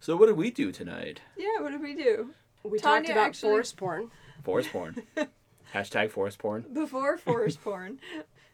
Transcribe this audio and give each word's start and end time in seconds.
So 0.00 0.16
what 0.16 0.26
did 0.26 0.36
we 0.36 0.50
do 0.50 0.72
tonight? 0.72 1.20
Yeah, 1.36 1.60
what 1.60 1.72
did 1.72 1.82
we 1.82 1.94
do? 1.94 2.30
We 2.62 2.78
Tanya 2.78 3.00
talked 3.08 3.10
about 3.10 3.26
actually- 3.28 3.50
forest 3.50 3.76
porn. 3.76 4.10
Forest 4.44 4.70
porn. 4.70 5.02
Hashtag 5.74 6.10
forest 6.10 6.38
porn. 6.38 6.64
Before 6.72 7.18
forest 7.18 7.62
porn. 7.62 7.98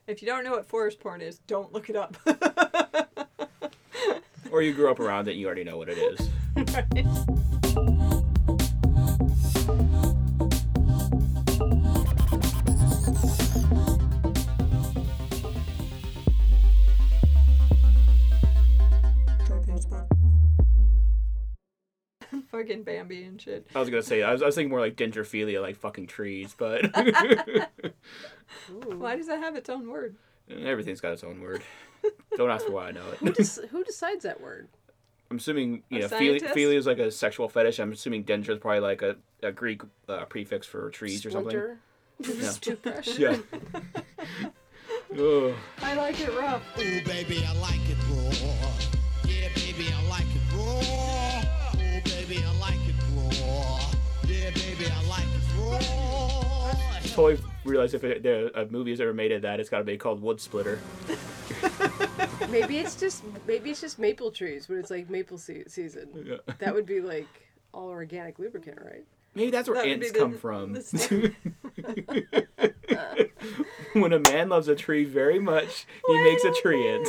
If 0.05 0.21
you 0.21 0.27
don't 0.27 0.43
know 0.43 0.51
what 0.51 0.67
forest 0.67 0.99
porn 0.99 1.21
is, 1.21 1.39
don't 1.47 1.73
look 1.73 1.89
it 1.89 1.95
up. 1.95 2.17
Or 4.51 4.61
you 4.61 4.75
grew 4.75 4.91
up 4.91 4.99
around 5.05 5.29
it 5.29 5.33
and 5.33 5.41
you 5.41 5.47
already 5.47 5.63
know 5.63 5.77
what 5.79 5.89
it 5.89 5.97
is. 5.97 7.52
Fucking 22.63 22.83
Bambi 22.85 23.25
and 23.25 23.41
shit. 23.41 23.67
I 23.75 23.81
was 23.81 23.91
gonna 23.91 24.03
say 24.03 24.23
I 24.23 24.33
was, 24.33 24.43
I 24.43 24.47
was 24.47 24.55
thinking 24.55 24.71
more 24.71 24.81
like 24.81 24.97
dendrophilia, 24.97 25.61
like 25.61 25.77
fucking 25.77 26.07
trees, 26.07 26.55
but 26.57 26.83
Why 28.85 29.17
does 29.17 29.27
that 29.27 29.39
have 29.41 29.57
its 29.57 29.69
own 29.69 29.89
word? 29.89 30.17
everything's 30.51 31.01
got 31.01 31.13
its 31.13 31.25
own 31.25 31.41
word. 31.41 31.63
Don't 32.37 32.51
ask 32.51 32.67
me 32.69 32.75
why 32.75 32.89
I 32.89 32.93
know 32.93 33.01
Who, 33.21 33.29
it. 33.29 33.35
des- 33.37 33.67
who 33.69 33.83
decides 33.85 34.25
that 34.25 34.41
word? 34.41 34.69
I'm 35.31 35.39
assuming 35.39 35.83
you 35.89 35.99
A 35.99 36.01
know 36.03 36.07
philia, 36.09 36.41
scientist? 36.41 36.55
philia 36.55 36.75
is 36.77 36.87
like 36.87 36.99
a 36.99 37.11
sexual 37.11 37.49
fetish. 37.49 37.79
I'm 37.79 37.93
assuming 37.93 38.25
dendra 38.25 38.51
is 38.51 38.59
probably 38.59 38.81
like 38.81 39.01
a, 39.03 39.17
a 39.43 39.51
Greek 39.53 39.83
uh, 40.09 40.25
prefix 40.27 40.67
for 40.67 40.91
trees 40.91 41.25
or 41.25 41.31
something. 41.31 41.51
Splinter? 41.51 41.79
Yeah. 42.43 42.53
Toothbrush? 42.61 43.19
Yeah. 43.19 43.39
Ugh. 45.19 45.55
I 45.83 45.95
like 45.95 46.21
it 46.21 46.29
rough. 46.39 46.63
Ooh, 46.79 47.03
baby, 47.05 47.45
I 47.45 47.53
like 47.55 47.81
it 47.89 47.97
raw. 48.11 48.62
Raw. 57.17 57.29
totally 57.29 57.49
realized 57.65 57.95
if 57.95 58.05
it, 58.05 58.23
there, 58.23 58.49
a 58.49 58.67
movie 58.67 58.93
is 58.93 59.01
ever 59.01 59.13
made 59.15 59.33
of 59.33 59.43
that, 59.43 59.61
it's 59.61 59.69
got 59.71 59.79
to 59.79 59.85
be 59.85 59.97
called 59.97 60.21
Wood 60.23 60.41
Splitter. 60.41 60.79
Maybe 62.51 62.79
it's 62.79 62.97
just 62.97 63.23
maybe 63.47 63.71
it's 63.71 63.81
just 63.81 63.99
maple 63.99 64.31
trees 64.31 64.69
when 64.69 64.79
it's 64.79 64.91
like 64.91 65.09
maple 65.09 65.39
se- 65.39 65.65
season. 65.69 66.09
Yeah. 66.27 66.37
That 66.59 66.75
would 66.75 66.85
be 66.87 67.01
like 67.01 67.27
all 67.73 67.89
organic 67.89 68.39
lubricant, 68.39 68.79
right? 68.85 69.05
Maybe 69.35 69.51
that's 69.51 69.69
where 69.69 69.77
That 69.83 69.89
would 69.89 70.01
be 70.01 70.07
ants 70.07 70.13
the- 70.13 70.19
come 70.19 70.37
from. 70.37 70.73
the 70.75 71.33
when 74.01 74.13
a 74.13 74.19
man 74.19 74.49
loves 74.51 74.69
a 74.69 74.75
tree 74.75 75.05
very 75.05 75.39
much, 75.39 75.87
he 76.07 76.23
makes 76.25 76.45
a 76.45 76.53
tree 76.53 76.87
ant. 76.89 77.09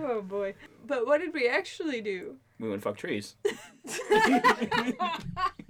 Oh 0.00 0.22
boy. 0.22 0.54
But 0.86 1.06
what 1.06 1.20
did 1.20 1.34
we 1.34 1.46
actually 1.48 2.00
do? 2.00 2.36
we 2.58 2.68
went 2.70 2.82
fuck 2.82 2.96
trees. 2.96 3.34
you 3.44 4.40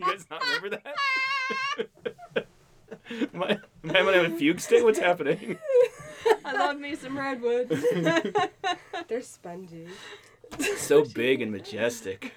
guys 0.00 0.24
not 0.30 0.40
remember 0.42 0.70
that? 0.70 1.88
Am, 3.10 3.42
I, 3.42 3.58
am 3.84 4.08
I 4.08 4.18
on 4.18 4.26
a 4.26 4.30
fugue 4.36 4.60
state? 4.60 4.84
What's 4.84 4.98
happening? 4.98 5.58
I 6.44 6.52
love 6.52 6.78
me 6.78 6.94
some 6.94 7.18
redwood. 7.18 7.68
They're 9.08 9.22
spongy. 9.22 9.86
so 10.76 11.04
big 11.04 11.42
and 11.42 11.52
majestic. 11.52 12.34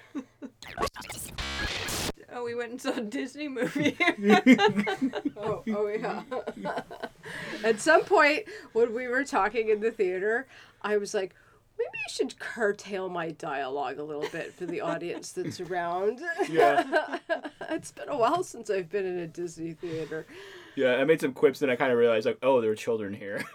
oh, 2.32 2.44
we 2.44 2.54
went 2.54 2.70
and 2.72 2.80
saw 2.80 2.92
a 2.96 3.00
Disney 3.00 3.48
movie. 3.48 3.96
Oh, 5.36 5.62
oh 5.68 5.88
yeah. 5.88 6.22
At 7.64 7.80
some 7.80 8.04
point 8.04 8.44
when 8.72 8.94
we 8.94 9.08
were 9.08 9.24
talking 9.24 9.70
in 9.70 9.80
the 9.80 9.90
theater, 9.90 10.46
I 10.82 10.96
was 10.98 11.14
like, 11.14 11.34
maybe 11.82 11.98
I 12.06 12.10
should 12.10 12.38
curtail 12.38 13.08
my 13.08 13.30
dialogue 13.32 13.98
a 13.98 14.02
little 14.02 14.28
bit 14.30 14.54
for 14.54 14.66
the 14.66 14.80
audience 14.80 15.32
that's 15.32 15.60
around. 15.68 16.20
Yeah. 16.48 17.18
it's 17.70 17.90
been 17.92 18.08
a 18.08 18.16
while 18.16 18.42
since 18.42 18.70
I've 18.70 18.90
been 18.90 19.06
in 19.06 19.18
a 19.18 19.26
Disney 19.26 19.72
theater. 19.72 20.26
Yeah, 20.74 20.94
I 20.94 21.04
made 21.04 21.20
some 21.20 21.32
quips 21.34 21.60
and 21.60 21.70
I 21.70 21.76
kind 21.76 21.92
of 21.92 21.98
realized, 21.98 22.24
like, 22.24 22.38
oh, 22.42 22.62
there 22.62 22.70
are 22.70 22.76
children 22.76 23.12
here. 23.12 23.44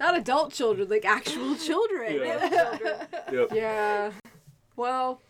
Not 0.00 0.16
adult 0.16 0.52
children, 0.52 0.88
like 0.88 1.04
actual 1.04 1.54
children. 1.54 2.14
Yeah. 2.16 3.06
yep. 3.30 3.48
yeah. 3.52 4.10
well, 4.74 5.20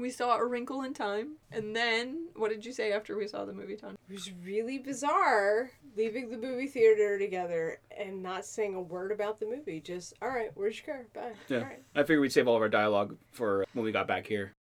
we 0.00 0.10
saw 0.10 0.36
A 0.36 0.44
Wrinkle 0.44 0.82
in 0.82 0.94
Time, 0.94 1.36
and 1.52 1.74
then 1.74 2.28
what 2.36 2.50
did 2.50 2.64
you 2.64 2.72
say 2.72 2.92
after 2.92 3.16
we 3.16 3.26
saw 3.28 3.44
the 3.44 3.52
movie, 3.52 3.76
Ton? 3.76 3.96
It 4.08 4.12
was 4.12 4.30
really 4.44 4.78
bizarre 4.78 5.70
leaving 5.96 6.30
the 6.30 6.38
movie 6.38 6.66
theater 6.66 7.18
together 7.18 7.80
and 7.96 8.22
not 8.22 8.44
saying 8.44 8.74
a 8.74 8.80
word 8.80 9.12
about 9.12 9.40
the 9.40 9.46
movie. 9.46 9.80
Just, 9.80 10.14
all 10.22 10.28
right, 10.28 10.50
where's 10.54 10.80
your 10.84 10.96
car? 10.96 11.06
Bye. 11.14 11.32
Yeah. 11.48 11.58
All 11.58 11.64
right. 11.64 11.82
I 11.94 12.00
figured 12.00 12.20
we'd 12.20 12.32
save 12.32 12.48
all 12.48 12.56
of 12.56 12.62
our 12.62 12.68
dialogue 12.68 13.16
for 13.32 13.64
when 13.72 13.84
we 13.84 13.92
got 13.92 14.06
back 14.08 14.26
here. 14.26 14.52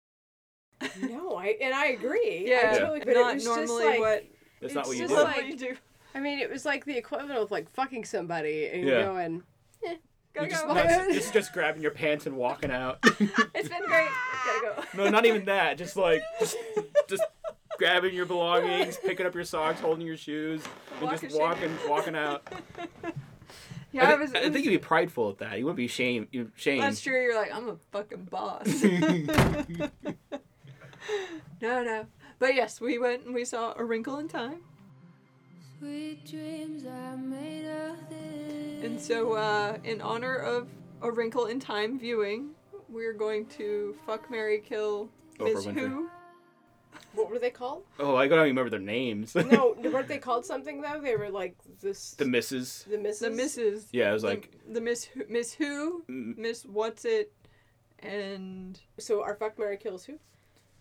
No, 1.01 1.35
I 1.37 1.57
and 1.61 1.75
I 1.75 1.87
agree. 1.87 2.45
I 2.47 2.51
Yeah, 2.51 2.79
totally, 2.79 3.01
but 3.01 3.15
not 3.15 3.31
it 3.33 3.35
was 3.35 3.45
normally 3.47 3.67
just 3.67 3.85
like, 3.85 3.99
what. 4.01 4.25
That's 4.61 4.75
not 4.75 4.87
what 4.87 4.97
you 4.97 5.03
just 5.09 5.15
do. 5.15 5.23
Like- 5.23 5.37
do 5.41 5.47
you 5.47 5.57
do? 5.57 5.77
I 6.15 6.21
mean, 6.21 6.39
it 6.39 6.49
was 6.51 6.65
like 6.65 6.85
the 6.85 6.97
equivalent 6.97 7.33
of 7.39 7.51
like 7.51 7.69
fucking 7.73 8.05
somebody 8.05 8.67
and 8.69 8.85
Yeah. 8.87 9.03
going, 9.03 9.43
eh, 9.87 9.97
Gotta 10.39 10.45
You 10.47 10.51
just, 10.51 10.67
go. 10.67 10.75
that's- 10.75 11.07
just 11.15 11.33
just 11.33 11.53
grabbing 11.53 11.83
your 11.83 11.91
pants 11.91 12.27
and 12.27 12.37
walking 12.37 12.71
out. 12.71 12.99
It's 13.55 13.69
been 13.69 13.85
great. 13.87 14.09
Gotta 14.45 14.61
go. 14.95 15.05
no, 15.05 15.11
not 15.11 15.27
even 15.27 15.45
that. 15.47 15.79
Just 15.79 15.97
like 15.97 16.23
just 16.39 16.57
just 17.09 17.23
grabbing 17.79 18.15
your 18.15 18.27
belongings, 18.27 18.97
picking 19.05 19.27
up 19.27 19.35
your 19.35 19.45
socks, 19.45 19.81
holding 19.81 20.07
your 20.07 20.17
shoes, 20.17 20.63
and 20.93 21.03
Walk 21.03 21.15
of 21.15 21.21
just 21.23 21.33
shame. 21.35 21.43
walking 21.43 21.71
walking 21.89 22.15
out. 22.17 22.47
Yeah, 23.91 24.09
I, 24.11 24.13
I, 24.13 24.17
was. 24.17 24.35
I 24.35 24.51
think 24.51 24.65
you'd 24.67 24.71
be 24.73 24.79
prideful 24.79 25.31
at 25.31 25.39
that. 25.39 25.59
You 25.59 25.65
wouldn't 25.65 25.77
be 25.79 25.89
shame. 25.89 26.29
You 26.31 26.53
shame. 26.57 26.81
That's 26.81 27.01
true. 27.01 27.21
You're 27.21 27.35
like, 27.35 27.53
I'm 27.55 27.69
a 27.71 27.77
fucking 27.91 28.25
boss. 28.31 28.67
no, 31.61 31.83
no. 31.83 32.07
But 32.39 32.55
yes, 32.55 32.81
we 32.81 32.99
went 32.99 33.25
and 33.25 33.35
we 33.35 33.45
saw 33.45 33.75
A 33.77 33.85
Wrinkle 33.85 34.19
in 34.19 34.29
Time. 34.29 34.61
Sweet 35.79 36.25
dreams 36.31 36.85
are 36.87 37.17
made 37.17 37.67
of 37.67 37.97
this. 38.11 38.68
And 38.83 39.01
so, 39.01 39.33
uh, 39.35 39.77
in 39.85 40.01
honor 40.01 40.37
of 40.37 40.69
A 41.03 41.11
Wrinkle 41.11 41.47
in 41.47 41.59
Time 41.61 41.99
viewing, 41.99 42.51
we're 42.89 43.13
going 43.13 43.47
to 43.47 43.97
fuck, 44.07 44.31
Mary, 44.31 44.61
kill 44.61 45.11
Oprah 45.39 45.55
Miss 45.55 45.67
Winfrey. 45.67 45.75
Who. 45.89 46.09
what 47.15 47.31
were 47.31 47.39
they 47.39 47.51
called? 47.51 47.83
oh, 47.99 48.15
I 48.17 48.29
don't 48.29 48.39
even 48.39 48.49
remember 48.57 48.71
their 48.71 48.79
names. 48.81 49.35
No, 49.35 49.75
weren't 49.83 50.09
they 50.09 50.19
called 50.19 50.47
something 50.47 50.81
though? 50.81 51.01
They 51.03 51.17
were 51.17 51.29
like 51.31 51.57
this. 51.81 52.13
the 52.13 52.25
misses. 52.25 52.87
the 52.89 52.99
misses. 52.99 53.21
The 53.21 53.29
Mrs. 53.31 53.87
Yeah, 53.93 54.11
it 54.11 54.13
was 54.13 54.23
the- 54.23 54.29
like 54.29 54.53
the, 54.71 54.81
Miss 54.81 55.05
Who, 55.05 55.23
Miss 55.29 55.53
Who, 55.55 56.05
mm, 56.09 56.37
Miss 56.39 56.65
What's 56.65 57.05
It, 57.05 57.33
and 57.99 58.79
So 58.99 59.23
our 59.23 59.35
fuck 59.35 59.59
Mary 59.59 59.77
kills 59.77 60.05
who? 60.05 60.19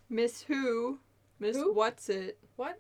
Miss 0.10 0.42
Who, 0.44 1.00
Miss 1.40 1.58
Who? 1.58 1.74
What's 1.74 2.10
It, 2.10 2.38
What? 2.58 2.80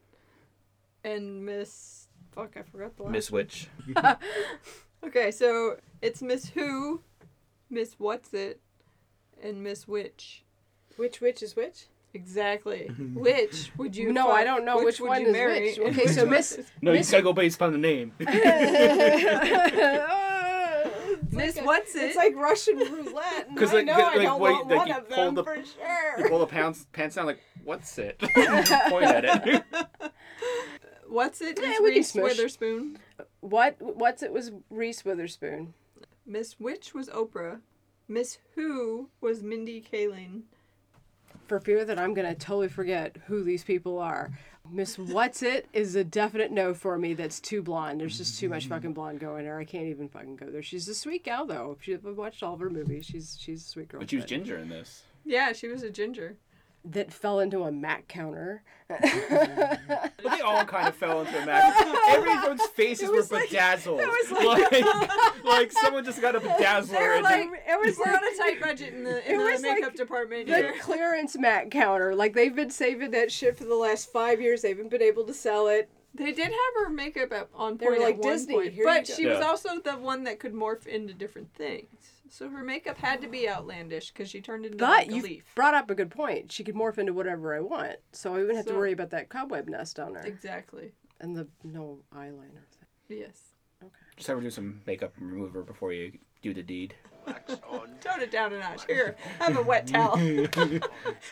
and 1.04 1.46
Miss. 1.46 2.08
Fuck, 2.34 2.56
I 2.56 2.62
forgot 2.62 2.96
the 2.98 3.04
last. 3.04 3.12
Miss 3.14 3.32
Witch. 3.32 3.68
Okay, 5.06 5.32
so 5.32 5.78
it's 6.02 6.22
Miss 6.22 6.50
Who, 6.50 7.02
Miss 7.70 7.96
What's 7.98 8.34
It, 8.34 8.60
and 9.42 9.64
Miss 9.64 9.88
Which. 9.88 10.44
Which 10.98 11.22
which 11.22 11.44
is 11.44 11.56
which? 11.56 11.86
Exactly. 12.14 12.88
Which 13.14 13.72
would 13.78 13.96
you? 13.96 14.12
No, 14.12 14.28
fuck? 14.28 14.38
I 14.38 14.44
don't 14.44 14.66
know 14.66 14.84
which 14.84 15.00
would 15.00 15.10
one 15.10 15.22
you 15.22 15.28
is 15.28 15.34
marry, 15.34 15.78
which. 15.78 15.80
Okay, 15.80 16.08
so 16.08 16.26
Miss- 16.30 16.58
No, 16.82 16.92
Miss- 16.94 17.08
you 17.10 17.12
gotta 17.12 17.24
go 17.24 17.34
based 17.34 17.62
on 17.62 17.72
the 17.74 17.78
name. 17.78 18.14
Miss 21.32 21.58
What's 21.60 21.94
It? 21.96 22.02
It's 22.04 22.16
like 22.16 22.36
Russian 22.36 22.78
roulette. 22.80 23.48
And 23.50 23.58
'Cause, 23.58 23.72
I 23.72 23.78
like, 23.78 23.86
know 23.86 23.94
like, 23.94 24.16
I 24.20 24.24
don't 24.24 24.40
want 24.40 24.68
like, 24.68 24.78
one 24.78 24.88
you 24.88 24.94
of 24.96 25.10
them 25.10 25.36
the- 25.36 25.44
for 25.44 25.56
you 25.56 26.30
pull 26.30 26.40
the 26.40 26.48
pants 26.48 26.88
pants 26.94 27.16
down 27.16 27.26
like, 27.28 27.42
what's 27.64 27.98
it? 28.00 28.18
Point 28.20 29.06
at 29.06 29.26
it. 29.48 29.64
What's 31.10 31.42
It? 31.42 31.60
Yeah, 31.62 31.72
is 31.72 31.80
we 31.80 31.90
can 31.90 31.98
Reese 31.98 32.12
smush. 32.12 32.24
Witherspoon. 32.24 32.98
What? 33.42 33.76
What's 33.80 34.24
it 34.24 34.32
was 34.32 34.52
Reese 34.70 35.06
Witherspoon. 35.06 35.74
Miss 36.26 36.60
Witch 36.60 36.94
was 36.94 37.08
Oprah. 37.10 37.60
Miss 38.08 38.38
Who 38.56 39.10
was 39.22 39.44
Mindy 39.44 39.82
Kaling. 39.82 40.44
For 41.48 41.60
fear 41.60 41.86
that 41.86 41.98
I'm 41.98 42.14
gonna 42.14 42.36
totally 42.36 42.68
forget 42.68 43.18
who 43.28 43.44
these 43.44 43.64
people 43.64 44.00
are. 44.00 44.32
Miss 44.70 44.98
What's 44.98 45.44
It 45.44 45.68
is 45.72 45.96
a 45.96 46.04
definite 46.04 46.52
no 46.52 46.74
for 46.74 46.98
me. 46.98 47.14
That's 47.14 47.40
too 47.40 47.62
blonde. 47.62 48.02
There's 48.02 48.18
just 48.18 48.40
too 48.40 48.50
much 48.50 48.68
fucking 48.68 48.94
blonde 48.94 49.20
going 49.20 49.46
there. 49.46 49.58
I 49.58 49.64
can't 49.64 49.88
even 49.88 50.10
fucking 50.10 50.36
go 50.36 50.48
there. 50.48 50.62
She's 50.62 50.88
a 50.90 50.96
sweet 50.96 51.24
gal 51.24 51.46
though. 51.46 51.78
She, 51.82 51.94
I've 51.94 52.04
watched 52.04 52.44
all 52.44 52.54
of 52.54 52.60
her 52.60 52.70
movies. 52.70 53.06
She's 53.06 53.38
she's 53.40 53.66
a 53.66 53.70
sweet 53.70 53.88
girl. 53.88 54.02
But 54.02 54.10
she 54.10 54.18
was 54.18 54.26
ginger 54.26 54.58
in 54.58 54.70
this. 54.70 55.04
Yeah, 55.26 55.54
she 55.54 55.68
was 55.68 55.84
a 55.84 55.90
ginger. 55.90 56.38
That 56.92 57.12
fell 57.14 57.40
into 57.40 57.64
a 57.64 57.72
Mac 57.72 58.08
counter. 58.08 58.64
But 58.88 59.02
they 60.24 60.40
all 60.42 60.64
kind 60.66 60.88
of 60.88 60.96
fell 60.96 61.22
into 61.22 61.42
a 61.42 61.46
Mac. 61.46 61.86
Everyone's 62.10 62.66
faces 62.68 63.10
were 63.10 63.16
was 63.18 63.32
like- 63.32 63.50
bedazzled. 63.50 64.00
it 64.02 64.08
was 64.08 64.32
like, 64.32 65.44
like 65.44 65.72
someone 65.84 66.06
just 66.06 66.22
got 66.22 66.36
a 66.36 66.40
bedazzler. 66.40 66.88
They 66.92 66.98
were 67.08 67.14
and 67.16 67.24
like, 67.24 67.50
it 67.68 67.80
was 67.86 67.98
we're 67.98 68.12
like- 68.12 68.22
on 68.22 68.34
a 68.34 68.38
tight 68.38 68.62
budget 68.62 68.94
in 68.94 69.04
the, 69.04 69.32
in 69.32 69.38
the 69.38 69.60
makeup 69.62 69.82
like 69.90 69.96
department 69.96 70.48
the 70.48 70.56
here. 70.56 70.74
clearance 70.82 71.38
Mac 71.38 71.70
counter. 71.72 72.16
Like 72.16 72.34
they've 72.34 72.56
been 72.56 72.70
saving 72.72 73.12
that 73.12 73.32
shit 73.32 73.58
for 73.58 73.66
the 73.66 73.76
last 73.76 74.12
five 74.12 74.40
years. 74.42 74.62
They 74.62 74.70
haven't 74.70 74.90
been 74.90 75.02
able 75.02 75.26
to 75.26 75.34
sell 75.34 75.68
it. 75.68 75.90
They 76.16 76.32
did 76.32 76.46
have 76.48 76.54
her 76.84 76.90
makeup 76.90 77.32
at, 77.32 77.50
on 77.54 77.78
They 77.78 77.86
were 77.86 77.92
point 77.92 78.04
like, 78.04 78.16
at 78.16 78.22
one 78.24 78.32
"Disney, 78.34 78.54
point, 78.56 78.74
here 78.74 78.86
but 78.86 79.08
go." 79.08 79.14
she 79.14 79.28
was 79.28 79.40
also 79.44 79.80
the 79.80 79.92
one 79.98 80.24
that 80.24 80.40
could 80.40 80.54
morph 80.54 80.88
into 80.88 81.14
different 81.14 81.54
things. 81.54 81.88
So 82.30 82.50
her 82.50 82.64
makeup 82.64 82.98
had 82.98 83.22
to 83.22 83.28
be 83.28 83.48
outlandish 83.50 84.12
because 84.12 84.30
she 84.30 84.42
turned 84.42 84.66
into 84.66 84.78
But 84.78 84.90
like 84.90 85.10
a 85.10 85.14
you 85.16 85.22
leaf. 85.22 85.44
brought 85.56 85.74
up 85.74 85.90
a 85.90 85.96
good 85.96 86.12
point. 86.12 86.52
She 86.52 86.64
could 86.64 86.76
morph 86.76 86.98
into 86.98 87.14
whatever 87.14 87.56
I 87.56 87.60
want, 87.62 87.98
so 88.12 88.34
I 88.34 88.40
wouldn't 88.40 88.58
have 88.58 88.66
to 88.68 88.74
worry 88.74 88.92
about 88.92 89.10
that 89.12 89.30
cobweb 89.30 89.68
nest 89.70 90.00
on 90.00 90.16
her 90.16 90.22
Exactly. 90.22 90.92
and 91.20 91.36
the 91.36 91.48
no 91.64 92.00
eyeliner 92.14 92.66
thing. 93.08 93.20
Yes. 93.20 93.42
Okay. 93.84 93.92
Just 94.16 94.28
have 94.28 94.38
her 94.38 94.44
do 94.44 94.50
some 94.50 94.82
makeup 94.86 95.14
remover 95.20 95.62
before 95.64 95.94
you 95.94 96.12
do 96.42 96.54
the 96.54 96.64
deed. 96.64 96.96
Tone 97.28 98.22
it 98.22 98.32
down 98.32 98.54
a 98.54 98.60
notch. 98.60 98.86
Here, 98.86 99.16
I 99.42 99.46
have 99.46 99.58
a 99.58 99.62
wet 99.62 99.88
towel. 99.88 100.18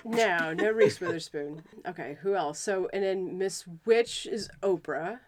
No, 0.06 0.54
no 0.54 0.72
Reese 0.72 1.00
Witherspoon. 1.00 1.64
Okay, 1.88 2.18
who 2.22 2.36
else? 2.36 2.60
So 2.60 2.90
and 2.94 3.04
then 3.04 3.38
Miss 3.38 3.66
Witch 3.86 4.26
is 4.30 4.50
Oprah, 4.62 5.20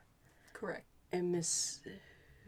Correct. 0.53 0.85
and 1.11 1.31
Miss 1.31 1.79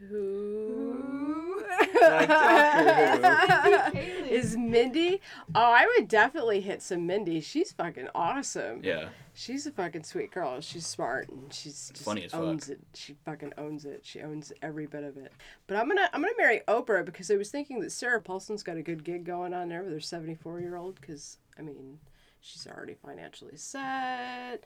Who 0.08 0.96
Like 0.96 0.98
Doctor 1.00 1.49
is 4.30 4.56
Mindy. 4.56 5.20
Oh, 5.54 5.60
I 5.60 5.86
would 5.96 6.08
definitely 6.08 6.60
hit 6.60 6.82
some 6.82 7.06
Mindy. 7.06 7.40
She's 7.40 7.72
fucking 7.72 8.08
awesome. 8.14 8.80
Yeah. 8.82 9.08
She's 9.34 9.66
a 9.66 9.70
fucking 9.70 10.04
sweet 10.04 10.32
girl. 10.32 10.60
She's 10.60 10.86
smart 10.86 11.28
and 11.28 11.52
she's 11.52 11.90
just 11.92 12.04
Funny 12.04 12.24
as 12.24 12.32
fuck. 12.32 12.42
owns 12.42 12.68
it. 12.68 12.80
She 12.94 13.14
fucking 13.24 13.52
owns 13.56 13.84
it. 13.84 14.00
She 14.04 14.20
owns 14.20 14.52
every 14.62 14.86
bit 14.86 15.04
of 15.04 15.16
it. 15.16 15.32
But 15.66 15.78
I'm 15.78 15.88
gonna 15.88 16.08
I'm 16.12 16.20
gonna 16.20 16.34
marry 16.36 16.60
Oprah 16.68 17.04
because 17.04 17.30
I 17.30 17.36
was 17.36 17.50
thinking 17.50 17.80
that 17.80 17.92
Sarah 17.92 18.20
Paulson's 18.20 18.62
got 18.62 18.76
a 18.76 18.82
good 18.82 19.04
gig 19.04 19.24
going 19.24 19.54
on 19.54 19.68
there 19.68 19.82
with 19.82 19.92
her 19.92 20.00
74 20.00 20.60
year 20.60 20.76
old. 20.76 21.00
Because 21.00 21.38
I 21.58 21.62
mean, 21.62 21.98
she's 22.40 22.66
already 22.66 22.94
financially 22.94 23.56
set. 23.56 24.64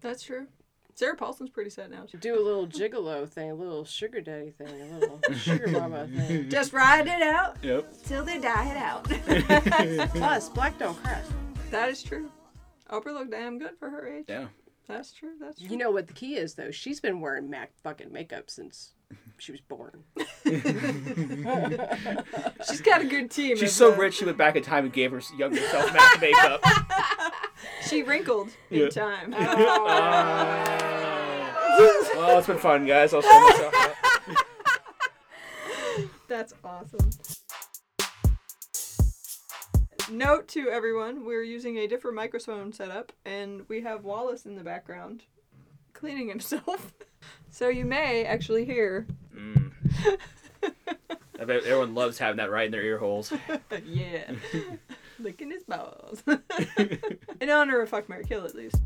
That's 0.00 0.22
true. 0.22 0.46
Sarah 0.96 1.14
Paulson's 1.14 1.50
pretty 1.50 1.68
sad 1.70 1.90
now. 1.90 2.04
too. 2.10 2.16
Do 2.18 2.40
a 2.40 2.42
little 2.42 2.66
gigolo 2.66 3.28
thing, 3.28 3.50
a 3.50 3.54
little 3.54 3.84
sugar 3.84 4.20
daddy 4.22 4.50
thing, 4.50 4.68
a 4.68 4.98
little 4.98 5.20
sugar 5.36 5.68
mama 5.68 6.08
thing. 6.08 6.48
Just 6.48 6.72
ride 6.72 7.06
it 7.06 7.22
out 7.22 7.56
Yep. 7.62 7.92
till 8.04 8.24
they 8.24 8.40
die 8.40 8.70
it 8.70 8.76
out. 8.78 9.04
Plus, 10.10 10.48
black 10.48 10.78
don't 10.78 10.96
crack. 11.02 11.22
that 11.70 11.90
is 11.90 12.02
true. 12.02 12.30
Oprah 12.90 13.12
looked 13.12 13.30
damn 13.30 13.58
good 13.58 13.76
for 13.78 13.90
her 13.90 14.08
age. 14.08 14.24
Yeah. 14.28 14.46
That's 14.88 15.12
true. 15.12 15.32
That's 15.40 15.58
true. 15.60 15.68
You 15.68 15.76
know 15.76 15.90
what 15.90 16.06
the 16.06 16.12
key 16.14 16.36
is 16.36 16.54
though? 16.54 16.70
She's 16.70 17.00
been 17.00 17.20
wearing 17.20 17.50
Mac 17.50 17.72
fucking 17.82 18.12
makeup 18.12 18.48
since 18.48 18.92
she 19.38 19.52
was 19.52 19.60
born. 19.60 20.02
She's 22.68 22.80
got 22.80 23.00
a 23.02 23.04
good 23.04 23.30
team. 23.30 23.56
She's 23.56 23.72
so 23.74 23.94
rich 23.94 24.14
she 24.14 24.24
went 24.24 24.38
back 24.38 24.56
in 24.56 24.62
time 24.62 24.84
and 24.84 24.92
gave 24.92 25.10
her 25.12 25.20
younger 25.36 25.60
self 25.60 25.92
MAC 25.92 26.20
makeup. 26.20 26.60
She 27.88 28.02
wrinkled 28.02 28.50
in 28.70 28.80
Yeah. 28.82 28.88
time. 28.88 29.32
Uh, 29.34 29.38
well, 32.16 32.38
it's 32.38 32.46
been 32.46 32.58
fun, 32.58 32.84
guys. 32.86 33.14
I'll 33.14 33.22
send 33.22 33.44
myself 33.44 33.74
out. 33.76 33.94
That's 36.28 36.52
awesome. 36.64 37.10
Note 40.10 40.48
to 40.48 40.68
everyone, 40.68 41.24
we're 41.24 41.42
using 41.42 41.78
a 41.78 41.86
different 41.86 42.16
microphone 42.16 42.72
setup, 42.72 43.12
and 43.24 43.62
we 43.68 43.80
have 43.82 44.04
Wallace 44.04 44.46
in 44.46 44.56
the 44.56 44.64
background 44.64 45.22
cleaning 45.92 46.28
himself. 46.28 46.92
So 47.56 47.70
you 47.70 47.86
may 47.86 48.26
actually 48.26 48.66
hear, 48.66 49.06
Mm. 49.34 49.72
I 51.40 51.44
bet 51.46 51.64
everyone 51.64 51.94
loves 51.94 52.18
having 52.18 52.36
that 52.36 52.50
right 52.50 52.66
in 52.66 52.70
their 52.70 52.82
ear 52.82 52.98
holes. 52.98 53.32
yeah, 53.86 54.30
licking 55.18 55.50
his 55.50 55.64
balls. 55.64 56.22
in 57.40 57.48
honor 57.48 57.80
of 57.80 57.88
Fuck 57.88 58.10
Mary 58.10 58.24
Kill, 58.24 58.44
at 58.44 58.54
least. 58.54 58.76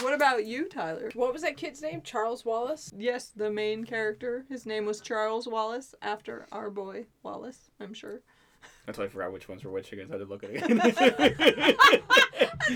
What 0.00 0.14
about 0.14 0.46
you, 0.46 0.66
Tyler? 0.66 1.10
What 1.12 1.34
was 1.34 1.42
that 1.42 1.58
kid's 1.58 1.82
name? 1.82 2.00
Charles 2.00 2.46
Wallace? 2.46 2.90
Yes, 2.96 3.30
the 3.36 3.50
main 3.50 3.84
character. 3.84 4.46
His 4.48 4.64
name 4.64 4.86
was 4.86 5.02
Charles 5.02 5.46
Wallace, 5.46 5.94
after 6.00 6.46
our 6.52 6.70
boy 6.70 7.04
Wallace, 7.22 7.68
I'm 7.78 7.92
sure. 7.92 8.22
That's 8.86 8.98
why 8.98 9.04
I 9.04 9.08
forgot 9.08 9.32
which 9.32 9.48
ones 9.48 9.62
were 9.64 9.70
which. 9.70 9.92
I 9.92 9.96
guess 9.96 10.06
I 10.08 10.12
had 10.12 10.18
to 10.18 10.24
look 10.24 10.44
at 10.44 10.50
it 10.50 10.62
again. 10.64 10.80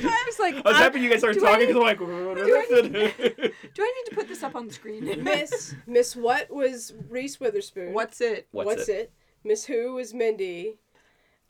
I 0.04 0.24
was 0.26 0.38
like, 0.38 0.54
I 0.56 0.62
was 0.68 0.76
I- 0.76 0.78
happy 0.78 0.98
uh, 0.98 1.02
you 1.02 1.10
guys 1.10 1.18
started 1.20 1.38
do 1.40 1.46
I 1.46 1.50
talking 1.52 1.66
need- 1.68 1.74
because 1.74 1.76
I'm 1.76 2.92
like, 2.92 3.74
do 3.74 3.82
I 3.82 3.94
need 4.04 4.10
to 4.10 4.14
put 4.14 4.28
this 4.28 4.42
up 4.42 4.54
on 4.56 4.66
the 4.68 4.72
screen? 4.72 5.04
Miss 5.24 5.74
Miss 5.86 6.14
what 6.16 6.50
was 6.50 6.92
Reese 7.08 7.38
Witherspoon? 7.40 7.92
What's 7.92 8.20
it? 8.20 8.48
What's, 8.52 8.88
it? 8.88 9.12
Miss 9.44 9.64
Who 9.64 9.94
was 9.94 10.12
Mindy, 10.14 10.76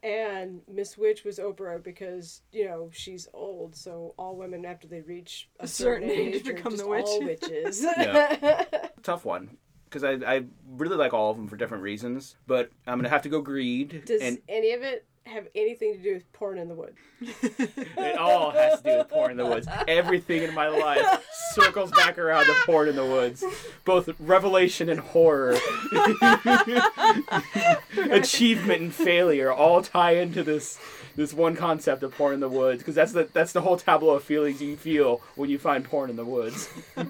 and 0.02 0.60
Miss 0.70 0.96
Witch 0.98 1.24
was 1.24 1.38
Oprah 1.38 1.82
because 1.82 2.42
you 2.52 2.66
know 2.66 2.90
she's 2.92 3.28
old, 3.32 3.74
so 3.74 4.14
all 4.18 4.36
women 4.36 4.64
after 4.64 4.86
they 4.86 5.00
reach 5.00 5.48
a, 5.60 5.64
A 5.64 5.66
certain, 5.66 6.08
certain 6.08 6.26
age 6.26 6.34
age, 6.36 6.48
are 6.48 6.52
become 6.54 6.72
just 6.72 6.82
the 6.84 6.88
witch. 6.88 7.04
all 7.06 7.22
witches. 7.24 7.82
Yeah. 7.82 8.64
Tough 9.02 9.24
one. 9.24 9.56
Because 9.86 10.04
I, 10.04 10.12
I 10.26 10.44
really 10.68 10.96
like 10.96 11.14
all 11.14 11.30
of 11.30 11.36
them 11.36 11.48
for 11.48 11.56
different 11.56 11.82
reasons. 11.82 12.36
But 12.46 12.70
I'm 12.86 12.98
going 12.98 13.04
to 13.04 13.10
have 13.10 13.22
to 13.22 13.28
go 13.28 13.40
greed. 13.40 14.04
Does 14.04 14.20
and 14.20 14.38
any 14.48 14.72
of 14.72 14.82
it 14.82 15.06
have 15.26 15.48
anything 15.54 15.92
to 15.92 15.98
do 15.98 16.14
with 16.14 16.32
porn 16.32 16.58
in 16.58 16.68
the 16.68 16.74
woods? 16.74 16.96
it 17.20 18.16
all 18.16 18.50
has 18.50 18.80
to 18.80 18.90
do 18.90 18.98
with 18.98 19.08
porn 19.08 19.32
in 19.32 19.36
the 19.36 19.46
woods. 19.46 19.68
Everything 19.88 20.42
in 20.42 20.54
my 20.54 20.68
life 20.68 21.24
circles 21.52 21.90
back 21.92 22.18
around 22.18 22.46
to 22.46 22.54
porn 22.64 22.88
in 22.88 22.96
the 22.96 23.04
woods. 23.04 23.44
Both 23.84 24.08
revelation 24.18 24.88
and 24.88 25.00
horror. 25.00 25.56
Achievement 28.10 28.82
and 28.82 28.94
failure 28.94 29.52
all 29.52 29.82
tie 29.82 30.16
into 30.16 30.42
this 30.42 30.78
this 31.16 31.32
one 31.32 31.56
concept 31.56 32.02
of 32.02 32.14
porn 32.14 32.34
in 32.34 32.40
the 32.40 32.48
woods 32.48 32.82
because 32.82 32.94
that's 32.94 33.12
the 33.12 33.28
that's 33.32 33.52
the 33.52 33.62
whole 33.62 33.76
tableau 33.76 34.16
of 34.16 34.22
feelings 34.22 34.60
you 34.60 34.76
feel 34.76 35.20
when 35.34 35.50
you 35.50 35.58
find 35.58 35.84
porn 35.84 36.10
in 36.10 36.16
the 36.16 36.24
woods. 36.24 36.68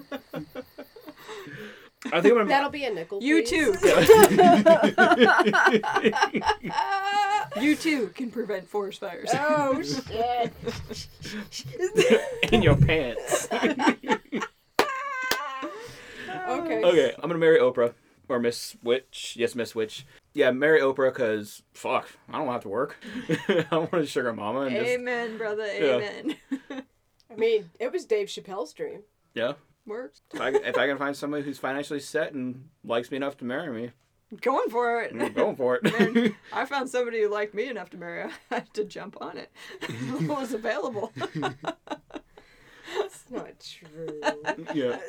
I 2.13 2.21
think 2.21 2.25
I'm 2.25 2.33
gonna 2.35 2.45
That'll 2.45 2.69
be 2.69 2.85
a 2.85 2.93
nickel. 2.93 3.19
You 3.21 3.43
please. 3.43 3.49
too. 3.49 3.73
You 7.61 7.75
too 7.75 8.09
can 8.09 8.29
prevent 8.29 8.67
forest 8.67 8.99
fires. 8.99 9.29
Oh 9.33 9.81
shit! 10.29 10.53
in 12.51 12.61
your 12.61 12.75
pants. 12.75 13.47
Okay. 16.49 16.83
Okay, 16.83 17.13
I'm 17.15 17.29
gonna 17.29 17.39
marry 17.39 17.59
Oprah 17.59 17.93
or 18.29 18.39
Miss 18.39 18.75
Witch. 18.83 19.33
Yes, 19.37 19.55
Miss 19.55 19.73
Witch. 19.73 20.05
Yeah, 20.33 20.51
marry 20.51 20.81
Oprah 20.81 21.11
because 21.11 21.63
fuck, 21.73 22.07
I 22.31 22.37
don't 22.37 22.47
have 22.47 22.61
to 22.63 22.69
work. 22.69 22.97
I 23.71 23.71
want 23.71 23.93
a 23.95 24.05
sugar 24.05 24.33
mama 24.33 24.61
and 24.61 24.75
just 24.75 24.89
Amen, 24.89 25.37
brother. 25.37 25.65
Yeah. 25.65 25.95
Amen. 25.95 26.35
I 27.31 27.35
mean, 27.35 27.69
it 27.79 27.91
was 27.91 28.05
Dave 28.05 28.27
Chappelle's 28.27 28.73
dream. 28.73 29.01
yeah. 29.33 29.53
Works. 29.87 30.21
If 30.33 30.41
I, 30.41 30.49
if 30.49 30.77
I 30.77 30.87
can 30.87 30.97
find 30.97 31.15
somebody 31.15 31.43
who's 31.43 31.57
financially 31.57 31.99
set 31.99 32.33
and 32.33 32.69
likes 32.83 33.09
me 33.09 33.17
enough 33.17 33.37
to 33.37 33.45
marry 33.45 33.71
me, 33.71 33.91
Going 34.41 34.69
for 34.69 35.01
it. 35.01 35.13
I'm 35.17 35.31
going 35.31 35.55
for 35.55 35.77
it. 35.77 35.83
Man, 35.83 36.35
I 36.53 36.65
found 36.65 36.89
somebody 36.89 37.21
who 37.21 37.29
liked 37.29 37.53
me 37.53 37.69
enough 37.69 37.89
to 37.91 37.97
marry. 37.97 38.23
I 38.51 38.55
had 38.55 38.73
to 38.73 38.83
jump 38.83 39.15
on 39.21 39.37
it. 39.37 39.51
it 39.81 40.27
was 40.27 40.53
available. 40.53 41.13
That's 41.15 43.23
not 43.31 43.53
true. 43.61 44.21
yeah. 44.73 44.99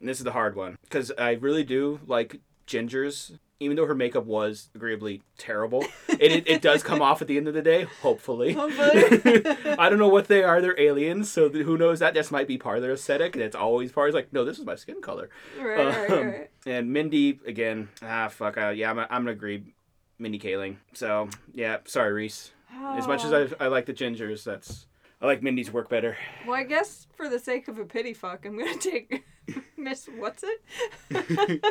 And 0.00 0.08
this 0.08 0.18
is 0.18 0.24
the 0.24 0.32
hard 0.32 0.56
one 0.56 0.78
because 0.82 1.12
I 1.16 1.32
really 1.32 1.62
do 1.62 2.00
like 2.06 2.40
Ginger's. 2.66 3.32
Even 3.60 3.76
though 3.76 3.86
her 3.86 3.94
makeup 3.94 4.24
was 4.24 4.68
agreeably 4.74 5.20
terrible, 5.36 5.84
it, 6.08 6.30
it, 6.32 6.48
it 6.48 6.62
does 6.62 6.84
come 6.84 7.02
off 7.02 7.20
at 7.20 7.26
the 7.26 7.36
end 7.36 7.48
of 7.48 7.54
the 7.54 7.62
day, 7.62 7.82
hopefully. 8.02 8.52
Hopefully. 8.52 9.44
I 9.78 9.88
don't 9.88 9.98
know 9.98 10.08
what 10.08 10.28
they 10.28 10.44
are. 10.44 10.60
They're 10.62 10.78
aliens, 10.80 11.28
so 11.28 11.48
who 11.48 11.76
knows? 11.76 11.98
That 11.98 12.14
just 12.14 12.30
might 12.30 12.46
be 12.46 12.56
part 12.56 12.76
of 12.76 12.82
their 12.82 12.92
aesthetic, 12.92 13.34
and 13.34 13.42
it's 13.42 13.56
always 13.56 13.90
part. 13.90 14.10
It's 14.10 14.14
like, 14.14 14.32
no, 14.32 14.44
this 14.44 14.60
is 14.60 14.64
my 14.64 14.76
skin 14.76 15.02
color. 15.02 15.28
right, 15.60 15.76
right, 15.76 16.10
Um, 16.10 16.26
right. 16.28 16.50
And 16.66 16.92
Mindy 16.92 17.40
again. 17.46 17.88
Ah, 18.00 18.28
fuck. 18.28 18.56
Uh, 18.56 18.68
yeah, 18.68 18.90
I'm, 18.90 18.98
I'm 19.00 19.06
gonna 19.08 19.32
agree. 19.32 19.74
Mindy 20.20 20.38
Kaling. 20.38 20.76
So 20.94 21.28
yeah, 21.52 21.78
sorry, 21.84 22.12
Reese. 22.12 22.52
As 22.72 23.06
much 23.08 23.24
as 23.24 23.32
Oh. 23.32 23.48
I, 23.58 23.64
I 23.64 23.68
like 23.68 23.86
the 23.86 23.92
gingers, 23.94 24.44
that's 24.44 24.86
I 25.20 25.26
like 25.26 25.42
Mindy's 25.42 25.72
work 25.72 25.88
better. 25.88 26.16
Well, 26.46 26.54
I 26.56 26.62
guess 26.62 27.06
for 27.16 27.28
the 27.28 27.38
sake 27.40 27.66
of 27.68 27.78
a 27.78 27.84
pity 27.84 28.14
fuck, 28.14 28.46
I'm 28.46 28.56
gonna 28.58 28.76
take 28.78 29.24
Miss 29.76 30.08
What's 30.18 30.44
it? 30.44 30.62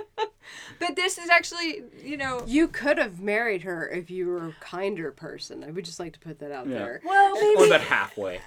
but 0.80 0.96
this 0.96 1.18
is 1.18 1.30
actually, 1.30 1.84
you 2.04 2.18
know. 2.18 2.42
You 2.46 2.68
could 2.68 2.98
have 2.98 3.22
married 3.22 3.62
her 3.62 3.88
if 3.90 4.10
you 4.10 4.28
were 4.28 4.48
a 4.48 4.56
kinder 4.60 5.12
person. 5.12 5.64
I 5.64 5.72
would 5.72 5.86
just 5.86 6.00
like 6.00 6.14
to 6.14 6.20
put 6.20 6.40
that 6.40 6.52
out 6.52 6.68
Yeah. 6.68 6.78
there. 6.80 7.02
Well, 7.06 7.38
Only 7.38 7.56
maybe. 7.56 7.68
about 7.70 7.82
halfway. 7.82 8.40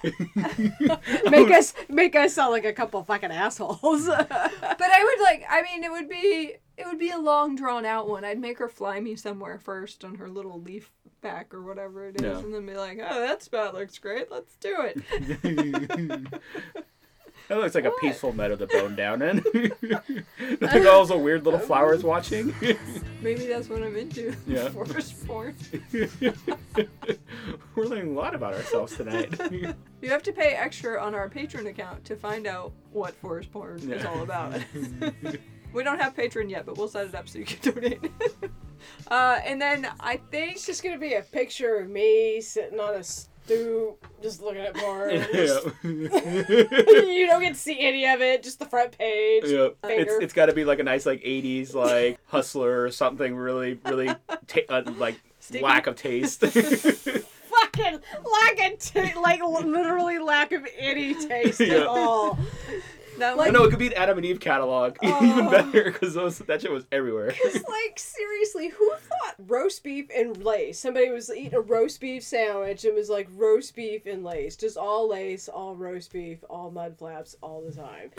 make 1.29 1.49
us 1.51 1.73
make 1.89 2.15
us 2.15 2.33
sound 2.33 2.51
like 2.51 2.65
a 2.65 2.73
couple 2.73 3.01
fucking 3.03 3.31
assholes. 3.31 4.05
But 4.05 4.31
I 4.31 5.03
would 5.03 5.23
like. 5.23 5.45
I 5.49 5.61
mean, 5.63 5.83
it 5.83 5.91
would 5.91 6.09
be. 6.09 6.55
It 6.77 6.85
would 6.87 6.99
be 6.99 7.11
a 7.11 7.17
long 7.19 7.55
drawn 7.55 7.85
out 7.85 8.09
one. 8.09 8.25
I'd 8.25 8.39
make 8.39 8.57
her 8.57 8.67
fly 8.69 8.99
me 8.99 9.15
somewhere 9.15 9.59
first 9.59 10.03
on 10.03 10.15
her 10.15 10.27
little 10.27 10.59
leaf 10.59 10.91
back 11.21 11.53
or 11.53 11.61
whatever 11.61 12.07
it 12.07 12.17
is, 12.17 12.23
Yeah. 12.23 12.37
and 12.39 12.53
then 12.53 12.65
be 12.65 12.73
like, 12.75 12.99
"Oh, 13.01 13.19
that 13.21 13.41
spot 13.43 13.73
looks 13.73 13.97
great. 13.99 14.31
Let's 14.31 14.55
do 14.57 14.75
it." 14.79 16.27
That 17.47 17.57
looks 17.57 17.75
like 17.75 17.83
a 17.83 17.91
peaceful 17.99 18.31
meadow 18.33 18.55
to 18.55 18.65
bone 18.67 18.95
down 18.95 19.21
in. 19.21 19.43
like 20.61 20.85
all 20.85 21.03
those 21.05 21.11
weird 21.21 21.43
little 21.43 21.59
flowers 21.59 22.01
watching. 22.01 22.53
Maybe 23.21 23.45
that's 23.47 23.67
what 23.67 23.83
I'm 23.83 23.97
into. 23.97 24.33
Yeah. 24.47 24.69
Forest 24.69 25.27
porn. 25.27 25.55
We're 27.75 27.85
learning 27.85 28.15
a 28.15 28.19
lot 28.19 28.35
about 28.35 28.53
ourselves 28.53 28.95
tonight. 28.95 29.33
You 30.01 30.09
have 30.09 30.23
to 30.23 30.31
pay 30.31 30.53
extra 30.53 31.01
on 31.03 31.13
our 31.13 31.27
Patreon 31.29 31.67
account 31.67 32.05
to 32.05 32.15
find 32.15 32.47
out 32.47 32.71
what 32.93 33.15
forest 33.15 33.51
porn 33.51 33.91
is 33.91 34.05
all 34.05 34.21
about. 34.23 34.53
we 35.73 35.83
don't 35.83 35.99
have 35.99 36.15
Patreon 36.15 36.49
yet, 36.49 36.65
but 36.65 36.77
we'll 36.77 36.87
set 36.87 37.07
it 37.07 37.15
up 37.15 37.27
so 37.27 37.39
you 37.39 37.45
can 37.45 37.73
donate. 37.73 38.11
Uh, 39.09 39.39
and 39.45 39.61
then 39.61 39.87
I 39.99 40.17
think 40.17 40.53
It's 40.53 40.65
just 40.65 40.83
gonna 40.83 40.97
be 40.97 41.13
a 41.15 41.21
picture 41.21 41.77
of 41.77 41.89
me 41.89 42.39
sitting 42.41 42.79
on 42.79 42.95
a 42.95 43.03
stoop, 43.03 44.05
just 44.21 44.41
looking 44.41 44.61
at 44.61 44.73
porn. 44.77 45.11
yeah. 45.11 45.59
you 45.83 47.27
don't 47.27 47.41
get 47.41 47.53
to 47.53 47.59
see 47.59 47.79
any 47.79 48.05
of 48.07 48.21
it, 48.21 48.43
just 48.43 48.59
the 48.59 48.65
front 48.65 48.97
page. 48.97 49.43
Yeah, 49.47 49.69
it's 49.83 50.13
it's 50.21 50.33
got 50.33 50.45
to 50.47 50.53
be 50.53 50.63
like 50.65 50.79
a 50.79 50.83
nice 50.83 51.05
like 51.05 51.21
'80s 51.23 51.73
like 51.73 52.19
hustler 52.27 52.83
or 52.83 52.91
something 52.91 53.35
really 53.35 53.79
really 53.85 54.07
ta- 54.47 54.61
uh, 54.69 54.83
like 54.97 55.19
Sticky. 55.39 55.63
lack 55.63 55.87
of 55.87 55.95
taste. 55.95 56.41
Fucking 56.45 57.99
lack 58.23 58.71
of 58.73 58.79
ta- 58.79 59.19
like 59.19 59.41
literally 59.43 60.19
lack 60.19 60.51
of 60.53 60.65
any 60.79 61.13
taste 61.15 61.59
Yeah. 61.59 61.75
at 61.81 61.87
all. 61.87 62.37
That 63.21 63.33
I 63.33 63.35
one. 63.35 63.53
know 63.53 63.63
it 63.63 63.69
could 63.69 63.79
be 63.79 63.87
an 63.87 63.93
Adam 63.93 64.17
and 64.17 64.25
Eve 64.25 64.39
catalog, 64.39 64.97
even 65.03 65.47
Oh. 65.47 65.49
better 65.51 65.91
because 65.91 66.13
that 66.39 66.61
shit 66.61 66.71
was 66.71 66.85
everywhere. 66.91 67.33
It's 67.35 67.67
like 67.67 67.97
seriously, 67.97 68.67
who 68.69 68.91
thought 68.91 69.35
roast 69.47 69.83
beef 69.83 70.07
and 70.15 70.43
lace? 70.43 70.79
Somebody 70.79 71.09
was 71.09 71.29
eating 71.31 71.55
a 71.55 71.61
roast 71.61 71.99
beef 72.01 72.23
sandwich 72.23 72.83
and 72.85 72.93
was 72.95 73.09
like 73.09 73.27
roast 73.35 73.75
beef 73.75 74.05
and 74.05 74.23
lace, 74.23 74.55
just 74.55 74.77
all 74.77 75.07
lace, 75.09 75.47
all 75.49 75.75
roast 75.75 76.11
beef, 76.13 76.39
all 76.49 76.69
mud 76.71 76.97
flaps, 76.97 77.35
all 77.41 77.61
the 77.61 77.71
time. 77.71 78.11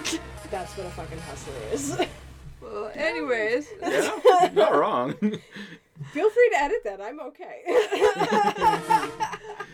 That's 0.51 0.77
what 0.77 0.87
a 0.87 0.91
fucking 0.91 1.19
hustler 1.19 1.55
is. 1.73 2.01
Well, 2.63 2.93
anyways, 2.95 3.67
Yeah, 3.81 4.51
not 4.55 4.73
wrong. 4.77 5.15
Feel 6.13 6.31
free 6.31 6.51
to 6.51 6.57
edit 6.59 6.85
that. 6.85 7.01
I'm 7.03 7.19
okay. 7.19 7.63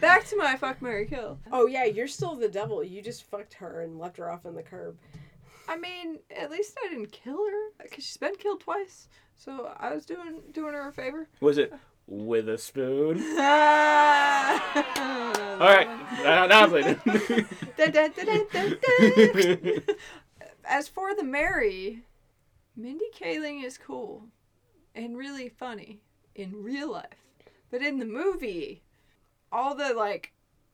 Back 0.00 0.26
to 0.28 0.36
my 0.36 0.56
fuck 0.56 0.80
Mary 0.82 1.06
kill. 1.06 1.38
oh 1.52 1.66
yeah, 1.66 1.84
you're 1.84 2.08
still 2.08 2.34
the 2.34 2.48
devil. 2.48 2.82
You 2.82 3.02
just 3.02 3.24
fucked 3.24 3.54
her 3.54 3.82
and 3.82 3.98
left 3.98 4.16
her 4.18 4.30
off 4.30 4.46
on 4.46 4.54
the 4.54 4.62
curb. 4.62 4.96
I 5.68 5.76
mean, 5.76 6.18
at 6.34 6.50
least 6.50 6.76
I 6.84 6.88
didn't 6.88 7.12
kill 7.12 7.36
her 7.36 7.82
because 7.82 8.04
she's 8.04 8.16
been 8.16 8.34
killed 8.36 8.60
twice. 8.60 9.08
So 9.36 9.72
I 9.78 9.94
was 9.94 10.06
doing 10.06 10.40
doing 10.52 10.72
her 10.74 10.88
a 10.88 10.92
favor. 10.92 11.28
Was 11.40 11.58
it 11.58 11.72
with 12.06 12.48
a 12.48 12.58
spoon? 12.58 13.18
All 13.38 13.38
All 15.60 15.74
right, 15.74 15.88
now, 16.22 16.46
now 16.46 16.62
I'm 16.62 16.70
playing 16.70 17.00
it. 17.76 19.98
As 20.64 20.88
for 20.88 21.14
the 21.14 21.24
Mary, 21.24 22.02
Mindy 22.76 23.06
Kaling 23.18 23.64
is 23.64 23.76
cool 23.76 24.24
and 24.94 25.16
really 25.18 25.48
funny 25.48 26.00
in 26.34 26.62
real 26.62 26.92
life, 26.92 27.06
but 27.70 27.82
in 27.82 27.98
the 27.98 28.04
movie, 28.04 28.82
all 29.52 29.74
the 29.74 29.94
like 29.94 30.32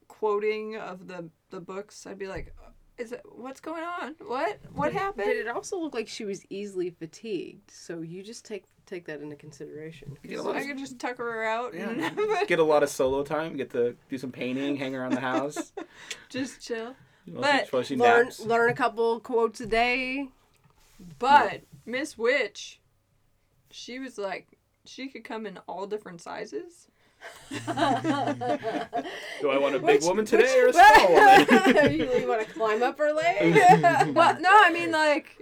quoting 0.09 0.77
of 0.77 1.07
the 1.07 1.29
the 1.51 1.61
books, 1.61 2.07
I'd 2.07 2.19
be 2.19 2.27
like, 2.27 2.55
"Is 2.99 3.13
it 3.13 3.23
what's 3.25 3.61
going 3.61 3.85
on? 3.85 4.15
What 4.27 4.59
what 4.73 4.93
happened?" 4.93 5.27
But 5.27 5.37
it 5.37 5.49
also 5.49 5.79
looked 5.79 5.95
like 5.95 6.09
she 6.09 6.25
was 6.25 6.45
easily 6.51 6.91
fatigued. 6.91 7.71
So 7.71 8.01
you 8.01 8.23
just 8.23 8.45
take 8.45 8.65
take 8.87 9.07
that 9.07 9.21
into 9.23 9.37
consideration. 9.37 10.17
Get 10.27 10.41
I 10.41 10.61
of- 10.61 10.67
could 10.67 10.79
just 10.79 10.99
tuck 10.99 11.17
her 11.19 11.45
out 11.45 11.73
and 11.75 12.01
Get 12.49 12.59
a 12.59 12.65
lot 12.65 12.83
of 12.83 12.89
solo 12.91 13.23
time. 13.23 13.57
Get 13.57 13.71
to 13.71 13.97
do 14.11 14.19
some 14.19 14.31
painting, 14.33 14.77
hang 14.77 14.95
around 14.95 15.13
the 15.13 15.21
house. 15.21 15.73
just 16.29 16.61
chill. 16.61 16.95
Mostly- 17.27 17.41
But 17.43 17.73
mostly 17.73 17.97
Learn 17.97 18.25
naps. 18.27 18.41
learn 18.41 18.71
a 18.71 18.75
couple 18.75 19.21
quotes 19.21 19.61
a 19.61 19.67
day. 19.67 20.29
But 21.19 21.63
Miss 21.87 22.17
Witch, 22.19 22.81
she 23.71 23.99
was 23.99 24.19
like, 24.19 24.59
she 24.85 25.09
could 25.09 25.25
come 25.25 25.47
in 25.47 25.59
all 25.67 25.87
different 25.87 26.21
sizes. 26.21 26.89
Do 27.51 27.59
I 29.51 29.59
want 29.59 29.75
a 29.75 29.79
big 29.79 29.83
Which- 29.83 30.05
woman 30.05 30.25
today 30.25 30.59
or 30.61 30.69
a 30.69 30.73
small 30.73 31.13
woman? 31.13 31.93
you, 31.99 32.13
you 32.21 32.29
want 32.29 32.47
to 32.47 32.53
climb 32.53 32.83
up 32.83 32.99
her 32.99 33.13
leg? 33.13 33.55
Well, 34.15 34.39
no, 34.41 34.49
I 34.51 34.71
mean 34.73 34.91
like, 34.91 35.39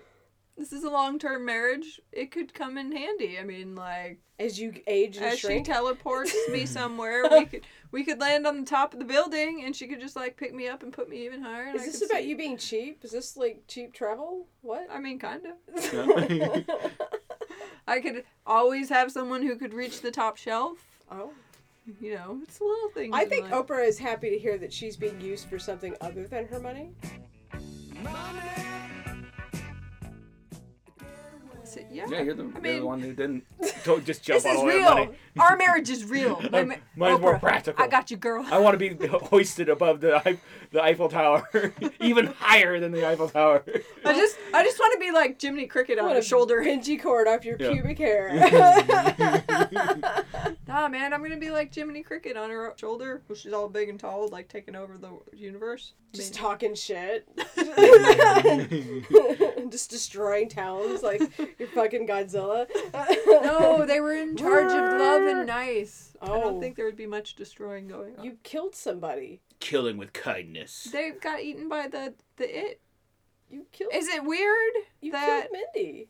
this 0.56 0.72
is 0.72 0.84
a 0.84 0.90
long-term 0.90 1.44
marriage. 1.44 2.00
It 2.12 2.30
could 2.30 2.54
come 2.54 2.78
in 2.78 2.92
handy. 2.92 3.38
I 3.38 3.44
mean, 3.44 3.74
like, 3.74 4.20
As 4.38 4.58
you 4.60 4.74
age 4.86 5.16
and 5.16 5.26
as 5.26 5.38
she 5.38 5.62
teleports 5.62 6.34
me 6.50 6.66
somewhere, 6.78 7.24
we 7.30 7.44
could 7.46 7.64
we 7.90 8.04
could 8.04 8.20
land 8.20 8.46
on 8.46 8.60
the 8.60 8.66
top 8.66 8.92
of 8.94 8.98
the 8.98 9.04
building, 9.04 9.62
and 9.64 9.74
she 9.76 9.86
could 9.86 10.00
just 10.00 10.16
like 10.16 10.36
pick 10.36 10.54
me 10.54 10.68
up 10.68 10.82
and 10.82 10.92
put 10.92 11.08
me 11.08 11.24
even 11.24 11.42
higher. 11.42 11.64
and 11.64 11.76
Is 11.76 11.82
I 11.82 11.86
this 11.86 12.02
about 12.02 12.22
see- 12.22 12.28
you 12.28 12.36
being 12.36 12.56
cheap? 12.56 13.04
Is 13.04 13.10
this 13.12 13.36
like 13.36 13.62
cheap 13.68 13.92
travel? 13.92 14.46
What? 14.62 14.86
I 14.90 14.98
mean, 15.00 15.18
kind 15.18 15.42
of. 15.46 16.64
I 17.86 18.00
could 18.00 18.24
always 18.46 18.88
have 18.90 19.10
someone 19.10 19.42
who 19.42 19.56
could 19.56 19.74
reach 19.74 20.00
the 20.02 20.10
top 20.10 20.36
shelf. 20.36 20.78
oh. 21.10 21.32
You 22.00 22.14
know, 22.14 22.38
it's 22.42 22.60
a 22.60 22.64
little 22.64 22.90
thing. 22.90 23.12
I 23.12 23.24
think 23.24 23.50
life. 23.50 23.66
Oprah 23.66 23.86
is 23.86 23.98
happy 23.98 24.30
to 24.30 24.38
hear 24.38 24.56
that 24.58 24.72
she's 24.72 24.96
being 24.96 25.20
used 25.20 25.48
for 25.48 25.58
something 25.58 25.96
other 26.00 26.26
than 26.28 26.46
her 26.46 26.60
money. 26.60 26.92
So, 31.64 31.80
yeah. 31.90 32.06
yeah, 32.08 32.20
you're 32.20 32.34
the, 32.34 32.42
I 32.54 32.60
you're 32.68 32.80
the 32.80 32.86
one 32.86 33.00
who 33.00 33.14
didn't 33.14 33.44
don't 33.84 34.04
just 34.04 34.22
jump 34.22 34.42
This 34.42 34.46
all 34.46 34.68
is 34.68 34.72
the 34.74 34.78
real. 34.78 34.94
money. 34.94 35.10
Our 35.38 35.56
marriage 35.56 35.88
is 35.88 36.04
real. 36.04 36.40
My 36.52 36.64
ma- 36.64 36.74
Mine's 36.96 37.20
more 37.20 37.38
practical. 37.38 37.82
I 37.82 37.88
got 37.88 38.10
you, 38.10 38.16
girl. 38.18 38.44
I 38.50 38.58
want 38.58 38.78
to 38.78 38.94
be 38.94 39.06
hoisted 39.08 39.68
above 39.70 40.00
the 40.02 40.20
Eif- 40.24 40.40
the 40.72 40.82
Eiffel 40.82 41.08
Tower, 41.08 41.48
even 42.00 42.26
higher 42.26 42.80
than 42.80 42.92
the 42.92 43.06
Eiffel 43.06 43.28
Tower. 43.28 43.62
I 44.04 44.12
just, 44.14 44.36
I 44.54 44.64
just 44.64 44.78
want 44.78 44.92
to 44.94 44.98
be 44.98 45.10
like 45.12 45.40
Jiminy 45.40 45.66
Cricket 45.66 45.98
on 45.98 46.06
What 46.06 46.14
her 46.14 46.20
a 46.20 46.24
shoulder. 46.24 46.62
Pinchy 46.64 47.00
cord 47.00 47.28
off 47.28 47.44
your 47.44 47.56
Yeah. 47.58 47.72
pubic 47.72 47.98
hair. 47.98 48.30
Nah, 50.66 50.88
man, 50.88 51.12
I'm 51.12 51.22
gonna 51.22 51.36
be 51.36 51.50
like 51.50 51.74
Jiminy 51.74 52.02
Cricket 52.02 52.34
on 52.36 52.48
her 52.48 52.72
shoulder. 52.76 53.20
Well, 53.28 53.36
she's 53.36 53.52
all 53.52 53.68
big 53.68 53.90
and 53.90 54.00
tall, 54.00 54.28
like 54.28 54.48
taking 54.48 54.74
over 54.74 54.96
the 54.96 55.10
universe. 55.36 55.92
Just 56.14 56.32
mean, 56.32 56.42
talking 56.42 56.74
shit. 56.74 57.28
Just 59.70 59.90
destroying 59.90 60.48
towns 60.48 61.02
like 61.02 61.20
you're 61.58 61.68
fucking 61.68 62.06
Godzilla. 62.06 62.66
no, 63.26 63.84
they 63.86 64.00
were 64.00 64.14
in 64.14 64.34
charge 64.36 64.72
of 64.72 64.98
love 65.00 65.22
and 65.22 65.46
nice. 65.46 66.16
I 66.22 66.30
Oh. 66.30 66.40
don't 66.40 66.60
think 66.60 66.76
there 66.76 66.86
would 66.86 66.96
be 66.96 67.06
much 67.06 67.34
destroying 67.34 67.88
going 67.88 68.16
on. 68.18 68.24
You 68.24 68.38
killed 68.42 68.74
somebody. 68.74 69.40
Killing 69.62 69.96
with 69.96 70.12
kindness. 70.12 70.88
They 70.92 71.10
got 71.12 71.40
eaten 71.40 71.68
by 71.68 71.86
the 71.88 72.14
the 72.36 72.58
it. 72.68 72.80
You 73.50 73.66
killed. 73.70 73.92
Is 73.94 74.08
it 74.08 74.24
weird 74.24 74.72
you 75.00 75.12
that? 75.12 75.48
killed 75.52 75.62
Mindy. 75.74 76.08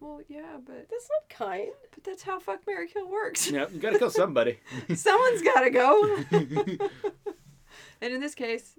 Well, 0.00 0.20
yeah, 0.28 0.56
but 0.64 0.88
That's 0.90 1.08
not 1.10 1.28
kind. 1.28 1.68
but 1.94 2.02
that's 2.02 2.22
how 2.24 2.40
fuck 2.40 2.60
Mary 2.66 2.88
Kill 2.88 3.08
works. 3.08 3.48
Yeah, 3.50 3.66
you 3.72 3.78
gotta 3.78 3.98
kill 3.98 4.10
somebody. 4.22 4.58
Someone's 4.94 5.42
gotta 5.42 5.70
go. 5.70 6.16
and 8.00 8.12
in 8.12 8.20
this 8.20 8.34
case, 8.34 8.74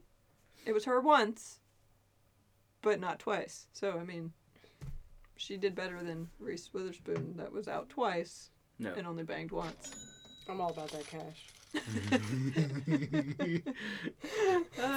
it 0.65 0.73
was 0.73 0.85
her 0.85 0.99
once, 0.99 1.59
but 2.81 2.99
not 2.99 3.19
twice. 3.19 3.67
So 3.73 3.97
I 3.99 4.03
mean, 4.03 4.33
she 5.37 5.55
did 5.55 5.75
better 5.75 6.03
than 6.03 6.29
Reese 6.39 6.73
Witherspoon, 6.73 7.35
that 7.37 7.51
was 7.53 7.67
out 7.67 7.89
twice 7.89 8.49
No. 8.79 8.93
and 8.93 9.05
only 9.07 9.23
banged 9.23 9.51
once. 9.51 9.95
I'm 10.49 10.59
all 10.59 10.71
about 10.71 10.89
that 10.91 11.07
cash. 11.07 11.47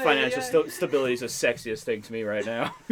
Financial 0.03 0.43
sta- 0.43 0.69
stability 0.69 1.15
is 1.15 1.21
the 1.21 1.27
sexiest 1.27 1.85
thing 1.85 2.03
to 2.03 2.13
me 2.13 2.23
right 2.23 2.45
now. 2.45 2.75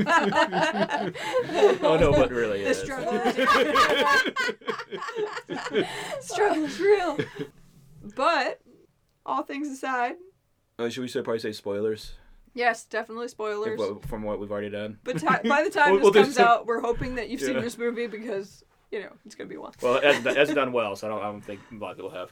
oh 1.83 1.99
no, 2.01 2.13
but 2.13 2.31
really 2.31 2.63
The 2.65 2.71
is. 2.71 2.81
struggle. 2.81 3.21
Struggle's 6.21 6.79
real. 6.81 7.19
But 8.17 8.61
all 9.27 9.43
things 9.43 9.69
aside, 9.69 10.15
Uh, 10.79 10.89
should 10.89 11.03
we 11.03 11.09
say 11.09 11.21
probably 11.23 11.41
say 11.41 11.53
spoilers 11.53 12.13
yes, 12.57 12.85
definitely 12.85 13.27
spoilers. 13.29 13.77
What- 13.79 14.05
from 14.07 14.23
what 14.23 14.39
we've 14.39 14.51
already 14.53 14.71
done? 14.71 14.99
But 15.05 15.19
ti 15.19 15.27
by 15.49 15.63
the 15.65 15.71
time 15.71 15.95
We'll- 15.95 16.03
we'll 16.05 16.13
this 16.13 16.21
do 16.21 16.25
comes 16.27 16.37
some- 16.37 16.47
out, 16.47 16.67
we're 16.67 16.81
hoping 16.81 17.17
that 17.17 17.29
you've 17.29 17.41
seen 17.41 17.57
Yeah. 17.57 17.61
this 17.63 17.77
movie 17.79 18.07
because 18.07 18.63
you 18.95 19.01
know 19.01 19.13
it's 19.27 19.35
gonna 19.35 19.51
be 19.51 19.57
one. 19.57 19.73
Well, 19.83 19.97
it 19.97 20.05
hasn't, 20.05 20.55
done 20.55 20.73
well, 20.73 20.95
so 20.95 21.09
I 21.09 21.11
don't, 21.11 21.21
I 21.23 21.25
don't 21.25 21.45
think 21.45 21.61
a 21.73 21.85
of 21.85 21.97
people 21.97 22.11
have. 22.11 22.31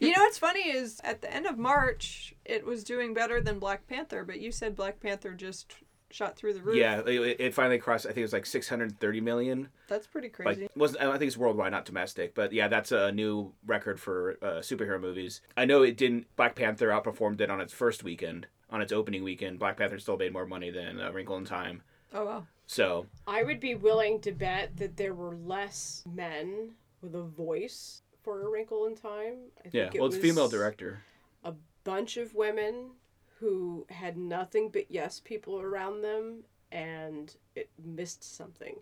You 0.00 0.12
know 0.12 0.22
what's 0.22 0.38
funny 0.48 0.60
is 0.70 1.00
at 1.02 1.20
the 1.20 1.32
end 1.34 1.46
of 1.46 1.58
March, 1.58 2.34
it 2.44 2.64
was 2.64 2.84
doing 2.84 3.14
better 3.14 3.40
than 3.40 3.58
Black 3.58 3.86
Panther, 3.88 4.22
but 4.24 4.38
you 4.40 4.52
said 4.52 4.76
Black 4.76 5.00
Panther 5.00 5.32
just 5.32 5.74
shot 6.10 6.36
through 6.36 6.54
the 6.54 6.62
roof. 6.62 6.76
yeah, 6.76 7.00
it, 7.04 7.40
it 7.40 7.54
finally 7.54 7.78
crossed. 7.78 8.06
I 8.06 8.10
think 8.10 8.18
it 8.18 8.22
was 8.22 8.32
like 8.32 8.46
630 8.46 9.20
million. 9.20 9.68
That's 9.88 10.06
pretty 10.06 10.28
Like, 10.28 10.56
crazy. 10.58 10.68
wasn't 10.76 11.02
I 11.02 11.10
think 11.18 11.24
it's 11.24 11.36
worldwide, 11.36 11.72
not 11.72 11.84
domestic, 11.84 12.36
but 12.36 12.52
yeah, 12.52 12.68
that's 12.68 12.92
a 12.92 13.10
new 13.10 13.52
record 13.66 13.98
for 13.98 14.36
uh, 14.40 14.46
superhero 14.60 15.00
movies. 15.00 15.40
I 15.56 15.64
know 15.64 15.82
it 15.82 15.96
didn't. 15.96 16.28
Black 16.36 16.54
Panther 16.54 16.90
outperformed 16.90 17.40
it 17.40 17.50
on 17.50 17.60
its 17.60 17.72
first 17.72 18.04
weekend, 18.04 18.46
on 18.70 18.80
its 18.80 18.92
opening 18.92 19.24
weekend. 19.24 19.58
Black 19.58 19.76
Panther 19.76 19.98
still 19.98 20.16
made 20.16 20.32
more 20.32 20.46
money 20.46 20.70
than 20.70 21.00
uh, 21.00 21.10
Wrinkle 21.10 21.36
in 21.36 21.44
Time. 21.46 21.82
Oh 22.12 22.24
wow. 22.24 22.46
So 22.66 23.06
I 23.26 23.42
would 23.42 23.60
be 23.60 23.74
willing 23.74 24.20
to 24.20 24.32
bet 24.32 24.76
that 24.76 24.96
there 24.96 25.14
were 25.14 25.36
less 25.36 26.02
men 26.10 26.72
with 27.02 27.14
a 27.14 27.22
voice 27.22 28.02
for 28.22 28.42
A 28.42 28.48
Wrinkle 28.48 28.86
in 28.86 28.96
Time. 28.96 29.36
I 29.58 29.62
think 29.62 29.74
yeah, 29.74 29.90
it 29.92 29.98
well, 30.00 30.06
it's 30.06 30.16
female 30.16 30.48
director. 30.48 31.02
A 31.44 31.52
bunch 31.84 32.16
of 32.16 32.34
women 32.34 32.92
who 33.38 33.86
had 33.90 34.16
nothing 34.16 34.70
but 34.70 34.90
yes 34.90 35.20
people 35.22 35.60
around 35.60 36.02
them, 36.02 36.44
and 36.72 37.34
it 37.54 37.68
missed 37.84 38.36
something. 38.36 38.76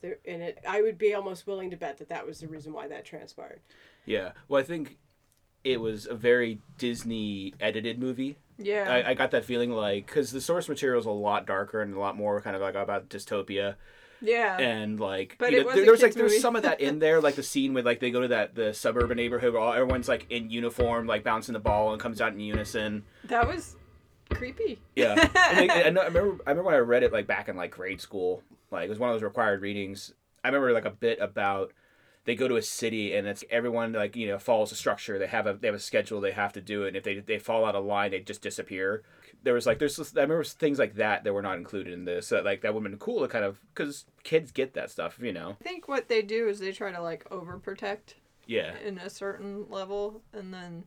There, 0.00 0.18
and 0.24 0.42
it, 0.42 0.58
I 0.68 0.82
would 0.82 0.98
be 0.98 1.14
almost 1.14 1.46
willing 1.46 1.70
to 1.70 1.76
bet 1.76 1.98
that 1.98 2.08
that 2.08 2.26
was 2.26 2.40
the 2.40 2.48
reason 2.48 2.72
why 2.72 2.86
that 2.88 3.04
transpired. 3.04 3.60
Yeah, 4.04 4.32
well, 4.48 4.60
I 4.60 4.64
think 4.64 4.98
it 5.64 5.80
was 5.80 6.06
a 6.06 6.14
very 6.14 6.60
Disney 6.78 7.54
edited 7.58 7.98
movie. 7.98 8.36
Yeah. 8.58 8.86
I, 8.88 9.10
I 9.10 9.14
got 9.14 9.30
that 9.32 9.44
feeling 9.44 9.70
like 9.70 10.06
because 10.06 10.30
the 10.32 10.40
source 10.40 10.68
material 10.68 11.00
is 11.00 11.06
a 11.06 11.10
lot 11.10 11.46
darker 11.46 11.82
and 11.82 11.94
a 11.94 11.98
lot 11.98 12.16
more 12.16 12.40
kind 12.40 12.56
of 12.56 12.62
like 12.62 12.74
about 12.74 13.08
dystopia. 13.08 13.76
Yeah. 14.22 14.56
and 14.58 14.98
like 14.98 15.36
But 15.38 15.52
you 15.52 15.60
know, 15.60 15.66
was 15.66 15.74
there, 15.74 15.82
a 15.82 15.86
there 15.86 15.92
was 15.92 16.02
like 16.02 16.14
there's 16.14 16.40
some 16.40 16.56
of 16.56 16.62
that 16.62 16.80
in 16.80 16.98
there 16.98 17.20
like 17.20 17.34
the 17.34 17.42
scene 17.42 17.74
with 17.74 17.84
like 17.84 18.00
they 18.00 18.10
go 18.10 18.22
to 18.22 18.28
that 18.28 18.54
the 18.54 18.72
suburban 18.72 19.16
neighborhood 19.16 19.52
where 19.52 19.62
all, 19.62 19.72
everyone's 19.72 20.08
like 20.08 20.26
in 20.30 20.50
uniform 20.50 21.06
like 21.06 21.22
bouncing 21.22 21.52
the 21.52 21.60
ball 21.60 21.92
and 21.92 22.00
comes 22.00 22.20
out 22.20 22.32
in 22.32 22.40
unison 22.40 23.04
that 23.24 23.46
was 23.46 23.76
creepy. 24.30 24.78
yeah 24.94 25.28
and 25.52 25.70
I, 25.70 25.82
I, 25.84 25.90
know, 25.90 26.00
I 26.00 26.06
remember 26.06 26.42
i 26.46 26.50
remember 26.50 26.62
when 26.62 26.74
i 26.74 26.78
read 26.78 27.02
it 27.02 27.12
like 27.12 27.26
back 27.26 27.48
in 27.48 27.56
like 27.56 27.72
grade 27.72 28.00
school 28.00 28.42
like 28.70 28.86
it 28.86 28.88
was 28.88 28.98
one 28.98 29.10
of 29.10 29.14
those 29.14 29.22
required 29.22 29.60
readings 29.60 30.14
i 30.42 30.48
remember 30.48 30.72
like 30.72 30.86
a 30.86 30.90
bit 30.90 31.18
about 31.20 31.72
they 32.26 32.34
go 32.34 32.48
to 32.48 32.56
a 32.56 32.62
city 32.62 33.14
and 33.14 33.26
it's 33.26 33.44
everyone 33.50 33.92
like 33.92 34.14
you 34.14 34.26
know 34.26 34.38
follows 34.38 34.72
a 34.72 34.74
structure. 34.74 35.18
They 35.18 35.26
have 35.28 35.46
a 35.46 35.54
they 35.54 35.68
have 35.68 35.74
a 35.74 35.80
schedule 35.80 36.20
they 36.20 36.32
have 36.32 36.52
to 36.52 36.60
do 36.60 36.84
it. 36.84 36.88
And 36.88 36.96
if 36.96 37.04
they 37.04 37.20
they 37.20 37.38
fall 37.38 37.64
out 37.64 37.74
of 37.74 37.84
line 37.84 38.10
they 38.10 38.20
just 38.20 38.42
disappear. 38.42 39.02
There 39.42 39.54
was 39.54 39.66
like 39.66 39.78
there's 39.78 39.98
i 39.98 40.20
remember 40.20 40.44
things 40.44 40.78
like 40.78 40.96
that 40.96 41.22
that 41.24 41.32
were 41.32 41.42
not 41.42 41.56
included 41.56 41.92
in 41.92 42.04
this. 42.04 42.28
So, 42.28 42.42
like 42.42 42.62
that 42.62 42.74
would 42.74 42.82
have 42.82 42.90
been 42.90 42.98
cool 42.98 43.20
to 43.20 43.28
kind 43.28 43.44
of 43.44 43.60
because 43.74 44.04
kids 44.24 44.50
get 44.50 44.74
that 44.74 44.90
stuff 44.90 45.18
you 45.20 45.32
know? 45.32 45.56
I 45.60 45.64
think 45.64 45.88
what 45.88 46.08
they 46.08 46.22
do 46.22 46.48
is 46.48 46.58
they 46.58 46.72
try 46.72 46.92
to 46.92 47.00
like 47.00 47.28
overprotect 47.30 48.14
yeah. 48.46 48.76
in 48.84 48.98
a 48.98 49.10
certain 49.10 49.66
level, 49.68 50.22
and 50.32 50.52
then 50.52 50.84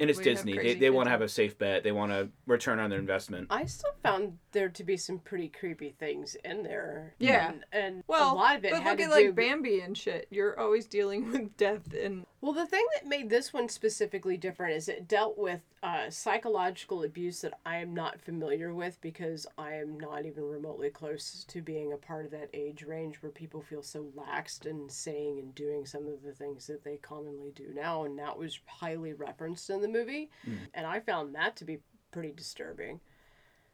and 0.00 0.08
it's 0.08 0.18
We 0.18 0.24
disney 0.24 0.56
they, 0.56 0.74
they 0.74 0.90
want 0.90 1.06
to 1.06 1.10
have 1.10 1.22
a 1.22 1.28
safe 1.28 1.58
bet 1.58 1.84
they 1.84 1.92
want 1.92 2.12
to 2.12 2.28
return 2.46 2.78
on 2.78 2.90
their 2.90 2.98
investment 2.98 3.46
I 3.50 3.66
still 3.66 3.92
found 4.02 4.38
there 4.52 4.68
to 4.68 4.84
be 4.84 4.96
some 4.96 5.18
pretty 5.18 5.48
creepy 5.48 5.94
things 5.98 6.36
in 6.44 6.62
there. 6.62 7.14
Yeah. 7.18 7.48
And, 7.48 7.64
and 7.72 8.04
well, 8.06 8.32
a 8.32 8.34
lot 8.34 8.56
of 8.56 8.64
it 8.64 8.72
but 8.72 8.82
had 8.82 8.90
look 8.90 8.98
to 8.98 9.04
at 9.04 9.10
like 9.10 9.24
do 9.26 9.32
Bambi 9.32 9.80
and 9.80 9.96
shit. 9.96 10.26
You're 10.30 10.58
always 10.58 10.86
dealing 10.86 11.30
with 11.32 11.56
death 11.56 11.92
and 11.92 12.26
Well, 12.42 12.52
the 12.52 12.66
thing 12.66 12.84
that 12.96 13.06
made 13.08 13.30
this 13.30 13.52
one 13.52 13.68
specifically 13.68 14.36
different 14.36 14.74
is 14.74 14.88
it 14.88 15.06
dealt 15.06 15.38
with 15.38 15.60
uh, 15.80 16.10
psychological 16.10 17.04
abuse 17.04 17.40
that 17.42 17.60
I 17.64 17.76
am 17.76 17.94
not 17.94 18.20
familiar 18.20 18.74
with 18.74 19.00
because 19.00 19.46
I 19.56 19.74
am 19.74 19.96
not 20.00 20.26
even 20.26 20.42
remotely 20.48 20.90
close 20.90 21.44
to 21.46 21.62
being 21.62 21.92
a 21.92 21.96
part 21.96 22.24
of 22.24 22.32
that 22.32 22.50
age 22.52 22.82
range 22.82 23.18
where 23.22 23.30
people 23.30 23.62
feel 23.62 23.80
so 23.84 24.06
laxed 24.16 24.66
in 24.66 24.88
saying 24.88 25.38
and 25.38 25.54
doing 25.54 25.86
some 25.86 26.08
of 26.08 26.24
the 26.24 26.32
things 26.32 26.66
that 26.66 26.82
they 26.82 26.96
commonly 26.96 27.52
do 27.54 27.68
now. 27.72 28.02
And 28.02 28.18
that 28.18 28.36
was 28.36 28.58
highly 28.66 29.12
referenced 29.12 29.70
in 29.70 29.80
the 29.80 29.86
movie. 29.86 30.28
And 30.74 30.84
I 30.84 30.98
found 30.98 31.36
that 31.36 31.54
to 31.58 31.64
be 31.64 31.78
pretty 32.10 32.32
disturbing. 32.32 32.98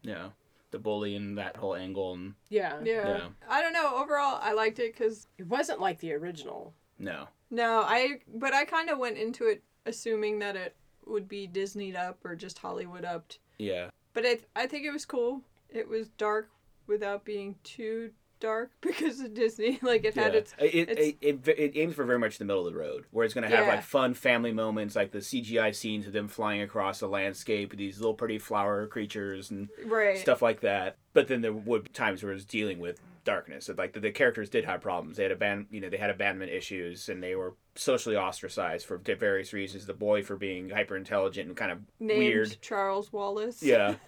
yeah 0.02 0.28
the 0.70 0.78
bully 0.78 1.16
and 1.16 1.38
that 1.38 1.56
whole 1.56 1.74
angle 1.74 2.12
and 2.12 2.34
Yeah. 2.50 2.76
yeah. 2.84 3.08
Yeah. 3.08 3.28
I 3.48 3.62
don't 3.62 3.72
know. 3.72 3.96
Overall, 3.96 4.38
I 4.42 4.52
liked 4.52 4.78
it 4.78 4.92
because 4.92 5.26
It 5.38 5.46
wasn't 5.46 5.80
like 5.80 6.00
the 6.00 6.12
original. 6.12 6.74
no 6.98 7.28
no, 7.50 7.82
I 7.86 8.20
but 8.34 8.52
I 8.54 8.64
kind 8.64 8.90
of 8.90 8.98
went 8.98 9.18
into 9.18 9.46
it 9.46 9.62
assuming 9.86 10.38
that 10.40 10.56
it 10.56 10.76
would 11.06 11.28
be 11.28 11.46
Disneyed 11.46 11.96
up 11.96 12.18
or 12.24 12.34
just 12.36 12.58
Hollywood 12.58 13.04
upped. 13.04 13.38
yeah 13.58 13.88
But 14.12 14.24
I 14.26 14.38
I 14.56 14.66
think 14.66 14.84
it 14.84 14.90
was 14.92 15.04
cool. 15.06 15.42
It 15.70 15.88
was 15.88 16.08
dark 16.10 16.50
without 16.86 17.24
being 17.24 17.56
too 17.64 18.10
dark 18.40 18.70
because 18.80 19.20
of 19.20 19.34
Disney. 19.34 19.78
Like 19.82 20.04
it 20.04 20.14
had 20.14 20.32
Yeah. 20.32 20.38
its 20.38 20.54
it, 20.58 20.74
it, 20.74 20.88
it's- 20.90 21.12
it, 21.20 21.48
it, 21.48 21.58
it 21.58 21.72
aims 21.76 21.94
for 21.94 22.04
very 22.04 22.18
much 22.18 22.38
the 22.38 22.44
middle 22.44 22.66
of 22.66 22.72
the 22.72 22.78
road, 22.78 23.04
where 23.10 23.24
it's 23.24 23.34
going 23.34 23.48
to 23.48 23.54
have 23.56 23.66
Yeah. 23.66 23.74
like 23.76 23.82
fun 23.82 24.14
family 24.14 24.52
moments, 24.52 24.94
like 24.94 25.10
the 25.12 25.18
CGI 25.18 25.74
scenes 25.74 26.06
of 26.06 26.12
them 26.12 26.28
flying 26.28 26.62
across 26.62 27.00
the 27.00 27.08
landscape, 27.08 27.70
with 27.70 27.78
these 27.78 27.98
little 27.98 28.14
pretty 28.14 28.38
flower 28.38 28.86
creatures 28.86 29.50
and 29.50 29.68
right. 29.86 30.18
stuff 30.18 30.40
like 30.42 30.60
that. 30.60 30.96
But 31.14 31.26
then 31.28 31.40
there 31.40 31.52
would 31.52 31.84
be 31.84 31.90
times 31.90 32.22
where 32.22 32.32
it's 32.32 32.44
dealing 32.44 32.78
with 32.78 33.00
darkness. 33.28 33.70
Like 33.76 33.92
the, 33.92 34.00
the 34.00 34.10
characters 34.10 34.48
did 34.50 34.64
have 34.64 34.80
problems. 34.80 35.16
They 35.18 35.22
had 35.24 35.38
aban- 35.38 35.66
you 35.70 35.80
know, 35.80 35.88
they 35.88 35.96
had 35.98 36.10
abandonment 36.10 36.50
issues, 36.50 37.08
and 37.08 37.22
they 37.22 37.34
were 37.36 37.54
socially 37.76 38.16
ostracized 38.16 38.86
for 38.86 38.96
various 38.98 39.52
reasons. 39.52 39.86
The 39.86 39.94
boy 39.94 40.22
for 40.22 40.36
being 40.36 40.70
hyper 40.70 40.96
intelligent 40.96 41.48
and 41.48 41.56
kind 41.56 41.70
of 41.72 41.78
Named 42.00 42.18
weird. 42.18 42.56
Charles 42.60 43.12
Wallace. 43.12 43.62
Yeah, 43.62 43.94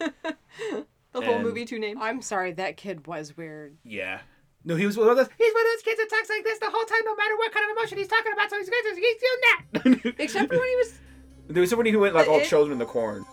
The 1.13 1.21
whole 1.21 1.35
And- 1.35 1.43
movie 1.45 1.65
two 1.65 1.79
names. 1.79 1.99
I'm 2.03 2.23
sorry, 2.23 2.53
that 2.55 2.77
kid 2.77 3.07
was 3.07 3.37
weird. 3.37 3.77
yeah. 3.85 4.21
No, 4.63 4.77
he 4.77 4.85
was 4.85 4.97
one 4.99 5.09
of 5.09 5.17
those. 5.17 5.29
He's 5.39 5.55
one 5.55 5.65
of 5.65 5.73
those 5.75 5.83
kids 5.83 5.99
that 6.01 6.11
talks 6.11 6.29
like 6.29 6.45
this 6.45 6.59
the 6.59 6.69
whole 6.71 6.85
time, 6.85 7.01
no 7.07 7.17
matter 7.17 7.35
what 7.39 7.51
kind 7.51 7.65
of 7.71 7.77
emotion 7.79 7.97
he's 7.97 8.09
talking 8.09 8.31
about. 8.33 8.51
So 8.51 8.59
he's 8.59 8.69
good. 8.69 8.85
He's 8.95 9.17
doing 9.23 10.05
that. 10.05 10.15
Except 10.23 10.53
for 10.53 10.59
when 10.59 10.69
he 10.69 10.77
was 10.77 10.99
There 11.49 11.63
was 11.63 11.71
somebody 11.71 11.91
who 11.91 11.99
went 11.99 12.15
like 12.15 12.29
all 12.29 12.41
It- 12.41 12.45
children 12.53 12.73
in 12.73 12.79
the 12.79 12.85
corn. 12.85 13.25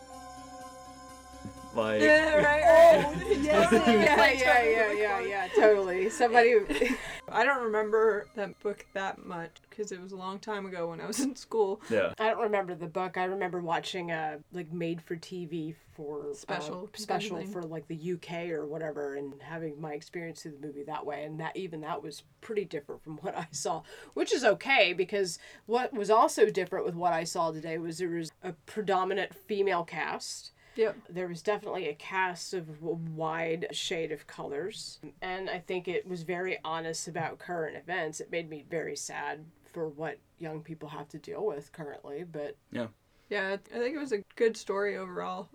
Like 1.78 2.02
Yeah, 2.02 2.36
right, 2.38 3.06
right. 3.06 3.28
yes, 3.42 3.72
yeah, 3.88 4.32
yeah, 4.34 4.64
yeah, 4.64 4.92
yeah, 4.92 5.20
yeah, 5.20 5.48
totally. 5.56 6.10
Somebody. 6.10 6.56
I 7.30 7.46
don't 7.46 7.64
remember 7.64 8.26
that 8.36 8.60
book 8.64 8.86
that 8.94 9.24
much 9.24 9.58
because 9.70 9.92
it 9.92 10.02
was 10.02 10.12
a 10.12 10.16
long 10.16 10.40
time 10.40 10.66
ago 10.66 10.90
when 10.90 11.00
I 11.00 11.06
was 11.06 11.20
in 11.20 11.36
school. 11.36 11.82
yeah. 11.90 12.14
I 12.18 12.30
don't 12.30 12.42
remember 12.42 12.74
the 12.74 12.88
book. 12.88 13.18
I 13.18 13.26
remember 13.26 13.62
watching 13.62 14.10
a 14.10 14.40
like 14.52 14.74
made 14.74 15.04
for 15.04 15.18
TV 15.18 15.76
for 15.96 16.32
uh, 16.32 16.34
Special 16.34 16.90
special 16.96 17.46
for 17.46 17.62
like 17.62 17.88
the 17.88 18.14
UK 18.14 18.50
or 18.50 18.66
whatever, 18.66 19.16
and 19.16 19.34
having 19.40 19.80
my 19.80 19.94
experience 19.94 20.42
through 20.42 20.58
the 20.60 20.66
movie 20.66 20.84
that 20.84 21.06
way, 21.06 21.26
and 21.26 21.40
that 21.40 21.56
even 21.56 21.82
that 21.82 22.02
was 22.02 22.24
pretty 22.42 22.66
different 22.66 23.04
from 23.04 23.18
what 23.18 23.38
I 23.38 23.48
saw, 23.52 23.84
which 24.16 24.34
is 24.34 24.44
okay 24.44 24.94
because 24.94 25.38
what 25.68 25.94
was 25.94 26.10
also 26.10 26.50
different 26.50 26.86
with 26.86 26.96
what 26.96 27.14
I 27.14 27.24
saw 27.24 27.52
today 27.52 27.78
was 27.78 28.00
there 28.00 28.10
was 28.10 28.32
a 28.44 28.54
predominant 28.66 29.36
female 29.36 29.84
cast. 29.84 30.54
Yep. 30.78 30.96
There 31.10 31.28
was 31.28 31.42
definitely 31.42 31.90
a 31.90 31.96
cast 31.96 32.54
of 32.54 32.70
a 32.84 32.92
wide 33.16 33.68
shade 33.72 34.12
of 34.12 34.28
colors, 34.28 35.00
and 35.22 35.50
I 35.50 35.60
think 35.60 35.88
it 35.88 36.08
was 36.08 36.24
very 36.24 36.60
honest 36.64 37.08
about 37.08 37.40
current 37.40 37.76
events. 37.76 38.20
It 38.20 38.32
made 38.32 38.50
me 38.50 38.64
very 38.70 38.96
sad 38.96 39.44
for 39.74 39.90
what 39.90 40.20
young 40.40 40.62
people 40.62 40.90
have 40.90 41.10
to 41.10 41.18
deal 41.18 41.46
with 41.46 41.72
currently, 41.72 42.24
but 42.24 42.56
Yeah, 42.72 42.88
Yeah, 43.30 43.58
I 43.74 43.78
think 43.80 43.96
it 43.96 44.00
was 44.00 44.12
a 44.14 44.24
good 44.36 44.56
story 44.56 44.96
overall. 44.98 45.50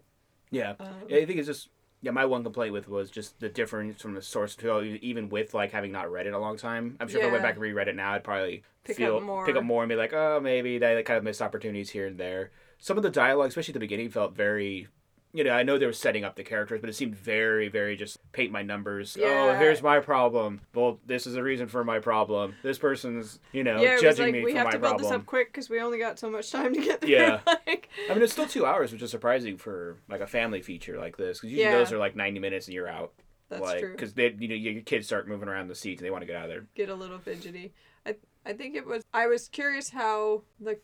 Yeah. 0.50 0.74
Um, 0.80 0.88
I 1.06 1.24
think 1.24 1.38
it's 1.38 1.46
just 1.46 1.68
yeah. 2.02 2.10
My 2.10 2.24
one 2.26 2.42
complaint 2.42 2.72
with 2.72 2.88
was 2.88 3.10
just 3.10 3.38
the 3.38 3.48
difference 3.48 4.02
from 4.02 4.14
the 4.14 4.22
source 4.22 4.56
material, 4.56 4.98
even 5.02 5.28
with 5.28 5.54
like 5.54 5.70
having 5.70 5.92
not 5.92 6.10
read 6.10 6.26
it 6.26 6.34
a 6.34 6.38
long 6.38 6.56
time. 6.56 6.96
I'm 7.00 7.06
sure 7.08 7.20
if 7.20 7.26
I 7.26 7.30
went 7.30 7.42
Yeah. 7.42 7.48
back 7.48 7.54
and 7.54 7.62
reread 7.62 7.86
it 7.88 7.94
now, 7.96 8.12
I'd 8.12 8.24
probably 8.24 8.64
Pick 8.84 8.96
feel 8.96 9.16
up 9.18 9.22
more. 9.22 9.46
pick 9.46 9.54
up 9.56 9.62
more 9.64 9.82
and 9.84 9.88
be 9.88 9.94
like, 9.94 10.12
oh, 10.12 10.40
maybe 10.42 10.78
they 10.78 11.00
kind 11.04 11.16
of 11.16 11.22
missed 11.24 11.40
opportunities 11.40 11.90
here 11.90 12.06
and 12.08 12.18
there. 12.18 12.50
Some 12.78 12.96
of 12.96 13.04
the 13.04 13.10
dialogue, 13.10 13.48
especially 13.48 13.70
at 13.72 13.74
the 13.74 13.78
beginning, 13.80 14.10
felt 14.10 14.34
very. 14.34 14.88
You 15.34 15.44
know, 15.44 15.50
I 15.50 15.62
know 15.62 15.78
they 15.78 15.86
were 15.86 15.94
setting 15.94 16.24
up 16.24 16.36
the 16.36 16.44
characters, 16.44 16.82
but 16.82 16.90
it 16.90 16.92
seemed 16.94 17.14
very, 17.14 17.68
very 17.68 17.96
just 17.96 18.18
paint 18.32 18.52
my 18.52 18.62
numbers. 18.62 19.16
Oh, 19.18 19.54
here's 19.54 19.82
my 19.82 19.98
problem. 19.98 20.60
Well, 20.74 21.00
this 21.06 21.26
is 21.26 21.32
the 21.32 21.42
reason 21.42 21.68
for 21.68 21.84
my 21.84 22.00
problem. 22.00 22.54
This 22.62 22.78
person's, 22.78 23.38
you 23.50 23.64
know, 23.64 23.80
yeah, 23.80 23.98
judging 23.98 24.26
like 24.26 24.34
me 24.34 24.44
we 24.44 24.54
have 24.54 24.70
to 24.70 24.78
build 24.78 24.98
problem. 24.98 25.02
this 25.02 25.10
up 25.10 25.24
quick 25.24 25.48
because 25.50 25.70
we 25.70 25.80
only 25.80 25.98
got 25.98 26.18
so 26.18 26.30
much 26.30 26.50
time 26.50 26.74
to 26.74 26.80
get 26.80 27.00
there. 27.00 27.10
Yeah. 27.10 27.40
like, 27.66 27.88
I 28.10 28.12
mean, 28.12 28.22
it's 28.22 28.32
still 28.32 28.46
two 28.46 28.66
hours, 28.66 28.92
which 28.92 29.00
is 29.00 29.10
surprising 29.10 29.56
for 29.56 29.96
like 30.10 30.20
a 30.20 30.26
family 30.26 30.60
feature 30.60 30.98
like 30.98 31.16
this. 31.16 31.38
Because 31.38 31.50
usually 31.50 31.70
Yeah. 31.70 31.78
those 31.78 31.92
are 31.92 31.98
like 31.98 32.14
ninety 32.14 32.38
minutes 32.38 32.66
and 32.66 32.74
you're 32.74 32.88
out. 32.88 33.12
that's 33.48 33.62
like, 33.62 33.80
true. 33.80 33.92
Because 33.92 34.12
they, 34.12 34.34
you 34.38 34.48
know, 34.48 34.54
your 34.54 34.82
kids 34.82 35.06
start 35.06 35.28
moving 35.28 35.48
around 35.48 35.68
the 35.68 35.74
seats 35.74 36.00
and 36.02 36.06
they 36.06 36.10
want 36.10 36.22
to 36.22 36.26
get 36.26 36.36
out 36.36 36.44
of 36.44 36.50
there. 36.50 36.66
Get 36.74 36.90
a 36.90 36.94
little 36.94 37.18
fidgety. 37.18 37.72
I 38.04 38.16
I 38.44 38.52
think 38.52 38.76
it 38.76 38.84
was. 38.86 39.02
I 39.14 39.28
was 39.28 39.48
curious 39.48 39.88
how 39.88 40.42
the 40.60 40.78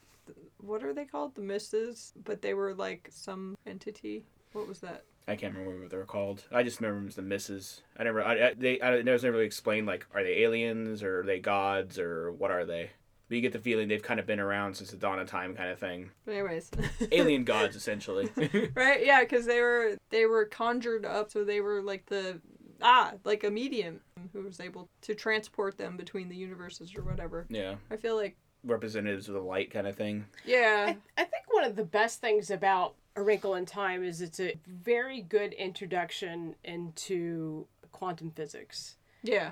what 0.58 0.82
are 0.82 0.94
they 0.94 1.04
called 1.04 1.34
the 1.34 1.42
misses, 1.42 2.14
but 2.24 2.40
they 2.40 2.54
were 2.54 2.74
like 2.74 3.08
some 3.12 3.54
entity. 3.66 4.24
What 4.52 4.68
was 4.68 4.80
that? 4.80 5.04
I 5.26 5.36
can't 5.36 5.54
remember 5.54 5.82
what 5.82 5.90
they 5.90 5.96
were 5.96 6.04
called. 6.04 6.44
I 6.50 6.62
just 6.62 6.80
remember 6.80 7.00
them 7.00 7.08
as 7.08 7.16
the 7.16 7.22
misses. 7.22 7.82
I 7.98 8.04
never, 8.04 8.22
I, 8.22 8.48
I 8.48 8.54
they, 8.54 8.80
I, 8.80 8.94
it 8.94 9.06
was 9.06 9.22
never 9.22 9.34
really 9.36 9.46
explained. 9.46 9.86
Like, 9.86 10.06
are 10.14 10.22
they 10.22 10.38
aliens 10.42 11.02
or 11.02 11.20
are 11.20 11.22
they 11.24 11.38
gods 11.38 11.98
or 11.98 12.32
what 12.32 12.50
are 12.50 12.64
they? 12.64 12.90
But 13.28 13.34
you 13.34 13.42
get 13.42 13.52
the 13.52 13.58
feeling 13.58 13.88
they've 13.88 14.02
kind 14.02 14.18
of 14.18 14.24
been 14.26 14.40
around 14.40 14.74
since 14.74 14.90
the 14.90 14.96
dawn 14.96 15.18
of 15.18 15.28
time, 15.28 15.54
kind 15.54 15.70
of 15.70 15.78
thing. 15.78 16.10
But 16.24 16.32
anyways. 16.32 16.70
Alien 17.12 17.44
gods, 17.44 17.76
essentially. 17.76 18.30
right? 18.74 19.04
Yeah, 19.04 19.20
because 19.20 19.44
they 19.44 19.60
were 19.60 19.98
they 20.08 20.24
were 20.24 20.46
conjured 20.46 21.04
up, 21.04 21.30
so 21.30 21.44
they 21.44 21.60
were 21.60 21.82
like 21.82 22.06
the 22.06 22.40
ah 22.80 23.12
like 23.24 23.44
a 23.44 23.50
medium 23.50 24.00
who 24.32 24.40
was 24.40 24.60
able 24.60 24.88
to 25.02 25.14
transport 25.14 25.76
them 25.76 25.98
between 25.98 26.30
the 26.30 26.36
universes 26.36 26.94
or 26.96 27.02
whatever. 27.02 27.44
yeah, 27.50 27.74
I 27.90 27.96
feel 27.96 28.16
like 28.16 28.38
representatives 28.64 29.28
of 29.28 29.34
the 29.34 29.40
light, 29.42 29.70
kind 29.70 29.86
of 29.86 29.94
thing. 29.94 30.24
yeah, 30.46 30.86
I, 30.86 31.20
I 31.20 31.24
think 31.24 31.44
one 31.50 31.64
of 31.64 31.76
the 31.76 31.84
best 31.84 32.22
things 32.22 32.50
about 32.50 32.94
A 33.18 33.22
Wrinkle 33.22 33.56
in 33.56 33.66
Time 33.66 34.04
is 34.04 34.20
it's 34.20 34.38
a 34.38 34.54
very 34.68 35.22
good 35.22 35.52
introduction 35.54 36.54
into 36.62 37.66
quantum 37.90 38.30
physics. 38.30 38.94
yeah, 39.24 39.50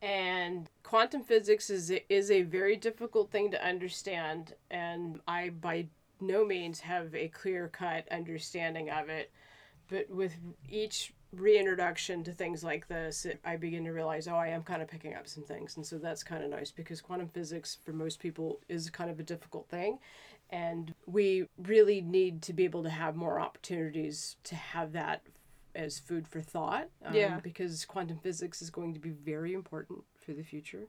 And 0.00 0.70
quantum 0.84 1.24
physics 1.24 1.70
is 1.70 1.90
a, 1.90 2.12
is 2.12 2.30
a 2.30 2.42
very 2.42 2.76
difficult 2.76 3.32
thing 3.32 3.50
to 3.50 3.66
understand, 3.66 4.54
and 4.70 5.20
I 5.26 5.48
by 5.48 5.88
no 6.20 6.44
means 6.44 6.78
have 6.80 7.12
a 7.16 7.26
clear 7.28 7.66
cut 7.66 8.06
understanding 8.12 8.90
of 8.90 9.08
it. 9.08 9.32
But 9.88 10.08
with 10.08 10.36
each 10.68 11.12
reintroduction 11.32 12.22
to 12.24 12.32
things 12.32 12.62
like 12.62 12.86
this, 12.86 13.24
it, 13.26 13.40
I 13.44 13.56
begin 13.56 13.84
to 13.86 13.90
realize, 13.90 14.28
oh, 14.28 14.36
I 14.36 14.48
am 14.48 14.62
kind 14.62 14.82
of 14.82 14.88
picking 14.88 15.14
up 15.14 15.26
some 15.26 15.42
things, 15.42 15.76
and 15.76 15.84
so 15.84 15.98
that's 15.98 16.22
kind 16.22 16.44
of 16.44 16.50
nice 16.50 16.70
because 16.70 17.00
quantum 17.00 17.26
physics 17.26 17.76
for 17.84 17.92
most 17.92 18.20
people 18.20 18.60
is 18.68 18.88
kind 18.88 19.10
of 19.10 19.18
a 19.18 19.24
difficult 19.24 19.68
thing, 19.68 19.98
and 20.50 20.94
we 21.06 21.46
really 21.58 22.00
need 22.00 22.42
to 22.42 22.52
be 22.52 22.64
able 22.64 22.82
to 22.82 22.90
have 22.90 23.16
more 23.16 23.40
opportunities 23.40 24.36
to 24.44 24.54
have 24.54 24.92
that 24.92 25.22
as 25.74 25.98
food 25.98 26.26
for 26.26 26.40
thought. 26.40 26.88
um, 27.04 27.14
Yeah. 27.14 27.40
Because 27.40 27.84
quantum 27.84 28.18
physics 28.18 28.60
is 28.60 28.70
going 28.70 28.94
to 28.94 29.00
be 29.00 29.10
very 29.10 29.54
important 29.54 30.04
for 30.16 30.32
the 30.32 30.42
future. 30.42 30.88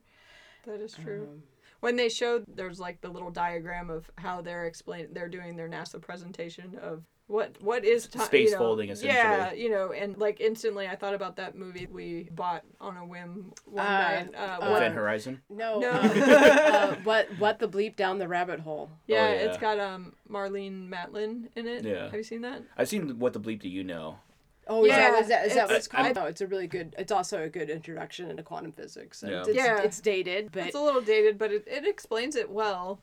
that 0.66 0.82
is 0.82 0.94
true. 0.94 1.28
Um, 1.32 1.44
when 1.80 1.96
they 1.96 2.10
showed 2.10 2.46
there's 2.48 2.80
like 2.80 3.02
the 3.02 3.10
little 3.10 3.32
diagram 3.32 3.90
of 3.90 4.10
how 4.18 4.42
they're 4.42 4.66
explaining, 4.66 5.14
they're 5.14 5.30
doing 5.30 5.56
their 5.56 5.68
NASA 5.70 6.00
presentation 6.00 6.78
of 6.80 7.04
what 7.32 7.56
what 7.62 7.86
is 7.86 8.08
time 8.08 8.26
Space 8.26 8.50
you 8.50 8.52
know, 8.52 8.58
folding, 8.58 8.90
essentially. 8.90 9.14
Yeah, 9.18 9.54
you 9.54 9.70
know, 9.70 9.92
and 9.92 10.18
like 10.18 10.42
instantly 10.42 10.88
I 10.88 10.96
thought 10.96 11.14
about 11.14 11.38
that 11.38 11.56
movie 11.56 11.88
we 11.92 12.30
bought 12.32 12.64
on 12.80 12.98
a 12.98 13.06
whim 13.06 13.54
one 13.66 13.86
Uh, 13.86 13.90
night. 13.90 14.30
Uh, 14.36 14.38
uh, 14.38 14.58
what- 14.70 14.78
Event 14.82 14.96
Horizon. 14.96 15.42
No. 15.50 15.80
No. 15.80 15.90
uh, 15.92 16.96
what 17.04 17.28
what 17.40 17.60
the 17.60 17.68
bleep 17.68 17.96
down 17.96 18.20
the 18.20 18.28
rabbit 18.28 18.60
hole? 18.60 18.90
yeah, 19.08 19.28
Oh, 19.30 19.46
it's 19.46 19.56
yeah. 19.56 19.62
got 19.62 19.80
um 19.80 20.14
Marlene 20.30 20.90
Matlin 20.90 21.48
in 21.56 21.68
it. 21.68 21.84
Yeah. 21.86 22.06
Have 22.06 22.14
you 22.16 22.24
seen 22.24 22.42
that? 22.42 22.62
I've 22.78 22.90
seen 22.90 23.18
What 23.20 23.34
the 23.34 23.40
Bleep 23.40 23.62
Do 23.62 23.70
You 23.70 23.84
Know? 23.84 24.18
Oh, 24.68 24.84
is 24.86 24.90
Yeah, 24.90 25.12
that, 25.12 25.22
is 25.24 25.28
that, 25.30 25.46
is 25.48 25.54
that 25.54 25.58
it's- 25.64 25.68
what 25.70 25.78
it's 25.78 25.88
called? 25.88 26.06
I'm- 26.06 26.16
no, 26.16 26.26
it's 26.26 26.42
a 26.42 26.48
really 26.48 26.68
good. 26.68 26.96
It's 26.98 27.12
also 27.12 27.42
a 27.44 27.50
good 27.50 27.70
introduction 27.70 28.30
into 28.30 28.44
quantum 28.44 28.72
physics. 28.72 29.24
and 29.24 29.32
Yeah. 29.32 29.42
It's, 29.48 29.56
Yeah. 29.56 29.82
it's 29.82 30.00
dated, 30.00 30.52
but 30.52 30.68
It's 30.68 30.76
a 30.76 30.82
little 30.82 31.02
dated, 31.02 31.38
but 31.38 31.52
it, 31.52 31.64
it 31.68 31.88
explains 31.88 32.36
it 32.36 32.50
well. 32.50 33.00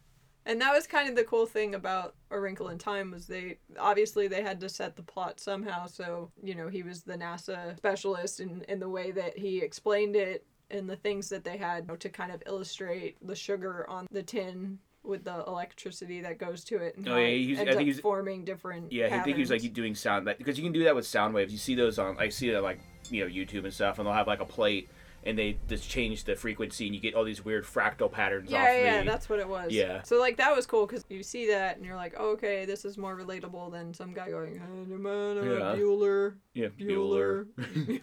And 0.49 0.61
that 0.63 0.73
was 0.73 0.87
kind 0.87 1.09
of 1.11 1.15
the 1.15 1.25
cool 1.25 1.45
thing 1.47 1.75
about 1.75 2.15
A 2.31 2.41
Wrinkle 2.41 2.71
in 2.71 2.79
Time 2.79 3.11
was 3.11 3.27
they 3.27 3.59
obviously 3.79 4.29
they 4.29 4.43
had 4.43 4.59
to 4.61 4.69
set 4.71 4.97
the 4.97 5.03
plot 5.03 5.39
somehow. 5.39 5.87
So 5.87 6.31
you 6.43 6.55
know 6.55 6.69
he 6.69 6.83
was 6.83 7.03
the 7.03 7.17
NASA 7.17 7.77
specialist, 7.77 8.41
and 8.41 8.63
in 8.65 8.81
the 8.81 8.89
way 8.89 9.11
that 9.13 9.37
he 9.39 9.59
explained 9.61 10.17
it 10.17 10.45
and 10.71 10.89
the 10.89 10.97
things 10.97 11.29
that 11.29 11.45
they 11.45 11.57
had 11.59 11.89
to 12.01 12.09
kind 12.09 12.33
of 12.33 12.43
illustrate 12.47 13.17
the 13.27 13.35
sugar 13.37 13.89
on 13.89 14.07
the 14.11 14.23
tin 14.23 14.79
with 15.03 15.25
the 15.25 15.45
electricity 15.47 16.21
that 16.21 16.37
goes 16.39 16.65
to 16.65 16.77
it 16.77 16.95
and 16.97 17.09
Oh, 17.09 17.17
yeah, 17.17 17.27
it 17.27 17.39
he's- 17.39 17.59
I 17.61 17.65
think 17.65 17.77
up 17.77 17.83
he's- 17.83 18.01
forming 18.01 18.45
different. 18.45 18.93
Yeah, 18.93 19.07
I 19.07 19.21
think 19.23 19.37
he 19.37 19.41
was 19.43 19.51
like 19.51 19.73
doing 19.73 19.95
sound 19.95 20.27
like 20.27 20.39
because 20.39 20.59
you 20.59 20.65
can 20.65 20.73
do 20.73 20.85
that 20.85 20.95
with 20.95 21.07
sound 21.07 21.35
waves. 21.35 21.53
You 21.53 21.59
see 21.59 21.75
those 21.75 21.99
on 21.99 22.17
I 22.19 22.29
see 22.31 22.49
it 22.51 22.57
on, 22.57 22.63
like 22.63 22.81
you 23.11 23.23
know 23.25 23.31
YouTube 23.31 23.65
and 23.65 23.73
stuff, 23.73 23.99
and 23.99 24.07
they'll 24.07 24.15
have 24.15 24.27
like 24.27 24.41
a 24.41 24.45
plate 24.47 24.89
and 25.25 25.39
they 25.39 25.59
just 25.69 25.89
change 25.89 26.25
the 26.25 26.35
frequency 26.37 26.87
and 26.87 26.95
you 26.95 27.01
get 27.01 27.15
all 27.15 27.25
these 27.25 27.45
weird 27.45 27.65
fractal 27.65 28.11
patterns 28.11 28.51
Yeah, 28.51 28.63
off 28.63 28.69
yeah, 28.77 28.99
the. 29.01 29.11
that's 29.11 29.29
what 29.29 29.39
it 29.41 29.49
was. 29.49 29.73
Yeah. 29.73 30.03
So 30.03 30.19
like 30.21 30.37
that 30.39 30.55
was 30.55 30.67
cool 30.67 30.87
because 30.87 31.05
you 31.09 31.23
see 31.23 31.49
that 31.49 31.77
and 31.77 31.85
you're 31.85 31.97
like, 31.97 32.15
oh, 32.19 32.31
okay, 32.33 32.65
this 32.65 32.85
is 32.85 32.97
more 32.97 33.17
relatable 33.17 33.71
than 33.73 33.93
some 33.93 34.13
guy 34.15 34.31
going, 34.31 34.55
Yeah. 34.55 34.61
yeah. 34.89 35.77
Bueller, 35.77 36.35
yeah, 36.55 36.69
Bueller. 36.69 37.47
Bueller. 37.59 38.01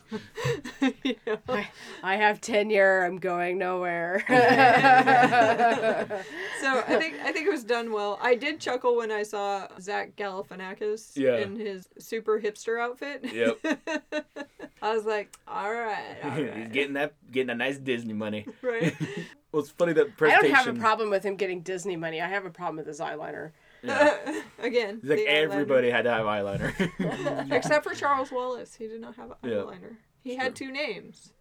you 1.03 1.15
know? 1.25 1.37
I, 1.49 1.67
I 2.03 2.15
have 2.17 2.41
tenure. 2.41 3.03
I'm 3.05 3.17
going 3.17 3.57
nowhere. 3.57 4.23
So 6.61 6.79
I 6.87 6.95
think 6.97 7.15
I 7.23 7.31
think 7.31 7.45
it 7.47 7.51
was 7.51 7.63
done 7.63 7.91
well. 7.91 8.17
I 8.21 8.33
did 8.35 8.59
chuckle 8.59 8.95
when 8.97 9.11
I 9.11 9.21
saw 9.23 9.67
Zach 9.79 10.15
Galifianakis 10.15 11.15
Yeah. 11.15 11.35
in 11.37 11.55
his 11.59 11.87
super 11.99 12.39
hipster 12.41 12.79
outfit. 12.81 13.23
Yep. 13.31 13.59
I 14.81 14.95
was 14.95 15.05
like, 15.05 15.35
all 15.47 15.71
right, 15.71 16.15
all 16.23 16.31
He's 16.31 16.69
getting 16.69 16.93
that 16.93 17.04
getting 17.31 17.49
a 17.49 17.55
nice 17.55 17.77
Disney 17.77 18.13
money. 18.13 18.45
right. 18.61 18.93
Well, 19.51 19.61
it's 19.63 19.71
funny 19.71 19.93
that 19.93 20.07
I 20.07 20.09
presentation. 20.09 20.53
don't 20.53 20.65
have 20.65 20.75
a 20.75 20.79
problem 20.81 21.09
with 21.09 21.23
him 21.23 21.37
getting 21.37 21.61
Disney 21.61 21.95
money. 21.95 22.19
I 22.19 22.27
have 22.27 22.43
a 22.45 22.49
problem 22.49 22.75
with 22.75 22.87
his 22.87 22.99
eyeliner. 22.99 23.51
Yeah. 23.83 24.41
Again, 24.59 24.99
He's 25.01 25.09
like 25.09 25.19
the 25.19 25.25
eyeliner. 25.27 25.27
everybody 25.29 25.89
had 25.89 26.01
to 26.01 26.09
have 26.11 26.25
eyeliner. 26.25 27.51
except 27.53 27.85
for 27.85 27.93
Charles 27.95 28.33
Wallace, 28.33 28.75
he 28.75 28.87
did 28.89 28.99
not 28.99 29.15
have 29.15 29.31
Yeah. 29.43 29.51
eyeliner. 29.51 29.95
He 30.25 30.35
had 30.35 30.57
two 30.57 30.73
names, 30.73 31.31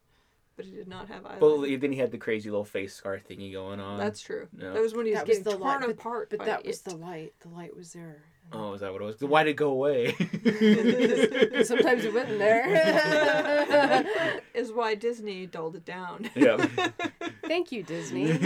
but 0.54 0.64
he 0.64 0.70
did 0.70 0.86
not 0.86 1.08
have 1.08 1.24
eyeliner. 1.24 1.40
but 1.70 1.80
then 1.80 1.90
he 1.90 1.98
had 1.98 2.12
the 2.12 2.18
crazy 2.18 2.50
little 2.50 2.64
face 2.64 2.94
scar 2.94 3.18
thingy 3.18 3.52
going 3.52 3.80
on. 3.80 3.98
That's 3.98 4.20
true. 4.20 4.46
Yeah. 4.56 4.70
That 4.70 4.80
was 4.82 4.94
when 4.94 5.06
he 5.06 5.10
was 5.10 5.18
That 5.22 5.26
was 5.26 5.38
getting 5.38 5.52
the 5.52 5.58
torn 5.58 5.62
light, 5.62 5.80
but, 5.80 5.90
apart. 5.90 6.30
but 6.30 6.38
by 6.38 6.44
that 6.44 6.64
was 6.64 6.78
it. 6.78 6.84
the 6.84 6.96
light. 6.96 7.32
The 7.40 7.48
light 7.48 7.76
was 7.76 7.92
there. 7.94 8.22
Oh, 8.52 8.72
is 8.74 8.82
that 8.82 8.92
what 8.92 9.02
it 9.02 9.04
was? 9.04 9.20
Why 9.20 9.42
did 9.42 9.50
it 9.50 9.56
go 9.56 9.70
away? 9.70 10.12
Sometimes 11.64 12.04
it 12.04 12.14
went 12.14 12.28
in 12.30 12.38
there. 12.38 14.06
is 14.54 14.72
why 14.72 14.94
Disney 14.94 15.46
dulled 15.46 15.74
it 15.76 15.84
down. 15.84 16.30
yep. 16.36 16.60
Thank 17.46 17.72
you, 17.72 17.82
Disney. 17.82 18.38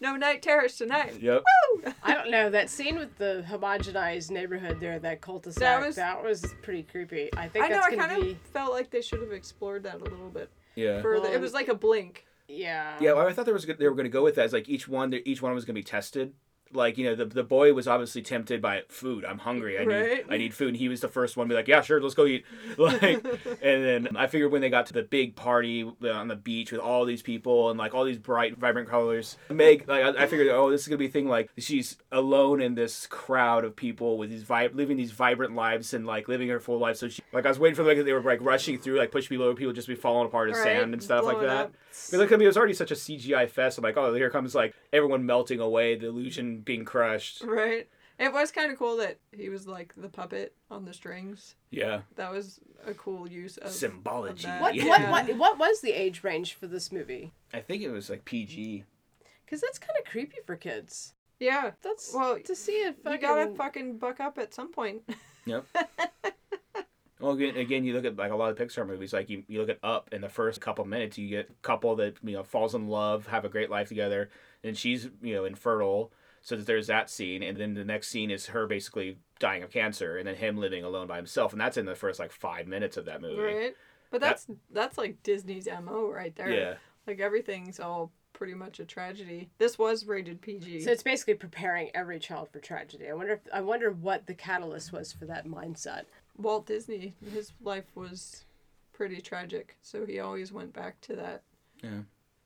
no 0.00 0.16
night 0.16 0.42
terrors 0.42 0.76
tonight. 0.76 1.20
Yep. 1.20 1.44
Woo! 1.84 1.92
I 2.02 2.14
don't 2.14 2.30
know 2.30 2.50
that 2.50 2.70
scene 2.70 2.96
with 2.98 3.16
the 3.18 3.44
homogenized 3.48 4.30
neighborhood 4.32 4.80
there, 4.80 4.98
that 4.98 5.20
cul-de-sac. 5.20 5.60
That 5.60 5.94
That 5.94 6.22
was- 6.24 6.42
was, 6.42 6.54
pretty 6.62 6.82
creepy. 6.82 7.30
I 7.36 7.48
think 7.48 7.64
I 7.64 7.68
know. 7.68 7.78
I 7.80 7.90
gonna 7.90 8.08
kind 8.08 8.22
be. 8.22 8.30
of 8.32 8.38
felt 8.52 8.72
like 8.72 8.90
they 8.90 9.00
should 9.02 9.20
have 9.20 9.32
explored 9.32 9.84
that 9.84 9.94
a 9.96 9.98
little 10.04 10.30
bit 10.30 10.50
Yeah. 10.74 11.00
further. 11.02 11.28
it 11.32 11.40
was 11.40 11.52
like 11.52 11.68
a 11.68 11.74
blink. 11.74 12.26
Yeah. 12.48 12.96
Yeah, 13.00 13.12
well, 13.12 13.26
I 13.28 13.32
thought 13.32 13.44
there 13.44 13.54
was 13.54 13.64
they 13.66 13.86
were 13.88 13.94
going 13.94 14.04
to 14.04 14.10
go 14.10 14.24
with 14.24 14.34
that. 14.36 14.46
As 14.46 14.52
like 14.52 14.68
each 14.68 14.88
one, 14.88 15.12
each 15.24 15.40
one 15.42 15.54
was 15.54 15.64
going 15.64 15.74
to 15.74 15.78
be 15.78 15.84
tested. 15.84 16.32
Like 16.72 16.98
you 16.98 17.04
know, 17.06 17.14
the 17.14 17.24
the 17.24 17.42
boy 17.42 17.72
was 17.72 17.88
obviously 17.88 18.22
tempted 18.22 18.60
by 18.60 18.82
food. 18.88 19.24
I'm 19.24 19.38
hungry. 19.38 19.78
I 19.78 19.84
need 19.84 19.94
Right. 19.94 20.24
I 20.28 20.36
need 20.36 20.54
food. 20.54 20.68
And 20.68 20.76
he 20.76 20.88
was 20.88 21.00
the 21.00 21.08
first 21.08 21.36
one 21.36 21.46
to 21.46 21.52
be 21.52 21.56
like, 21.56 21.68
yeah, 21.68 21.80
sure, 21.80 22.00
let's 22.00 22.14
go 22.14 22.26
eat. 22.26 22.44
Like, 22.78 23.24
and 23.62 23.84
then 23.84 24.16
I 24.16 24.26
figured 24.26 24.52
when 24.52 24.60
they 24.60 24.70
got 24.70 24.86
to 24.86 24.92
the 24.92 25.02
big 25.02 25.34
party 25.36 25.82
uh, 26.02 26.10
on 26.10 26.28
the 26.28 26.36
beach 26.36 26.70
with 26.72 26.80
all 26.80 27.04
these 27.04 27.22
people 27.22 27.70
and 27.70 27.78
like 27.78 27.94
all 27.94 28.04
these 28.04 28.18
bright, 28.18 28.56
vibrant 28.58 28.88
colors, 28.88 29.36
Meg, 29.50 29.84
like 29.88 30.04
I, 30.04 30.24
I 30.24 30.26
figured, 30.26 30.48
oh, 30.48 30.70
this 30.70 30.82
is 30.82 30.88
gonna 30.88 30.98
be 30.98 31.06
a 31.06 31.10
thing. 31.10 31.28
Like 31.28 31.50
she's 31.58 31.96
alone 32.12 32.60
in 32.60 32.74
this 32.74 33.06
crowd 33.06 33.64
of 33.64 33.74
people 33.76 34.18
with 34.18 34.30
these 34.30 34.42
vi- 34.42 34.68
living 34.72 34.96
these 34.96 35.12
vibrant 35.12 35.54
lives 35.54 35.94
and 35.94 36.06
like 36.06 36.28
living 36.28 36.48
her 36.48 36.60
full 36.60 36.78
life. 36.78 36.96
So 36.96 37.08
she 37.08 37.22
like 37.32 37.46
I 37.46 37.48
was 37.48 37.58
waiting 37.58 37.74
for 37.76 37.82
them 37.82 37.96
like 37.96 38.04
they 38.04 38.12
were 38.12 38.20
like 38.22 38.40
rushing 38.42 38.78
through, 38.78 38.98
like 38.98 39.10
pushing 39.10 39.28
people 39.30 39.46
over, 39.46 39.54
people 39.56 39.72
just 39.72 39.88
be 39.88 39.94
falling 39.94 40.26
apart 40.26 40.48
in 40.50 40.54
Right, 40.54 40.62
sand 40.64 40.92
and 40.92 41.02
stuff 41.02 41.24
like 41.24 41.40
that. 41.40 41.48
up. 41.66 41.72
Because 41.88 42.20
like, 42.20 42.32
I 42.32 42.36
mean, 42.36 42.42
it 42.42 42.46
was 42.48 42.56
already 42.56 42.74
such 42.74 42.90
a 42.90 42.94
CGI 42.94 43.48
fest. 43.50 43.76
I'm 43.78 43.82
like, 43.84 43.96
oh, 43.96 44.14
here 44.14 44.30
comes 44.30 44.54
like 44.54 44.74
everyone 44.92 45.26
melting 45.26 45.60
away, 45.60 45.94
the 45.96 46.06
illusion 46.08 46.60
being 46.60 46.84
crushed. 46.84 47.42
Right. 47.42 47.88
It 48.18 48.32
was 48.32 48.50
kind 48.50 48.72
of 48.72 48.78
cool 48.78 48.96
that 48.96 49.18
he 49.30 49.48
was 49.48 49.68
like 49.68 49.94
the 49.96 50.08
puppet 50.08 50.52
on 50.72 50.84
the 50.84 50.92
strings. 50.92 51.54
Yeah, 51.70 52.00
That 52.16 52.32
was 52.32 52.58
a 52.84 52.92
cool 52.94 53.28
use 53.30 53.58
of 53.58 53.70
symbology. 53.70 54.42
that. 54.44 54.60
What, 54.60 54.74
Yeah. 54.74 54.86
what 54.86 55.08
what 55.28 55.36
what 55.36 55.58
was 55.58 55.80
the 55.82 55.92
age 55.92 56.24
range 56.24 56.54
for 56.54 56.66
this 56.66 56.90
movie? 56.90 57.32
I 57.54 57.60
think 57.60 57.82
it 57.82 57.90
was 57.90 58.10
like 58.10 58.24
PG. 58.24 58.82
Because 59.44 59.60
that's 59.60 59.78
kind 59.78 59.96
of 59.98 60.10
creepy 60.10 60.38
for 60.44 60.56
kids. 60.56 61.14
Yeah. 61.38 61.70
That's 61.82 62.12
Well, 62.12 62.40
to 62.40 62.56
see 62.56 62.72
it. 62.72 62.96
You 63.06 63.18
gotta 63.18 63.54
fucking 63.54 63.98
buck 63.98 64.18
up 64.18 64.36
at 64.38 64.52
some 64.54 64.72
point. 64.72 65.02
Yep. 65.46 65.64
well, 67.20 67.32
again, 67.32 67.56
again, 67.56 67.84
you 67.84 67.94
look 67.94 68.04
at 68.04 68.16
like 68.16 68.30
a 68.32 68.36
lot 68.36 68.50
of 68.50 68.58
Pixar 68.58 68.86
movies. 68.86 69.12
Like 69.14 69.30
you, 69.30 69.44
you 69.48 69.60
look 69.60 69.70
at 69.70 69.78
Up. 69.82 70.08
In 70.12 70.20
the 70.20 70.28
first 70.28 70.60
couple 70.60 70.84
minutes, 70.84 71.16
you 71.16 71.28
get 71.28 71.48
a 71.50 71.54
couple 71.62 71.96
that 71.96 72.14
you 72.22 72.32
know 72.34 72.42
falls 72.42 72.74
in 72.74 72.88
love, 72.88 73.26
have 73.28 73.44
a 73.44 73.48
great 73.48 73.70
life 73.70 73.88
together, 73.88 74.28
and 74.64 74.76
she's 74.76 75.08
you 75.22 75.34
know 75.34 75.44
infertile. 75.44 76.12
So 76.40 76.56
that 76.56 76.66
there's 76.66 76.86
that 76.86 77.10
scene, 77.10 77.42
and 77.42 77.56
then 77.58 77.74
the 77.74 77.84
next 77.84 78.08
scene 78.08 78.30
is 78.30 78.46
her 78.46 78.66
basically 78.66 79.18
dying 79.40 79.62
of 79.62 79.70
cancer, 79.70 80.16
and 80.16 80.26
then 80.26 80.36
him 80.36 80.56
living 80.56 80.84
alone 80.84 81.06
by 81.08 81.16
himself, 81.16 81.52
and 81.52 81.60
that's 81.60 81.76
in 81.76 81.84
the 81.84 81.96
first 81.96 82.18
like 82.20 82.30
five 82.32 82.66
minutes 82.66 82.96
of 82.96 83.04
that 83.06 83.20
movie. 83.20 83.42
Right. 83.42 83.76
But 84.10 84.20
That- 84.20 84.28
that's 84.30 84.46
that's 84.70 84.98
like 84.98 85.22
Disney's 85.22 85.66
MO 85.66 86.08
right 86.10 86.34
there. 86.36 86.50
Yeah. 86.50 86.74
Like 87.06 87.20
everything's 87.20 87.80
all 87.80 88.12
pretty 88.32 88.54
much 88.54 88.78
a 88.78 88.84
tragedy. 88.84 89.50
This 89.58 89.78
was 89.78 90.06
rated 90.06 90.40
PG. 90.40 90.80
So 90.82 90.92
it's 90.92 91.02
basically 91.02 91.34
preparing 91.34 91.90
every 91.92 92.20
child 92.20 92.48
for 92.50 92.60
tragedy. 92.60 93.08
I 93.08 93.14
wonder. 93.14 93.32
If, 93.34 93.40
I 93.52 93.60
wonder 93.60 93.90
what 93.90 94.26
the 94.26 94.34
catalyst 94.34 94.92
was 94.92 95.12
for 95.12 95.26
that 95.26 95.44
mindset. 95.46 96.04
Walt 96.36 96.66
Disney, 96.66 97.14
his 97.32 97.52
life 97.60 97.86
was 97.96 98.44
pretty 98.92 99.20
tragic, 99.20 99.76
so 99.82 100.06
he 100.06 100.20
always 100.20 100.52
went 100.52 100.72
back 100.72 101.00
to 101.02 101.16
that. 101.16 101.42
Yeah. 101.82 102.02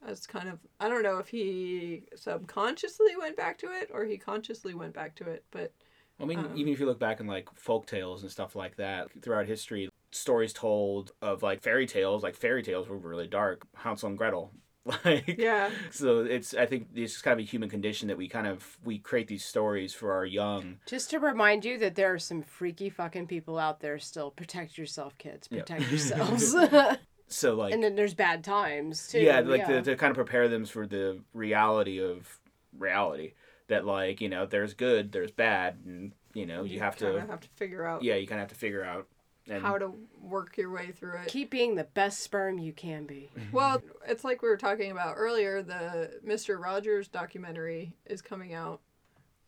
As 0.06 0.26
kind 0.26 0.48
of, 0.48 0.58
I 0.80 0.88
don't 0.88 1.02
know 1.02 1.18
if 1.18 1.28
he 1.28 2.02
subconsciously 2.16 3.16
went 3.18 3.36
back 3.36 3.58
to 3.58 3.66
it 3.66 3.90
or 3.92 4.04
he 4.04 4.16
consciously 4.18 4.74
went 4.74 4.94
back 4.94 5.14
to 5.16 5.28
it, 5.28 5.44
but 5.50 5.72
I 6.20 6.24
mean, 6.24 6.38
Um, 6.38 6.52
even 6.56 6.72
if 6.72 6.80
you 6.80 6.86
look 6.86 6.98
back 6.98 7.20
in 7.20 7.26
like 7.26 7.48
folk 7.54 7.86
tales 7.86 8.22
and 8.22 8.30
stuff 8.30 8.54
like 8.54 8.76
that 8.76 9.08
throughout 9.22 9.46
history, 9.46 9.88
stories 10.10 10.52
told 10.52 11.12
of 11.22 11.42
like 11.42 11.62
fairy 11.62 11.86
tales, 11.86 12.22
like 12.22 12.36
fairy 12.36 12.62
tales 12.62 12.88
were 12.88 12.98
really 12.98 13.26
dark. 13.26 13.66
Hansel 13.74 14.08
and 14.08 14.18
Gretel, 14.18 14.52
like 15.04 15.36
yeah, 15.38 15.70
So 15.90 16.20
it's 16.24 16.54
I 16.54 16.66
think 16.66 16.88
it's 16.94 17.12
just 17.12 17.24
kind 17.24 17.38
of 17.40 17.44
a 17.44 17.48
human 17.48 17.68
condition 17.68 18.08
that 18.08 18.18
we 18.18 18.28
kind 18.28 18.46
of 18.46 18.78
we 18.84 18.98
create 18.98 19.28
these 19.28 19.44
stories 19.44 19.94
for 19.94 20.12
our 20.12 20.26
young. 20.26 20.78
Just 20.86 21.10
to 21.10 21.18
remind 21.20 21.64
you 21.64 21.78
that 21.78 21.94
there 21.94 22.12
are 22.12 22.18
some 22.18 22.42
freaky 22.42 22.90
fucking 22.90 23.28
people 23.28 23.58
out 23.58 23.80
there 23.80 23.98
still. 23.98 24.30
Protect 24.32 24.76
yourself, 24.76 25.16
kids. 25.18 25.48
Yeah. 25.50 25.60
Protect 25.60 25.82
yourselves. 25.90 26.54
So 27.32 27.54
like 27.54 27.72
and 27.72 27.82
then 27.82 27.94
there's 27.94 28.14
bad 28.14 28.44
times 28.44 29.08
too. 29.08 29.20
yeah, 29.20 29.40
like 29.40 29.66
To, 29.66 29.82
to 29.82 29.96
kind 29.96 30.10
of 30.10 30.16
prepare 30.16 30.48
them 30.48 30.64
for 30.64 30.86
the 30.86 31.20
reality 31.32 32.02
of 32.02 32.38
reality. 32.76 33.32
That 33.68 33.86
like 33.86 34.20
you 34.20 34.28
know 34.28 34.44
there's 34.44 34.74
good, 34.74 35.12
there's 35.12 35.30
bad, 35.30 35.78
and 35.86 36.12
you 36.34 36.46
know 36.46 36.62
you, 36.64 36.80
have 36.80 36.96
to 36.96 37.20
have 37.20 37.40
to 37.40 37.48
figure 37.56 37.86
out 37.86 38.02
yeah 38.02 38.16
you 38.16 38.26
kind 38.26 38.40
of 38.40 38.48
have 38.48 38.52
to 38.56 38.58
figure 38.58 38.84
out 38.84 39.06
and 39.48 39.62
how 39.62 39.78
to 39.78 39.92
work 40.20 40.56
your 40.56 40.70
way 40.70 40.92
through 40.92 41.14
it. 41.18 41.28
keep 41.28 41.50
being 41.50 41.74
the 41.74 41.84
best 41.84 42.20
sperm 42.20 42.58
you 42.58 42.72
can 42.72 43.06
be. 43.06 43.30
Well, 43.52 43.82
it's 44.06 44.24
like 44.24 44.42
we 44.42 44.48
were 44.48 44.56
talking 44.56 44.90
about 44.90 45.14
earlier. 45.16 45.62
The 45.62 46.20
Mister 46.22 46.58
Rogers 46.58 47.08
documentary 47.08 47.94
is 48.06 48.20
coming 48.20 48.52
out, 48.52 48.80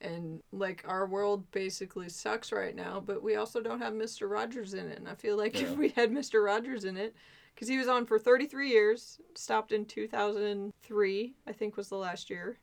and 0.01 0.43
like 0.53 0.85
our 0.87 1.07
world 1.07 1.51
basically 1.51 2.09
sucks 2.09 2.51
right 2.51 2.75
now. 2.75 3.03
But 3.05 3.23
we 3.23 3.37
also 3.37 3.61
don't 3.61 3.81
have 3.81 3.95
Mister 3.95 4.27
Rogers 4.27 4.75
in 4.75 4.87
it. 4.89 4.99
And 4.99 5.09
I 5.09 5.15
feel 5.15 5.37
like 5.37 5.55
Yeah. 5.61 5.67
if 5.67 5.77
we 5.77 5.91
had 5.91 6.11
Mister 6.13 6.43
Rogers 6.43 6.85
in 6.85 6.97
it, 6.97 7.15
because 7.55 7.69
he 7.69 7.79
was 7.79 7.89
on 7.89 8.07
for 8.07 8.19
thirty 8.19 8.47
three 8.47 8.71
years, 8.71 9.19
stopped 9.35 9.73
in 9.73 9.85
two 9.87 10.09
thousand 10.09 10.73
three, 10.83 11.35
I 11.47 11.53
think 11.53 11.77
was 11.77 11.89
the 11.89 11.97
last 11.97 12.31
year, 12.31 12.59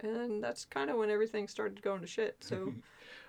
and 0.00 0.42
that's 0.42 0.64
kind 0.64 0.90
of 0.90 0.96
when 0.96 1.10
everything 1.10 1.48
started 1.48 1.82
going 1.82 2.00
to 2.00 2.06
shit. 2.06 2.36
So 2.40 2.72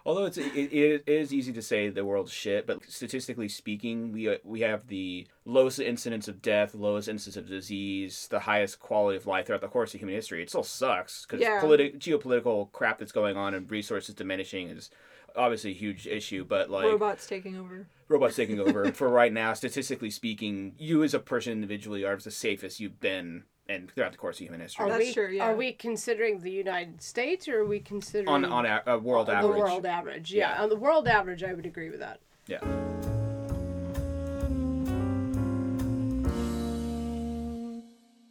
Although 0.07 0.23
it's 0.23 0.37
it, 0.37 0.45
it 0.55 1.03
is 1.05 1.33
easy 1.33 1.51
to 1.51 1.61
say 1.61 1.89
the 1.89 2.05
world's 2.05 2.31
shit, 2.31 2.65
but 2.65 2.81
statistically 2.89 3.49
speaking, 3.49 4.13
we 4.13 4.29
uh, 4.29 4.37
we 4.45 4.61
have 4.61 4.87
the 4.87 5.27
lowest 5.43 5.81
incidence 5.81 6.29
of 6.29 6.41
death, 6.41 6.73
lowest 6.73 7.09
incidence 7.09 7.35
of 7.35 7.49
disease, 7.49 8.27
the 8.29 8.39
highest 8.39 8.79
quality 8.79 9.17
of 9.17 9.27
life 9.27 9.47
throughout 9.47 9.59
the 9.59 9.67
course 9.67 9.93
of 9.93 9.99
human 9.99 10.15
history. 10.15 10.41
It 10.41 10.47
still 10.47 10.63
sucks 10.63 11.25
because 11.25 11.41
Yeah. 11.41 11.61
politi- 11.61 11.97
geopolitical 11.99 12.71
crap 12.71 12.99
that's 12.99 13.11
going 13.11 13.35
on 13.35 13.53
and 13.53 13.69
resources 13.69 14.15
diminishing 14.15 14.69
is 14.69 14.89
obviously 15.37 15.71
a 15.71 15.75
huge 15.75 16.07
issue. 16.07 16.43
But 16.43 16.69
like 16.69 16.85
Robots 16.85 17.27
taking 17.27 17.57
over. 17.57 17.87
robots 18.07 18.35
taking 18.35 18.59
over 18.59 18.91
for 18.93 19.09
right 19.09 19.31
now, 19.31 19.53
statistically 19.53 20.09
speaking, 20.09 20.73
you 20.77 21.03
as 21.03 21.13
a 21.13 21.19
person 21.19 21.53
individually 21.53 22.03
are 22.03 22.17
the 22.17 22.31
safest 22.31 22.79
you've 22.79 22.99
been 22.99 23.43
and 23.69 23.91
throughout 23.91 24.11
the 24.11 24.17
course 24.17 24.37
of 24.37 24.45
human 24.45 24.61
history 24.61 24.85
Are 24.85 24.89
That's 24.89 25.05
we, 25.05 25.13
true, 25.13 25.29
yeah. 25.29 25.43
Are 25.43 25.55
we 25.55 25.73
considering 25.73 26.39
the 26.39 26.51
United 26.51 27.01
States 27.01 27.47
or 27.47 27.59
are 27.59 27.65
we 27.65 27.79
considering 27.79 28.29
on 28.29 28.45
on 28.45 28.65
a, 28.65 28.81
a 28.85 28.97
world 28.97 29.27
the 29.27 29.47
world 29.47 29.85
average? 29.85 30.31
Yeah. 30.31 30.51
Yeah. 30.51 30.63
on 30.63 30.69
the 30.69 30.75
world 30.75 31.07
average, 31.07 31.43
I 31.43 31.53
would 31.53 31.65
agree 31.65 31.89
with 31.89 31.99
that. 31.99 32.19
Yeah. 32.47 32.59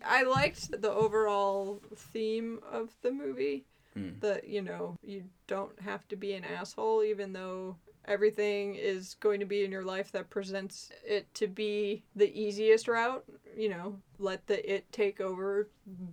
I 0.08 0.22
liked 0.22 0.80
the 0.80 0.90
overall 0.90 1.82
theme 1.94 2.60
of 2.70 2.94
the 3.02 3.12
movie. 3.12 3.66
Hmm. 3.96 4.10
That, 4.20 4.46
you 4.46 4.60
know, 4.62 4.96
you 5.02 5.24
don't 5.46 5.80
have 5.80 6.06
to 6.08 6.16
be 6.16 6.34
an 6.34 6.44
asshole, 6.44 7.02
even 7.02 7.32
though 7.32 7.76
everything 8.04 8.76
is 8.76 9.14
going 9.14 9.40
to 9.40 9.46
be 9.46 9.64
in 9.64 9.72
your 9.72 9.82
life 9.82 10.12
that 10.12 10.30
presents 10.30 10.90
it 11.04 11.32
to 11.34 11.48
be 11.48 12.04
the 12.14 12.30
easiest 12.40 12.86
route. 12.88 13.24
You 13.56 13.70
know, 13.70 13.96
let 14.18 14.46
the 14.46 14.74
it 14.74 14.90
take 14.92 15.20
over, 15.20 15.68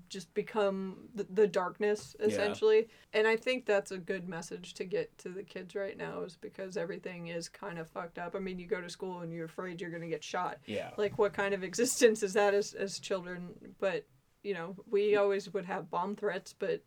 just 0.09 0.33
become 0.33 1.09
the, 1.13 1.25
the 1.29 1.45
darkness, 1.45 2.15
essentially. 2.21 2.87
And 3.13 3.27
I 3.27 3.35
think 3.35 3.65
that's 3.65 3.91
a 3.91 3.97
good 3.97 4.27
message 4.29 4.73
to 4.75 4.85
get 4.85 5.15
to 5.19 5.29
the 5.29 5.43
kids 5.43 5.75
right 5.75 5.97
now, 5.97 6.21
is 6.21 6.37
because 6.39 6.77
everything 6.77 7.27
is 7.27 7.49
kind 7.49 7.77
of 7.77 7.89
fucked 7.89 8.17
up. 8.17 8.33
I 8.35 8.39
mean, 8.39 8.59
you 8.59 8.65
go 8.65 8.79
to 8.81 8.89
school 8.89 9.19
and 9.19 9.31
you're 9.33 9.45
afraid 9.45 9.81
you're 9.81 9.89
going 9.89 10.01
to 10.01 10.07
get 10.07 10.23
shot 10.23 10.57
Yeah. 10.65 10.91
like 10.97 11.17
what 11.19 11.33
kind 11.33 11.53
of 11.53 11.63
existence 11.63 12.23
is 12.23 12.33
that 12.33 12.53
as, 12.53 12.73
as 12.73 12.97
children 12.97 13.49
but 13.79 14.05
you 14.41 14.53
know 14.53 14.75
we 14.89 15.15
always 15.15 15.53
would 15.53 15.65
have 15.65 15.89
bomb 15.89 16.15
threats 16.15 16.53
but 16.57 16.81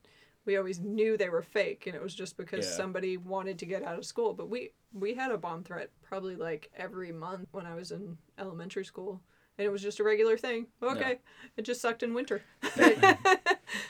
we 0.47 0.57
always 0.57 0.81
knew 0.81 1.17
they 1.17 1.29
were 1.29 1.43
fake 1.43 1.87
and 1.87 1.95
it 1.95 2.03
was 2.03 2.15
just 2.15 2.37
because 2.37 2.65
Yeah. 2.65 2.73
somebody 2.77 3.17
wanted 3.17 3.59
to 3.59 3.67
get 3.67 3.83
out 3.83 3.99
of 3.99 4.05
school. 4.07 4.33
But 4.33 4.49
we 4.49 4.71
we 4.95 5.13
had 5.15 5.31
a 5.33 5.37
bomb 5.39 5.63
threat 5.65 5.91
probably 6.03 6.37
like 6.37 6.71
every 6.77 7.13
month 7.13 7.49
when 7.53 7.67
i 7.67 7.75
was 7.75 7.91
in 7.91 8.17
elementary 8.39 8.85
school 8.85 9.21
and 9.59 9.67
it 9.67 9.71
was 9.71 9.83
just 9.83 10.01
a 10.01 10.05
regular 10.05 10.39
thing. 10.39 10.67
Okay 10.83 11.19
it 11.57 11.63
just 11.63 11.81
sucked 11.83 12.03
in 12.03 12.15
winter. 12.15 12.43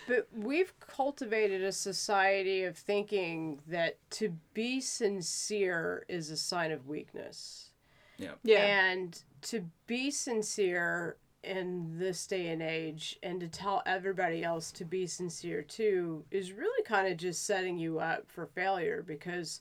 But 0.09 0.29
we've 0.33 0.73
cultivated 0.81 1.62
a 1.62 1.73
society 1.73 2.62
of 2.64 2.77
thinking 2.79 3.61
that 3.66 3.99
to 4.12 4.37
be 4.55 4.81
sincere 4.81 6.05
is 6.09 6.31
a 6.31 6.37
sign 6.37 6.71
of 6.73 6.87
weakness. 6.87 7.71
yeah. 8.16 8.33
Yeah. 8.42 8.64
And 8.64 9.21
to 9.42 9.66
be 9.87 10.11
sincere 10.11 11.16
in 11.46 11.98
this 11.98 12.26
day 12.26 12.48
and 12.48 12.62
age 12.62 13.18
and 13.22 13.40
to 13.40 13.48
tell 13.48 13.82
everybody 13.87 14.42
else 14.42 14.72
to 14.72 14.85
be 14.85 15.06
sincere 15.06 15.62
too 15.62 16.24
is 16.30 16.52
really 16.52 16.82
kind 16.85 17.09
of 17.09 17.16
just 17.16 17.46
setting 17.46 17.78
you 17.78 17.98
up 17.98 18.24
for 18.28 18.46
failure 18.46 19.04
because 19.06 19.61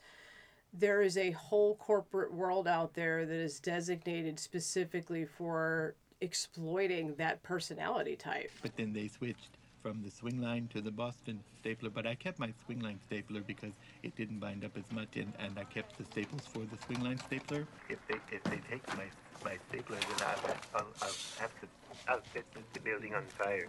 there 0.74 1.02
is 1.02 1.18
a 1.18 1.32
whole 1.32 1.76
corporate 1.76 2.34
world 2.34 2.68
out 2.68 2.94
there 2.94 3.26
that 3.26 3.34
is 3.34 3.60
designated 3.60 4.40
specifically 4.40 5.26
for 5.26 5.96
exploiting 6.22 7.16
that 7.16 7.42
personality 7.44 8.16
type. 8.16 8.52
But 8.62 8.76
then 8.76 8.92
they 8.92 9.08
switched 9.08 9.58
from 9.86 10.02
the 10.02 10.10
Swingline 10.10 10.68
to 10.72 10.82
the 10.82 10.90
Boston 10.90 11.40
stapler. 11.62 11.92
But 11.92 12.08
I 12.08 12.16
kept 12.16 12.40
my 12.40 12.52
Swingline 12.68 12.98
stapler 13.06 13.42
because 13.42 13.74
it 14.02 14.16
didn't 14.16 14.40
bind 14.40 14.66
up 14.66 14.76
as 14.76 14.92
much, 14.92 15.16
and, 15.16 15.32
and 15.38 15.60
I 15.60 15.64
kept 15.66 15.98
the 16.00 16.06
staples 16.06 16.42
for 16.52 16.60
the 16.60 16.78
Swingline 16.78 17.24
stapler. 17.24 17.68
If 17.88 18.00
they 18.08 18.16
if 18.36 18.44
they 18.46 18.60
take 18.68 18.88
my 18.98 19.06
my 19.46 19.58
stapler, 19.70 19.98
then 19.98 20.28
I'll, 20.28 20.82
I'll, 20.82 20.88
I'll 21.02 21.16
have 21.40 21.62
to 21.62 21.68
I'll 22.08 22.22
set 22.34 22.44
the 22.74 22.80
building 22.82 23.16
on 23.16 23.24
fire. 23.38 23.68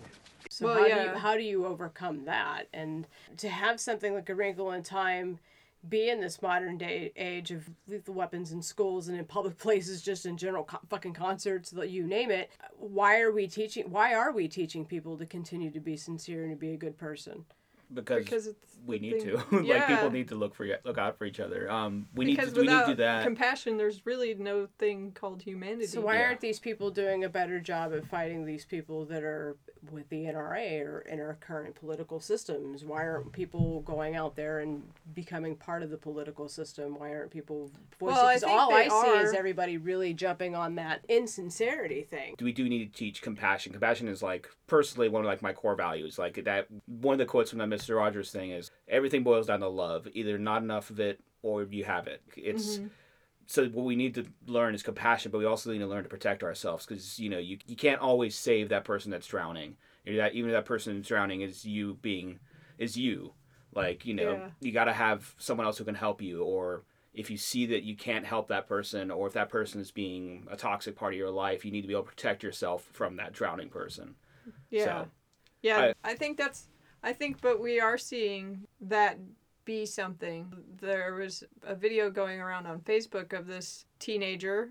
So 0.50 0.66
Well, 0.66 0.74
how 0.74 0.88
do 0.88 0.94
you 0.94 1.14
how 1.14 1.36
do 1.36 1.42
you 1.42 1.66
overcome 1.66 2.24
that? 2.24 2.64
And 2.72 3.06
to 3.36 3.48
have 3.48 3.78
something 3.78 4.14
like 4.14 4.28
a 4.28 4.34
Wrinkle 4.34 4.72
in 4.72 4.82
Time 4.82 5.38
be 5.88 6.08
in 6.08 6.20
this 6.20 6.42
modern 6.42 6.78
day 6.78 7.12
age 7.16 7.52
of 7.52 7.68
lethal 7.86 8.14
weapons 8.14 8.50
in 8.50 8.60
schools 8.62 9.08
and 9.08 9.18
in 9.18 9.24
public 9.24 9.58
places, 9.58 10.02
just 10.02 10.26
in 10.26 10.36
general, 10.36 10.64
co- 10.64 10.80
fucking 10.88 11.12
concerts, 11.12 11.72
you 11.86 12.06
name 12.06 12.30
it. 12.30 12.50
Why 12.76 13.20
are 13.20 13.30
we 13.30 13.46
teaching? 13.46 13.90
Why 13.90 14.14
are 14.14 14.32
we 14.32 14.48
teaching 14.48 14.84
people 14.84 15.16
to 15.18 15.26
continue 15.26 15.70
to 15.70 15.80
be 15.80 15.96
sincere 15.96 16.44
and 16.44 16.52
to 16.52 16.56
be 16.56 16.72
a 16.72 16.76
good 16.76 16.96
person? 16.96 17.44
Because, 17.92 18.24
because 18.24 18.46
it's 18.48 18.76
we 18.86 18.98
need 18.98 19.22
thing- 19.22 19.36
to. 19.50 19.56
like 19.62 19.86
people 19.86 20.10
need 20.10 20.28
to 20.28 20.34
look 20.34 20.54
for 20.54 20.66
look 20.84 20.98
out 20.98 21.18
for 21.18 21.24
each 21.24 21.40
other. 21.40 21.70
Um, 21.70 22.06
we 22.14 22.24
need 22.24 22.38
to 22.38 22.46
we 22.46 22.50
need 22.52 22.60
without 22.62 22.86
to 22.86 22.92
do 22.92 22.96
that. 22.96 23.24
compassion 23.24 23.76
there's 23.76 24.04
really 24.06 24.34
no 24.34 24.68
thing 24.78 25.12
called 25.12 25.42
humanity 25.42 25.86
So 25.86 26.00
why 26.00 26.16
Yeah. 26.18 26.22
aren't 26.26 26.40
these 26.40 26.58
people 26.60 26.90
doing 26.90 27.24
a 27.24 27.28
better 27.28 27.58
job 27.60 27.92
of 27.92 28.06
fighting 28.08 28.44
these 28.44 28.64
people 28.64 29.04
that 29.06 29.22
are 29.22 29.56
with 29.90 30.08
the 30.08 30.24
NRA 30.24 30.80
or 30.86 31.00
in 31.00 31.20
our 31.20 31.34
current 31.40 31.74
political 31.74 32.20
systems? 32.20 32.84
Why 32.84 33.06
aren't 33.06 33.32
people 33.32 33.80
going 33.82 34.16
out 34.16 34.36
there 34.36 34.60
and 34.60 34.82
becoming 35.14 35.56
part 35.56 35.82
of 35.82 35.90
the 35.90 35.96
political 35.96 36.48
system? 36.48 36.98
Why 36.98 37.14
aren't 37.14 37.30
people 37.30 37.70
voicing? 37.98 38.14
Well, 38.16 38.26
I 38.26 38.34
'cause 38.34 38.42
think 38.42 38.52
all 38.60 38.70
they 38.70 38.88
I 38.88 38.88
see 38.88 39.10
is 39.24 39.32
everybody 39.34 39.76
really 39.76 40.14
jumping 40.14 40.54
on 40.54 40.74
that 40.76 41.04
insincerity 41.08 42.02
thing. 42.02 42.34
Do 42.38 42.44
we 42.44 42.52
do 42.52 42.68
need 42.68 42.92
to 42.92 42.98
teach 42.98 43.22
compassion. 43.22 43.72
Compassion 43.72 44.08
is 44.08 44.22
like 44.22 44.48
personally 44.66 45.08
one 45.08 45.22
of 45.22 45.26
like 45.26 45.42
my 45.42 45.52
core 45.52 45.74
values. 45.76 46.18
Like 46.18 46.44
that 46.44 46.66
one 46.86 47.14
of 47.14 47.18
the 47.18 47.26
quotes 47.26 47.50
from 47.50 47.58
that 47.58 47.68
Mr. 47.68 47.96
Rogers 47.96 48.30
thing 48.30 48.50
is 48.50 48.70
everything 48.88 49.22
boils 49.22 49.46
down 49.46 49.60
to 49.60 49.68
love. 49.68 50.08
Either 50.12 50.38
not 50.38 50.62
enough 50.62 50.90
of 50.90 51.00
it 51.00 51.20
or 51.42 51.62
you 51.64 51.84
have 51.84 52.06
it. 52.06 52.22
It's 52.36 52.78
Mm-hmm. 52.78 52.86
So 53.46 53.66
what 53.66 53.84
we 53.84 53.96
need 53.96 54.14
to 54.16 54.26
learn 54.46 54.74
is 54.74 54.82
compassion, 54.82 55.30
but 55.30 55.38
we 55.38 55.44
also 55.44 55.70
need 55.72 55.78
to 55.78 55.86
learn 55.86 56.02
to 56.02 56.08
protect 56.08 56.42
ourselves 56.42 56.84
because 56.84 57.18
you 57.18 57.30
know 57.30 57.38
you, 57.38 57.58
you 57.66 57.76
can't 57.76 58.00
always 58.00 58.36
save 58.36 58.68
that 58.68 58.84
person 58.84 59.10
that's 59.10 59.26
drowning. 59.26 59.76
You 60.04 60.12
know, 60.12 60.18
that 60.18 60.34
even 60.34 60.50
if 60.50 60.56
that 60.56 60.64
person 60.64 60.96
that's 60.96 61.08
drowning 61.08 61.40
is 61.40 61.64
you 61.64 61.94
being 62.02 62.40
is 62.78 62.96
you. 62.96 63.32
Like 63.74 64.06
you 64.06 64.14
know 64.14 64.22
Yeah. 64.22 64.50
you 64.60 64.72
got 64.72 64.84
to 64.84 64.92
have 64.92 65.34
someone 65.38 65.66
else 65.66 65.78
who 65.78 65.84
can 65.84 65.94
help 65.94 66.22
you 66.22 66.42
or 66.42 66.84
if 67.12 67.30
you 67.30 67.36
see 67.36 67.66
that 67.66 67.82
you 67.82 67.96
can't 67.96 68.26
help 68.26 68.48
that 68.48 68.68
person 68.68 69.10
or 69.10 69.26
if 69.26 69.32
that 69.32 69.48
person 69.48 69.80
is 69.80 69.90
being 69.90 70.46
a 70.50 70.56
toxic 70.56 70.96
part 70.96 71.14
of 71.14 71.18
your 71.18 71.30
life 71.30 71.64
you 71.64 71.70
need 71.70 71.82
to 71.82 71.88
be 71.88 71.94
able 71.94 72.02
to 72.02 72.08
protect 72.08 72.42
yourself 72.42 72.88
from 72.92 73.16
that 73.16 73.32
drowning 73.32 73.68
person 73.68 74.14
Yeah. 74.70 74.84
So, 74.84 75.06
yeah, 75.62 75.92
I, 76.04 76.14
think 76.14 76.36
that's 76.36 76.68
I 77.02 77.12
think 77.12 77.40
but 77.40 77.60
we 77.60 77.80
are 77.80 77.98
seeing 77.98 78.66
that 78.82 79.18
be 79.66 79.84
something. 79.84 80.50
There 80.80 81.14
was 81.14 81.44
a 81.62 81.74
video 81.74 82.10
going 82.10 82.40
around 82.40 82.66
on 82.66 82.80
Facebook 82.80 83.38
of 83.38 83.46
this 83.46 83.84
teenager. 83.98 84.70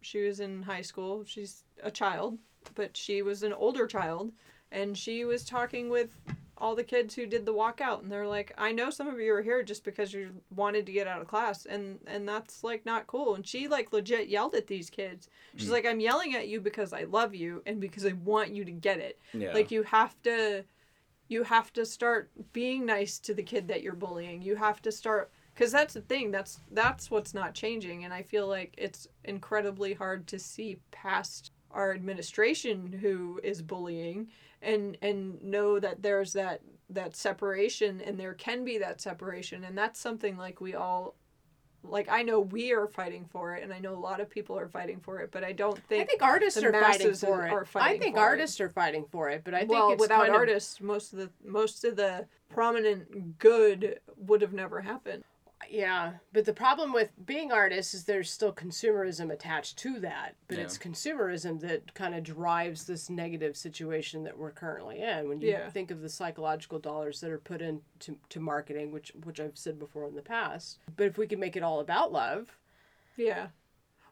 She 0.00 0.26
was 0.26 0.40
in 0.40 0.62
high 0.62 0.80
school. 0.80 1.24
She's 1.26 1.64
a 1.82 1.90
child, 1.90 2.38
but 2.74 2.96
she 2.96 3.20
was 3.20 3.42
an 3.42 3.52
older 3.52 3.86
child 3.86 4.32
and 4.72 4.96
she 4.96 5.24
was 5.24 5.44
talking 5.44 5.90
with 5.90 6.10
all 6.58 6.74
the 6.74 6.84
kids 6.84 7.14
who 7.14 7.26
did 7.26 7.44
the 7.44 7.52
walkout 7.52 8.02
and 8.02 8.10
they're 8.10 8.26
like 8.26 8.52
i 8.56 8.72
know 8.72 8.88
some 8.88 9.08
of 9.08 9.20
you 9.20 9.32
are 9.34 9.42
here 9.42 9.62
just 9.62 9.84
because 9.84 10.12
you 10.14 10.30
wanted 10.54 10.86
to 10.86 10.92
get 10.92 11.06
out 11.06 11.20
of 11.20 11.28
class 11.28 11.66
and 11.66 11.98
and 12.06 12.26
that's 12.26 12.64
like 12.64 12.84
not 12.86 13.06
cool 13.06 13.34
and 13.34 13.46
she 13.46 13.68
like 13.68 13.92
legit 13.92 14.28
yelled 14.28 14.54
at 14.54 14.66
these 14.66 14.88
kids 14.88 15.28
she's 15.56 15.66
hmm. 15.66 15.74
like 15.74 15.86
i'm 15.86 16.00
yelling 16.00 16.34
at 16.34 16.48
you 16.48 16.60
because 16.60 16.92
i 16.92 17.04
love 17.04 17.34
you 17.34 17.62
and 17.66 17.78
because 17.80 18.06
i 18.06 18.12
want 18.24 18.54
you 18.54 18.64
to 18.64 18.72
get 18.72 18.98
it 18.98 19.20
yeah 19.34 19.52
like 19.52 19.70
you 19.70 19.82
have 19.82 20.20
to 20.22 20.64
you 21.28 21.42
have 21.42 21.72
to 21.72 21.84
start 21.84 22.30
being 22.52 22.86
nice 22.86 23.18
to 23.18 23.34
the 23.34 23.42
kid 23.42 23.68
that 23.68 23.82
you're 23.82 23.94
bullying. 23.94 24.42
You 24.42 24.56
have 24.56 24.80
to 24.82 24.92
start 24.92 25.30
because 25.54 25.72
that's 25.72 25.94
the 25.94 26.00
thing 26.02 26.30
that's 26.30 26.60
that's 26.72 27.10
what's 27.10 27.32
not 27.32 27.54
changing 27.54 28.04
and 28.04 28.12
i 28.12 28.22
feel 28.22 28.46
like 28.46 28.74
it's 28.76 29.08
incredibly 29.24 29.94
hard 29.94 30.26
to 30.26 30.38
see 30.38 30.78
past 30.90 31.50
our 31.70 31.92
administration 31.92 32.92
who 33.00 33.40
is 33.42 33.62
bullying 33.62 34.28
and 34.62 34.96
and 35.02 35.42
know 35.42 35.80
that 35.80 36.02
there's 36.02 36.32
that 36.32 36.60
that 36.90 37.16
separation 37.16 38.00
and 38.02 38.18
there 38.18 38.34
can 38.34 38.64
be 38.64 38.78
that 38.78 39.00
separation 39.00 39.64
and 39.64 39.76
that's 39.76 39.98
something 39.98 40.36
like 40.36 40.60
we 40.60 40.74
all 40.74 41.14
like 41.88 42.08
i 42.10 42.22
know 42.22 42.40
we 42.40 42.72
are 42.72 42.86
fighting 42.86 43.24
for 43.30 43.54
it 43.54 43.62
and 43.62 43.72
i 43.72 43.78
know 43.78 43.94
a 43.94 43.98
lot 43.98 44.20
of 44.20 44.28
people 44.28 44.58
are 44.58 44.68
fighting 44.68 45.00
for 45.00 45.20
it 45.20 45.30
but 45.30 45.44
i 45.44 45.52
don't 45.52 45.78
think 45.88 46.02
I 46.02 46.06
think 46.06 46.22
artists 46.22 46.62
are 46.62 46.72
fighting 46.72 47.14
for 47.14 47.46
it. 47.46 47.50
are 47.52 47.66
I 47.76 47.98
think 47.98 48.16
for 48.16 48.20
it. 48.20 48.24
artists 48.24 48.60
are 48.60 48.68
fighting 48.68 49.04
for 49.10 49.30
it, 49.30 49.42
but 49.44 49.54
I 49.54 49.60
think 49.60 49.70
well, 49.70 49.90
it's 49.92 50.00
without 50.00 50.22
kind 50.22 50.30
of- 50.30 50.36
artists, 50.36 50.80
most 50.80 51.12
of 51.12 51.18
the 51.18 51.30
most 51.44 51.84
of 51.84 51.96
the 51.96 52.26
prominent 52.48 53.38
good 53.38 54.00
would 54.16 54.42
have 54.42 54.52
never 54.52 54.80
happened. 54.80 55.24
Yeah, 55.70 56.14
but 56.32 56.44
the 56.44 56.52
problem 56.52 56.92
with 56.92 57.10
being 57.24 57.50
artists 57.50 57.92
is 57.94 58.04
there's 58.04 58.30
still 58.30 58.52
consumerism 58.52 59.32
attached 59.32 59.78
to 59.78 59.98
that. 60.00 60.36
But 60.48 60.58
Yeah. 60.58 60.64
it's 60.64 60.78
consumerism 60.78 61.60
that 61.60 61.92
kind 61.94 62.14
of 62.14 62.22
drives 62.22 62.86
this 62.86 63.10
negative 63.10 63.56
situation 63.56 64.22
that 64.24 64.38
we're 64.38 64.52
currently 64.52 65.00
in. 65.00 65.28
When 65.28 65.40
you 65.40 65.48
Yeah. 65.50 65.70
think 65.70 65.90
of 65.90 66.02
the 66.02 66.08
psychological 66.08 66.78
dollars 66.78 67.20
that 67.20 67.30
are 67.30 67.38
put 67.38 67.62
into 67.62 68.18
to 68.28 68.40
marketing, 68.40 68.92
which 68.92 69.10
which 69.24 69.40
I've 69.40 69.58
said 69.58 69.78
before 69.78 70.06
in 70.06 70.14
the 70.14 70.22
past. 70.22 70.78
But 70.96 71.06
if 71.06 71.18
we 71.18 71.26
could 71.26 71.38
make 71.40 71.56
it 71.56 71.62
all 71.62 71.80
about 71.80 72.12
love, 72.12 72.58
Yeah. 73.16 73.48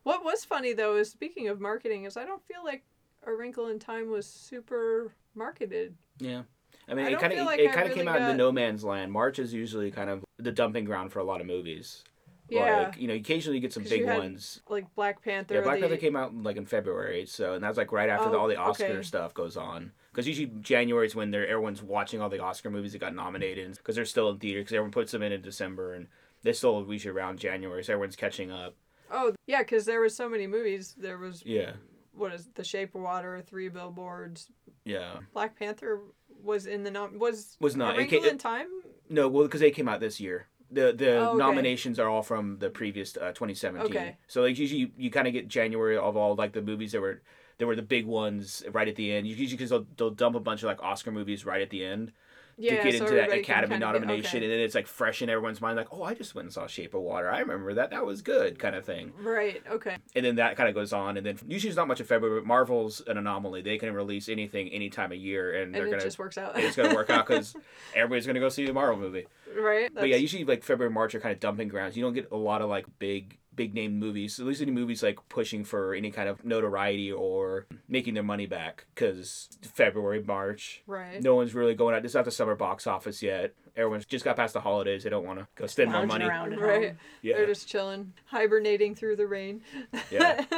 What 0.03 0.25
was 0.25 0.45
funny 0.45 0.73
though 0.73 0.97
is 0.97 1.11
speaking 1.11 1.49
of 1.49 1.61
marketing 1.61 2.05
is 2.05 2.17
I 2.17 2.25
don't 2.25 2.45
feel 2.47 2.65
like 2.65 2.85
A 3.23 3.33
Wrinkle 3.33 3.69
in 3.69 3.79
Time 3.79 4.11
was 4.11 4.27
super 4.27 5.13
marketed. 5.35 5.97
yeah 6.19 6.45
i 6.89 6.95
mean 6.95 7.07
I 7.07 7.11
it 7.13 7.21
kind 7.21 7.33
of 7.33 7.47
like 7.47 7.59
it 7.61 7.73
kind 7.73 7.83
of 7.83 7.89
really 7.89 8.01
came 8.01 8.09
out 8.09 8.21
in 8.21 8.29
the 8.29 8.35
no 8.35 8.53
man's 8.53 8.85
land 8.85 9.13
march 9.13 9.39
is 9.39 9.53
usually 9.53 9.91
kind 9.91 10.11
of 10.11 10.25
the 10.39 10.53
dumping 10.53 10.85
ground 10.85 11.13
for 11.13 11.19
a 11.21 11.25
lot 11.25 11.41
of 11.41 11.47
movies 11.47 12.05
Yeah. 12.51 12.85
Like, 12.89 13.01
you 13.01 13.09
know, 13.09 13.15
occasionally 13.15 13.57
you 13.57 13.63
get 13.63 13.73
some 13.73 13.85
big 13.85 14.05
had 14.05 14.19
ones. 14.19 14.61
Like 14.69 14.95
Black 14.95 15.23
Panther. 15.25 15.55
Yeah, 15.55 15.61
Black 15.63 15.77
the- 15.77 15.87
Panther 15.89 15.97
came 15.97 16.15
out 16.15 16.35
like 16.37 16.59
in 16.59 16.67
February, 16.67 17.25
so 17.25 17.55
and 17.55 17.65
that's 17.65 17.79
like 17.79 17.91
right 17.91 18.11
after 18.11 18.29
the, 18.29 18.37
Oh, 18.37 18.41
all 18.41 18.49
the 18.49 18.57
Oscar 18.59 18.85
okay. 18.85 19.03
stuff 19.03 19.33
goes 19.33 19.57
on. 19.57 19.93
Because 20.13 20.29
usually 20.29 20.51
January 20.61 21.07
is 21.07 21.15
when 21.17 21.31
they're 21.31 21.47
everyone's 21.49 21.83
watching 21.83 22.21
all 22.21 22.29
the 22.29 22.41
Oscar 22.43 22.69
movies 22.69 22.93
that 22.93 22.99
got 22.99 23.15
nominated 23.15 23.77
because 23.79 23.97
they're 23.97 24.05
still 24.05 24.29
in 24.29 24.39
theater 24.39 24.61
because 24.61 24.75
everyone 24.75 24.91
puts 24.93 25.11
them 25.13 25.23
in 25.23 25.33
in 25.33 25.41
December 25.41 25.95
and 25.95 26.07
they 26.43 26.53
still 26.53 26.85
usually 26.87 27.15
around 27.17 27.39
January, 27.39 27.83
so 27.83 27.95
everyone's 27.95 28.15
catching 28.15 28.51
up. 28.53 28.75
Oh 29.11 29.33
yeah, 29.47 29.61
because 29.63 29.87
there 29.87 30.01
was 30.03 30.15
so 30.15 30.29
many 30.29 30.47
movies. 30.47 30.95
There 30.99 31.17
was 31.17 31.43
Yeah, 31.47 31.73
what 32.13 32.35
is 32.35 32.51
The 32.55 32.63
Shape 32.65 32.95
of 32.95 33.01
Water, 33.01 33.43
Three 33.47 33.71
Billboards, 33.71 34.51
yeah. 34.85 35.15
Black 35.33 35.59
Panther 35.59 35.99
was 36.45 36.67
in 36.67 36.83
the 36.85 36.91
nom 36.91 37.19
was 37.19 37.57
Was 37.61 37.77
not- 37.77 37.99
it 37.99 38.09
ca- 38.11 38.29
in 38.29 38.39
Time. 38.39 38.67
No, 39.09 39.29
well, 39.29 39.45
because 39.45 39.61
they 39.61 39.71
came 39.71 39.89
out 39.89 40.01
this 40.01 40.21
year. 40.21 40.47
The 40.71 40.93
the 40.93 41.17
Oh, 41.19 41.29
okay. 41.31 41.39
nominations 41.39 41.99
are 41.99 42.09
all 42.09 42.23
from 42.23 42.59
the 42.59 42.71
previous 42.71 43.17
uh, 43.17 43.33
2017. 43.33 43.87
Okay. 43.91 44.17
So 44.27 44.43
like 44.43 44.59
usually 44.59 44.81
you, 44.81 44.91
you 44.97 45.11
kind 45.11 45.27
of 45.27 45.33
get 45.33 45.47
January 45.47 45.97
of 45.97 46.17
all 46.17 46.35
like 46.35 46.53
the 46.53 46.63
movies 46.63 46.93
that 46.93 47.01
were 47.01 47.23
that 47.59 47.67
were 47.67 47.77
the 47.77 47.83
big 47.83 48.07
ones 48.07 48.65
right 48.73 48.89
at 48.89 48.97
the 48.97 49.13
end. 49.13 49.27
Usually 49.27 49.47
because 49.49 49.71
they'll, 49.71 49.87
they'll 49.97 50.11
dump 50.11 50.35
a 50.35 50.41
bunch 50.41 50.63
of 50.63 50.67
like 50.67 50.83
Oscar 50.83 51.13
movies 51.13 51.45
right 51.47 51.63
at 51.63 51.71
the 51.71 51.85
end 51.85 52.13
Yeah, 52.57 52.83
to 52.83 52.91
get 52.91 52.99
so 52.99 53.05
into 53.05 53.17
that 53.17 53.33
Academy 53.33 53.79
nomination, 53.79 54.39
okay. 54.39 54.45
and 54.47 54.53
then 54.53 54.61
it's 54.61 54.75
like 54.75 54.87
fresh 54.87 55.23
in 55.23 55.29
everyone's 55.29 55.61
mind, 55.61 55.77
like, 55.77 55.89
oh, 55.93 56.03
I 56.03 56.15
just 56.15 56.35
went 56.35 56.47
and 56.47 56.53
saw 56.53 56.67
Shape 56.67 56.95
of 56.95 57.03
Water. 57.03 57.31
I 57.31 57.41
remember 57.41 57.75
that. 57.75 57.91
That 57.91 58.07
was 58.07 58.23
good, 58.23 58.59
kind 58.59 58.75
of 58.77 58.85
thing. 58.85 59.13
Right. 59.21 59.63
Okay. 59.71 59.97
And 60.15 60.25
then 60.25 60.37
that 60.37 60.57
kind 60.57 60.69
of 60.69 60.75
goes 60.75 60.93
on, 60.93 61.17
and 61.17 61.27
then 61.27 61.39
usually 61.47 61.69
it's 61.71 61.77
not 61.77 61.89
much 61.89 62.01
in 62.01 62.07
February. 62.07 62.41
But 62.41 62.47
Marvel's 62.47 63.03
an 63.07 63.19
anomaly; 63.19 63.63
they 63.63 63.79
can 63.79 63.93
release 63.95 64.29
anything 64.29 64.69
any 64.69 64.91
time 64.91 65.13
of 65.13 65.19
year, 65.19 65.55
and, 65.55 65.65
And 65.65 65.75
they're 65.75 65.87
it 65.87 65.91
gonna 65.91 66.03
just 66.03 66.19
works 66.19 66.39
out. 66.39 66.59
it's 66.59 66.77
gonna 66.77 66.95
work 66.95 67.11
out 67.11 67.27
because 67.27 67.55
everybody's 67.95 68.27
gonna 68.27 68.41
go 68.41 68.49
see 68.49 68.67
the 68.67 68.73
Marvel 68.73 68.97
movie. 68.97 69.27
right. 69.57 69.91
But 69.95 70.09
yeah, 70.09 70.17
usually 70.17 70.45
like 70.45 70.63
February, 70.63 70.93
March 70.93 71.15
are 71.15 71.21
kind 71.21 71.33
of 71.33 71.41
dumping 71.41 71.69
grounds. 71.69 71.97
You 71.97 72.03
don't 72.03 72.15
get 72.15 72.31
a 72.31 72.37
lot 72.37 72.63
of 72.63 72.69
like 72.69 72.87
big, 72.99 73.39
big 73.57 73.75
name 73.75 73.99
movies. 73.99 74.39
At 74.41 74.47
least 74.47 74.63
any 74.63 74.71
movies 74.73 75.03
like 75.03 75.19
pushing 75.29 75.65
for 75.65 75.95
any 75.95 76.11
kind 76.11 76.29
of 76.29 76.45
notoriety 76.45 77.11
or 77.13 77.67
making 77.89 78.15
their 78.15 78.23
money 78.23 78.47
back. 78.47 78.87
Because 78.95 79.49
February, 79.63 80.23
March, 80.23 80.83
right. 80.87 81.23
no 81.23 81.35
one's 81.35 81.55
really 81.55 81.75
going 81.75 81.95
out. 81.95 82.03
This 82.03 82.11
is 82.13 82.15
not 82.17 82.25
the 82.25 82.31
summer 82.31 82.55
box 82.55 82.87
office 82.87 83.23
yet. 83.23 83.55
Everyone's 83.77 84.05
just 84.07 84.25
got 84.25 84.37
past 84.37 84.55
the 84.55 84.61
holidays. 84.61 85.03
They 85.03 85.11
don't 85.11 85.27
want 85.27 85.41
to 85.41 85.49
go 85.57 85.67
spend 85.67 85.91
more 85.91 86.01
Lounging 86.01 86.19
money. 86.19 86.25
around 86.27 86.53
at 86.53 86.61
Right. 86.61 86.89
home. 86.91 86.99
Yeah. 87.23 87.37
They're 87.39 87.47
just 87.47 87.67
chilling, 87.69 88.13
hibernating 88.27 88.95
through 88.95 89.17
the 89.17 89.27
rain. 89.27 89.63
Yeah. 90.11 90.45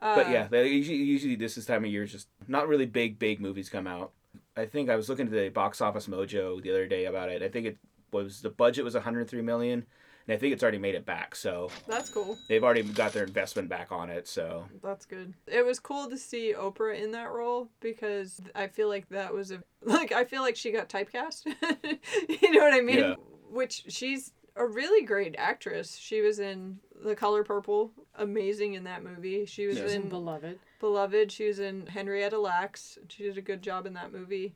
Uh, 0.00 0.14
But 0.16 0.30
yeah, 0.30 0.46
they, 0.48 0.68
usually, 0.68 0.96
usually 0.98 1.34
this 1.36 1.58
is 1.58 1.66
time 1.66 1.84
of 1.84 1.90
year 1.90 2.06
just 2.06 2.28
not 2.48 2.66
really 2.68 2.86
big, 2.86 3.18
big 3.18 3.40
movies 3.40 3.68
come 3.68 3.86
out. 3.86 4.12
I 4.56 4.64
think 4.64 4.88
I 4.88 4.96
was 4.96 5.08
looking 5.10 5.26
at 5.26 5.32
the 5.32 5.48
box 5.50 5.80
office 5.82 6.06
mojo 6.06 6.62
the 6.62 6.70
other 6.70 6.86
day 6.86 7.04
about 7.04 7.28
it. 7.30 7.42
I 7.42 7.48
think 7.48 7.66
it 7.66 7.76
was 8.10 8.40
the 8.40 8.48
budget 8.48 8.84
was 8.84 8.94
103 8.94 9.42
million, 9.42 9.84
and 10.28 10.34
I 10.34 10.38
think 10.38 10.52
it's 10.52 10.62
already 10.62 10.78
made 10.78 10.94
it 10.94 11.06
back. 11.06 11.34
So 11.36 11.70
That's 11.86 12.08
cool. 12.08 12.36
they've 12.48 12.62
already 12.64 12.82
got 12.82 13.12
their 13.12 13.24
investment 13.24 13.68
back 13.68 13.92
on 13.92 14.10
it. 14.10 14.26
So 14.28 14.64
That's 14.82 15.06
good. 15.06 15.34
It 15.46 15.64
was 15.64 15.78
cool 15.78 16.08
to 16.08 16.16
see 16.18 16.54
Oprah 16.56 17.00
in 17.00 17.12
that 17.12 17.30
role 17.30 17.68
because 17.80 18.40
I 18.54 18.66
feel 18.66 18.88
like 18.88 19.08
that 19.10 19.32
was 19.32 19.50
a 19.50 19.62
like 19.82 20.12
I 20.12 20.24
feel 20.24 20.42
like 20.42 20.56
she 20.56 20.72
got 20.72 20.88
typecast. 20.88 21.46
you 22.40 22.52
know 22.52 22.64
what 22.64 22.74
I 22.74 22.80
mean? 22.80 22.98
Yeah. 22.98 23.14
Which 23.50 23.84
she's 23.88 24.32
a 24.56 24.66
really 24.66 25.04
great 25.04 25.34
actress. 25.38 25.96
She 25.96 26.20
was 26.22 26.38
in 26.40 26.78
The 27.04 27.14
Color 27.14 27.44
Purple, 27.44 27.92
amazing 28.14 28.74
in 28.74 28.84
that 28.84 29.04
movie. 29.04 29.44
She 29.46 29.66
was 29.66 29.78
Yeah. 29.78 29.88
in 29.88 30.08
Beloved. 30.08 30.58
Beloved. 30.80 31.30
She 31.30 31.46
was 31.46 31.58
in 31.58 31.86
Henrietta 31.86 32.38
Lacks. 32.38 32.98
She 33.08 33.22
did 33.24 33.36
a 33.38 33.42
good 33.42 33.62
job 33.62 33.86
in 33.86 33.92
that 33.94 34.12
movie. 34.12 34.54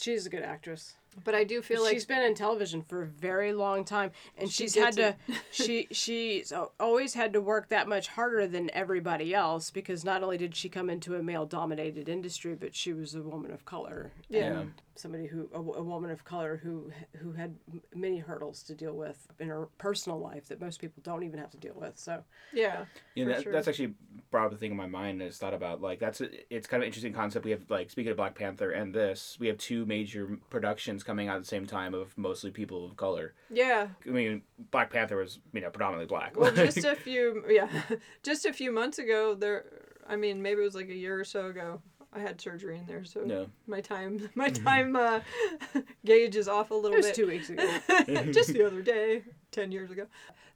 She's 0.00 0.26
a 0.26 0.30
good 0.30 0.42
actress. 0.42 0.94
But 1.24 1.34
I 1.34 1.44
do 1.44 1.60
feel 1.62 1.82
like 1.82 1.92
she's 1.92 2.06
been 2.06 2.22
in 2.22 2.34
television 2.34 2.82
for 2.82 3.02
a 3.02 3.06
very 3.06 3.52
long 3.52 3.84
time, 3.84 4.12
and 4.38 4.50
She 4.50 4.64
she's 4.64 4.74
had 4.74 4.96
gets 4.96 5.18
to. 5.26 5.34
she 5.50 5.88
she's 5.90 6.52
always 6.80 7.14
had 7.14 7.32
to 7.34 7.40
work 7.40 7.68
that 7.68 7.88
much 7.88 8.08
harder 8.08 8.46
than 8.46 8.70
everybody 8.72 9.34
else 9.34 9.70
because 9.70 10.04
not 10.04 10.22
only 10.22 10.38
did 10.38 10.56
she 10.56 10.68
come 10.68 10.88
into 10.88 11.14
a 11.14 11.22
male-dominated 11.22 12.08
industry, 12.08 12.54
but 12.54 12.74
she 12.74 12.92
was 12.92 13.14
a 13.14 13.22
woman 13.22 13.52
of 13.52 13.64
color. 13.64 14.10
Yeah. 14.28 14.60
and 14.60 14.72
somebody 14.94 15.26
who 15.26 15.48
a, 15.54 15.58
a 15.58 15.82
woman 15.82 16.10
of 16.10 16.24
color 16.24 16.60
who 16.62 16.90
who 17.16 17.32
had 17.32 17.54
many 17.94 18.18
hurdles 18.18 18.62
to 18.64 18.74
deal 18.74 18.94
with 18.94 19.26
in 19.38 19.48
her 19.48 19.68
personal 19.78 20.18
life 20.18 20.48
that 20.48 20.60
most 20.60 20.80
people 20.80 21.02
don't 21.02 21.22
even 21.22 21.38
have 21.38 21.50
to 21.50 21.56
deal 21.56 21.74
with. 21.74 21.98
So 21.98 22.22
yeah. 22.52 22.84
Yeah, 23.14 23.24
for 23.24 23.30
that, 23.30 23.42
sure. 23.42 23.52
that's 23.52 23.68
actually 23.68 23.94
brought 24.30 24.46
up 24.46 24.52
a 24.52 24.56
thing 24.56 24.70
in 24.70 24.76
my 24.76 24.86
mind. 24.86 25.22
I 25.22 25.26
just 25.26 25.40
thought 25.40 25.54
about 25.54 25.80
like 25.80 25.98
that's 25.98 26.20
a, 26.20 26.28
it's 26.54 26.66
kind 26.66 26.82
of 26.82 26.84
an 26.84 26.88
interesting 26.88 27.12
concept. 27.12 27.44
We 27.44 27.50
have 27.52 27.68
like 27.68 27.90
speaking 27.90 28.10
of 28.10 28.16
Black 28.16 28.34
Panther 28.34 28.70
and 28.70 28.94
this, 28.94 29.36
we 29.40 29.46
have 29.48 29.58
two 29.58 29.86
major 29.86 30.38
productions 30.50 31.02
coming 31.02 31.28
out 31.28 31.36
at 31.36 31.42
the 31.42 31.48
same 31.48 31.66
time 31.66 31.94
of 31.94 32.16
mostly 32.16 32.50
people 32.50 32.84
of 32.84 32.96
color. 32.96 33.34
Yeah. 33.50 33.88
I 34.06 34.10
mean, 34.10 34.42
Black 34.70 34.90
Panther 34.90 35.16
was 35.16 35.38
you 35.52 35.60
know 35.60 35.70
predominantly 35.70 36.06
black. 36.06 36.38
Well, 36.38 36.52
just 36.54 36.84
a 36.84 36.96
few, 36.96 37.44
yeah, 37.48 37.68
just 38.22 38.46
a 38.46 38.52
few 38.52 38.72
months 38.72 38.98
ago, 38.98 39.34
there. 39.34 39.64
I 40.06 40.16
mean, 40.16 40.42
maybe 40.42 40.60
it 40.60 40.64
was 40.64 40.74
like 40.74 40.88
a 40.88 40.94
year 40.94 41.18
or 41.18 41.24
so 41.24 41.46
ago. 41.46 41.80
I 42.14 42.20
had 42.20 42.40
surgery 42.40 42.78
in 42.78 42.86
there, 42.86 43.04
so 43.04 43.20
No. 43.20 43.46
my 43.66 43.80
time, 43.80 44.28
my 44.34 44.48
time 44.50 44.96
uh, 44.96 45.20
gauge 46.04 46.36
is 46.36 46.48
off 46.48 46.70
a 46.70 46.74
little 46.74 46.92
it 46.94 46.96
was 46.98 47.06
bit. 47.06 47.14
two 47.14 47.26
weeks 47.26 47.48
ago. 47.50 47.66
just 48.32 48.52
the 48.52 48.66
other 48.66 48.82
day, 48.82 49.22
ten 49.50 49.72
years 49.72 49.90
ago, 49.90 50.06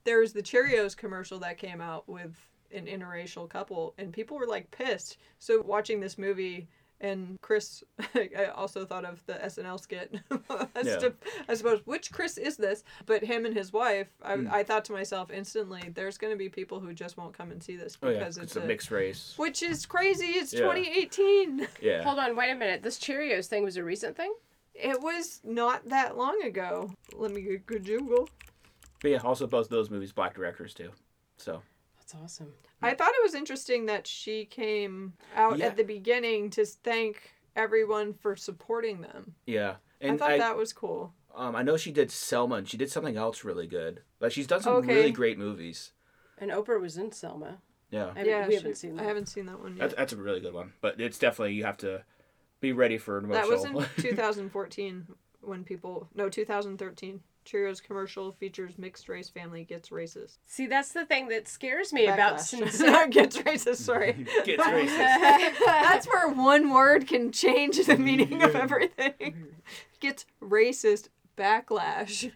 there 0.03 0.19
was 0.19 0.33
the 0.33 0.43
Cheerios 0.43 0.95
commercial 0.95 1.39
that 1.39 1.57
came 1.57 1.81
out 1.81 2.07
with 2.07 2.35
an 2.71 2.85
interracial 2.85 3.49
couple, 3.49 3.93
and 3.97 4.13
people 4.13 4.37
were 4.37 4.45
like 4.47 4.69
pissed. 4.71 5.17
So 5.39 5.61
watching 5.61 5.99
this 5.99 6.17
movie. 6.17 6.67
And 6.99 7.39
Chris, 7.41 7.83
I 8.15 8.45
also 8.55 8.83
thought 8.85 9.05
of 9.05 9.23
the 9.27 9.33
SNL 9.33 9.79
skit. 9.79 10.15
as, 10.75 10.87
Yeah. 10.87 10.97
to, 10.97 11.13
I 11.47 11.53
suppose, 11.53 11.81
which 11.85 12.11
Chris 12.11 12.37
is 12.37 12.57
this? 12.57 12.83
But 13.05 13.23
him 13.23 13.45
and 13.45 13.55
his 13.55 13.71
wife, 13.71 14.07
I, 14.23 14.35
Hmm. 14.35 14.47
I 14.51 14.63
thought 14.63 14.85
to 14.85 14.93
myself 14.93 15.29
instantly, 15.31 15.91
there's 15.93 16.17
going 16.17 16.33
to 16.33 16.37
be 16.37 16.49
people 16.49 16.79
who 16.79 16.93
just 16.93 17.15
won't 17.17 17.33
come 17.37 17.51
and 17.51 17.61
see 17.61 17.75
this 17.75 17.97
oh 18.01 18.09
yeah, 18.09 18.19
because 18.19 18.37
it's, 18.37 18.55
it's, 18.55 18.63
a 18.63 18.67
mixed 18.67 18.89
race. 18.91 19.33
Which 19.37 19.61
is 19.61 19.85
crazy. 19.85 20.25
It's 20.27 20.53
Yeah. 20.53 20.61
2018. 20.61 21.67
Yeah. 21.81 22.03
Hold 22.03 22.17
on, 22.19 22.35
wait 22.35 22.51
a 22.51 22.55
minute. 22.55 22.81
This 22.81 22.97
Cheerios 22.99 23.45
thing 23.45 23.63
was 23.63 23.77
a 23.77 23.83
recent 23.83 24.15
thing. 24.17 24.33
It 24.73 24.99
was 25.01 25.39
not 25.43 25.87
that 25.89 26.17
long 26.17 26.41
ago. 26.43 26.91
Let 27.13 27.31
me 27.31 27.41
get 27.41 27.65
good 27.65 27.85
Google. 27.85 28.27
But 29.01 29.11
yeah, 29.11 29.19
also 29.23 29.45
both 29.47 29.69
those 29.69 29.89
movies 29.91 30.11
black 30.11 30.33
directors 30.35 30.73
too. 30.73 30.91
So 31.37 31.61
That's 32.11 32.23
awesome. 32.23 32.53
I 32.81 32.93
thought 32.93 33.09
it 33.09 33.23
was 33.23 33.35
interesting 33.35 33.87
that 33.87 34.07
she 34.07 34.45
came 34.45 35.13
out 35.35 35.57
Yeah. 35.57 35.65
at 35.67 35.77
the 35.77 35.83
beginning 35.83 36.49
to 36.51 36.65
thank 36.65 37.31
everyone 37.55 38.13
for 38.13 38.35
supporting 38.37 39.01
them. 39.01 39.35
yeah, 39.45 39.75
and 39.99 40.13
I 40.13 40.17
thought 40.17 40.31
I, 40.31 40.37
that 40.37 40.55
was 40.57 40.71
cool. 40.73 41.13
um 41.35 41.55
I 41.55 41.63
know 41.63 41.75
she 41.75 41.91
did 41.91 42.09
Selma 42.11 42.55
and 42.55 42.69
she 42.69 42.77
did 42.77 42.89
something 42.91 43.17
else 43.17 43.43
really 43.43 43.67
good. 43.67 44.03
Like 44.21 44.31
she's 44.31 44.47
done 44.47 44.61
some 44.61 44.75
Okay. 44.75 44.95
really 44.95 45.11
great 45.11 45.37
movies. 45.37 45.91
And 46.37 46.51
Oprah 46.51 46.79
was 46.79 46.97
in 46.97 47.11
Selma. 47.11 47.57
Yeah, 47.89 48.05
I 48.15 48.19
haven't, 48.19 48.25
yeah, 48.27 48.47
we 48.47 48.55
haven't 48.55 48.75
seen 48.77 48.95
that. 48.95 49.01
I 49.03 49.05
haven't 49.05 49.25
seen 49.27 49.45
that 49.47 49.59
one 49.59 49.75
yet. 49.75 49.79
that's 49.89 49.95
that's 49.95 50.13
a 50.13 50.17
really 50.17 50.39
good 50.39 50.53
one. 50.53 50.73
But 50.81 51.01
it's 51.01 51.17
definitely 51.19 51.55
you 51.55 51.65
have 51.65 51.77
to 51.77 52.03
be 52.61 52.71
ready 52.73 52.97
for 52.97 53.17
an 53.17 53.25
emotional. 53.25 53.49
That 53.49 53.51
was 53.53 53.65
emotional. 53.65 53.89
in 53.97 54.15
2014 54.15 55.07
when 55.41 55.63
people 55.65 56.07
no 56.15 56.29
2013. 56.29 57.21
Cheerios 57.47 57.81
commercial 57.81 58.33
features 58.33 58.77
mixed 58.77 59.07
race 59.07 59.29
family 59.29 59.63
gets 59.63 59.89
racist. 59.89 60.37
See, 60.45 60.67
that's 60.67 60.91
the 60.91 61.05
thing 61.05 61.29
that 61.29 61.47
scares 61.47 61.93
me 61.93 62.07
about 62.07 62.35
Backlash. 62.35 62.39
sincere. 62.41 63.07
gets 63.09 63.37
racist. 63.37 63.77
Sorry. 63.77 64.13
Gets 64.43 64.63
racist. 64.67 65.65
That's 65.65 66.07
where 66.07 66.27
one 66.29 66.71
word 66.71 67.07
can 67.07 67.31
change 67.31 67.77
the 67.85 67.97
meaning 67.97 68.41
of 68.43 68.55
everything. 68.55 69.53
Gets 69.99 70.25
racist 70.41 71.07
backlash. 71.37 72.31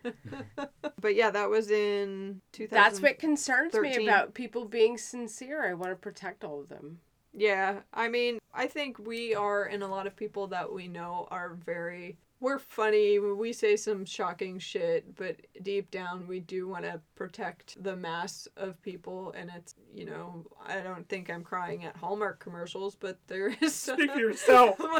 but 1.00 1.16
yeah, 1.16 1.32
that 1.32 1.50
was 1.50 1.70
in 1.70 2.42
2000. 2.54 2.76
That's 2.76 3.02
what 3.02 3.20
concerns 3.20 3.74
me 3.74 4.08
about 4.08 4.34
people 4.34 4.66
being 4.66 4.98
sincere. 4.98 5.68
I 5.68 5.74
want 5.74 5.92
to 5.92 5.96
protect 5.96 6.44
all 6.44 6.62
of 6.62 6.70
them. 6.70 7.00
Yeah, 7.34 7.80
I 7.94 8.10
mean, 8.10 8.40
I 8.54 8.68
think 8.68 9.00
we 9.00 9.34
are, 9.34 9.64
and 9.64 9.84
a 9.84 9.88
lot 9.88 10.06
of 10.08 10.16
people 10.16 10.48
that 10.48 10.72
we 10.72 10.88
know 10.88 11.28
are 11.32 11.58
very. 11.66 12.18
We're 12.42 12.58
funny. 12.58 13.20
We 13.20 13.54
say 13.54 13.76
some 13.76 14.04
shocking 14.04 14.58
shit, 14.58 15.16
but 15.16 15.36
deep 15.62 15.92
down, 15.92 16.26
we 16.28 16.40
do 16.40 16.68
want 16.68 16.86
to 16.86 17.00
protect 17.14 17.82
the 17.84 17.96
mass 17.96 18.48
of 18.58 18.82
people. 18.82 19.32
And 19.38 19.52
it's, 19.56 19.76
you 19.94 20.08
know, 20.08 20.48
I 20.66 20.80
don't 20.80 21.08
think 21.08 21.30
I'm 21.30 21.44
crying 21.44 21.86
at 21.86 21.96
Hallmark 21.96 22.40
commercials, 22.40 22.96
but 22.96 23.20
there 23.28 23.54
is. 23.62 23.76
Speak 23.92 24.12
for 24.12 24.20
yourself. 24.20 24.82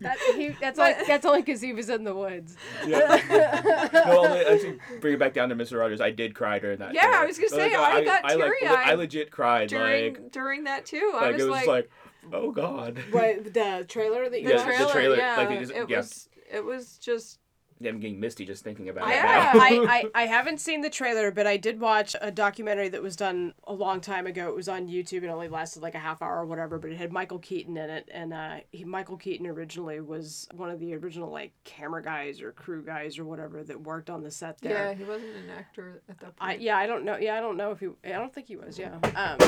That, 0.00 0.18
he, 0.36 0.48
that's 0.60 0.78
only, 0.78 0.94
that's 1.06 1.24
only 1.24 1.40
because 1.40 1.62
he 1.62 1.72
was 1.72 1.88
in 1.88 2.04
the 2.04 2.14
woods. 2.14 2.56
Yeah. 2.86 3.88
no, 3.92 4.24
I'll 4.24 4.52
actually 4.52 4.78
bring 5.00 5.14
it 5.14 5.18
back 5.18 5.32
down 5.32 5.48
to 5.48 5.56
Mr. 5.56 5.78
Rogers. 5.78 6.00
I 6.00 6.10
did 6.10 6.34
cry 6.34 6.58
during 6.58 6.78
that. 6.80 6.92
Yeah, 6.92 7.02
too. 7.02 7.12
I 7.14 7.24
was 7.24 7.38
gonna 7.38 7.48
say, 7.48 7.76
Like, 7.76 7.94
I 7.94 8.04
got 8.04 8.24
I, 8.24 8.34
like, 8.34 8.52
teary-eyed 8.60 8.88
I 8.88 8.94
legit 8.94 9.30
cried. 9.30 9.68
during 9.68 10.14
like, 10.14 10.32
during 10.32 10.64
that 10.64 10.84
too. 10.84 11.12
I 11.16 11.30
was 11.30 11.40
it 11.40 11.44
was 11.44 11.52
like, 11.52 11.66
like, 11.66 11.90
oh 12.32 12.50
god. 12.50 12.98
What 13.10 13.52
the 13.54 13.84
trailer 13.88 14.28
that 14.28 14.40
you 14.40 14.48
the 14.48 14.54
Yeah, 14.54 14.58
the 14.58 14.64
watched? 14.64 14.76
trailer, 14.76 14.92
trailer, 14.92 15.16
yeah, 15.16 15.36
like, 15.36 15.48
they 15.48 15.58
just- 15.58 15.72
it 15.72 15.88
yeah. 15.90 15.96
was 15.98 16.28
it 16.52 16.64
was 16.64 16.98
just 16.98 17.38
I'm 17.84 18.00
getting 18.00 18.20
misty 18.20 18.46
just 18.46 18.64
thinking 18.64 18.88
about 18.88 19.08
I 19.08 19.12
it. 19.12 19.18
have- 19.18 19.54
now. 19.56 19.60
I, 19.60 19.68
I, 20.14 20.22
I 20.22 20.26
haven't 20.26 20.58
seen 20.60 20.80
the 20.80 20.88
trailer, 20.88 21.30
but 21.30 21.46
I 21.46 21.56
did 21.58 21.80
watch 21.80 22.14
a 22.20 22.30
documentary 22.30 22.88
that 22.88 23.02
was 23.02 23.14
done 23.16 23.52
a 23.64 23.74
long 23.74 24.00
time 24.00 24.26
ago. 24.26 24.48
It 24.48 24.54
was 24.54 24.68
on 24.68 24.86
YouTube. 24.88 25.22
It 25.22 25.28
only 25.28 25.48
lasted 25.48 25.82
like 25.82 25.94
a 25.94 25.98
half 25.98 26.22
hour 26.22 26.38
or 26.38 26.46
whatever, 26.46 26.78
but 26.78 26.90
it 26.92 26.96
had 26.96 27.12
Michael 27.12 27.40
Keaton 27.40 27.76
in 27.76 27.90
it. 27.90 28.08
And 28.10 28.32
uh, 28.32 28.58
he, 28.70 28.84
Michael 28.84 29.16
Keaton 29.18 29.46
originally 29.46 30.00
was 30.00 30.48
one 30.54 30.70
of 30.70 30.78
the 30.78 30.94
original 30.94 31.30
like 31.30 31.52
camera 31.64 32.02
guys 32.02 32.40
or 32.40 32.52
crew 32.52 32.82
guys 32.82 33.18
or 33.18 33.24
whatever 33.26 33.62
that 33.64 33.82
worked 33.82 34.08
on 34.08 34.22
the 34.22 34.30
set 34.30 34.58
there. 34.62 34.72
Yeah, 34.90 34.94
he 34.94 35.04
wasn't 35.04 35.34
an 35.36 35.50
actor 35.58 36.00
at 36.08 36.18
that 36.20 36.36
point. 36.36 36.52
I, 36.52 36.54
yeah, 36.54 36.78
I 36.78 36.86
don't 36.86 37.04
know. 37.04 37.16
Yeah, 37.18 37.36
I 37.36 37.40
don't 37.40 37.56
know 37.58 37.72
if 37.72 37.80
he. 37.80 37.88
I 38.04 38.12
don't 38.12 38.32
think 38.32 38.46
he 38.46 38.56
was. 38.56 38.78
Yeah. 38.78 38.94
Um, 39.14 39.38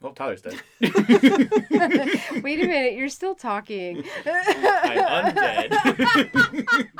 Well, 0.00 0.12
Tyler's 0.12 0.42
dead. 0.42 0.60
wait 0.80 2.60
a 2.60 2.66
minute, 2.66 2.94
you're 2.94 3.08
still 3.08 3.34
talking. 3.34 4.04
I'm 4.26 5.34
undead. 5.34 6.86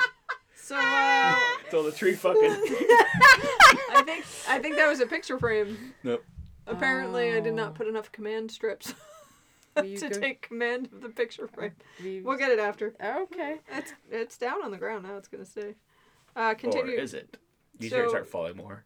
So 0.54 0.76
uh, 0.78 1.34
so 1.70 1.82
the 1.82 1.92
tree 1.92 2.12
fucking. 2.12 2.42
I 2.42 4.02
think 4.04 4.26
I 4.50 4.58
think 4.58 4.76
that 4.76 4.86
was 4.86 5.00
a 5.00 5.06
picture 5.06 5.38
frame. 5.38 5.94
Nope. 6.02 6.22
Apparently, 6.66 7.32
I 7.32 7.40
did 7.40 7.54
not 7.54 7.74
put 7.74 7.86
enough 7.86 8.12
command 8.12 8.50
strips 8.50 8.92
to 9.76 9.96
go- 9.96 10.08
take 10.10 10.42
command 10.42 10.90
of 10.92 11.00
the 11.00 11.08
picture 11.08 11.48
frame. 11.48 11.72
we- 12.04 12.20
We'll 12.20 12.36
get 12.36 12.50
it 12.50 12.58
after. 12.58 12.94
Okay. 13.02 13.60
It's 13.72 13.94
it's 14.10 14.36
down 14.36 14.62
on 14.62 14.70
the 14.70 14.76
ground 14.76 15.04
now. 15.04 15.16
It's 15.16 15.28
gonna 15.28 15.46
stay. 15.46 15.74
Uh, 16.36 16.50
Or 16.50 16.54
continue. 16.54 16.98
is 16.98 17.14
it? 17.14 17.38
You 17.78 17.88
So- 17.88 17.96
should 18.02 18.08
start 18.10 18.28
falling 18.28 18.58
more. 18.58 18.84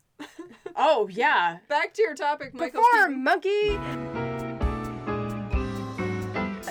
Oh 0.77 1.09
yeah. 1.09 1.59
Back 1.69 1.95
to 1.95 2.03
your 2.03 2.15
topic, 2.15 2.55
Michael. 2.55 2.83
Perform, 2.93 3.23
monkey. 3.23 3.79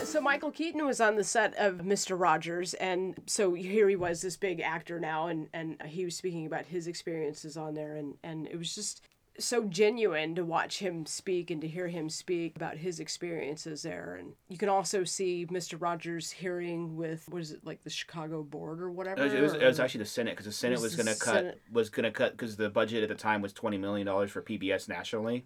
So 0.04 0.20
Michael 0.20 0.52
Keaton 0.52 0.86
was 0.86 1.00
on 1.00 1.16
the 1.16 1.24
set 1.24 1.56
of 1.56 1.76
Mr. 1.78 2.20
Rogers, 2.20 2.74
and 2.74 3.16
so 3.28 3.54
here 3.54 3.88
he 3.88 3.96
was, 3.96 4.22
this 4.22 4.36
big 4.36 4.60
actor 4.60 5.00
now, 5.00 5.28
and 5.28 5.48
and 5.54 5.82
he 5.84 6.04
was 6.04 6.16
speaking 6.16 6.46
about 6.46 6.66
his 6.66 6.88
experiences 6.88 7.56
on 7.56 7.76
there, 7.76 7.96
and 7.96 8.16
and 8.24 8.48
it 8.48 8.58
was 8.58 8.74
just 8.76 9.02
so 9.42 9.64
genuine 9.66 10.36
to 10.36 10.44
watch 10.44 10.80
him 10.80 11.06
speak 11.06 11.52
and 11.52 11.62
to 11.62 11.68
hear 11.68 11.88
him 11.88 12.10
speak 12.10 12.56
about 12.56 12.78
his 12.78 13.00
experiences 13.00 13.82
there, 13.84 14.16
and 14.20 14.34
you 14.50 14.58
can 14.58 14.70
also 14.70 15.04
see 15.04 15.46
Mr. 15.46 15.82
Rogers 15.82 16.32
hearing 16.32 16.96
with 16.96 17.28
what 17.30 17.42
is 17.42 17.52
it 17.52 17.66
like 17.66 17.84
the 17.84 17.90
Chicago 17.90 18.44
board 18.44 18.82
or 18.82 18.92
whatever. 18.92 19.22
It 19.22 19.26
was, 19.26 19.34
it 19.34 19.42
was, 19.42 19.54
was 19.54 19.80
actually 19.80 20.00
the 20.00 20.06
Senate 20.06 20.32
because 20.32 20.46
the 20.46 20.52
Senate 20.52 20.82
was 20.82 20.96
was, 20.96 20.96
gonna 20.96 21.16
cut 21.16 21.36
Senate. 21.36 21.62
was 21.72 21.90
gonna 21.90 22.12
cut 22.12 22.32
because 22.32 22.56
the 22.56 22.70
budget 22.70 23.04
at 23.04 23.10
the 23.10 23.16
time 23.16 23.42
was 23.42 23.54
twenty 23.54 23.78
million 23.78 24.06
dollars 24.06 24.32
for 24.32 24.42
PBS 24.42 24.88
nationally, 24.88 25.46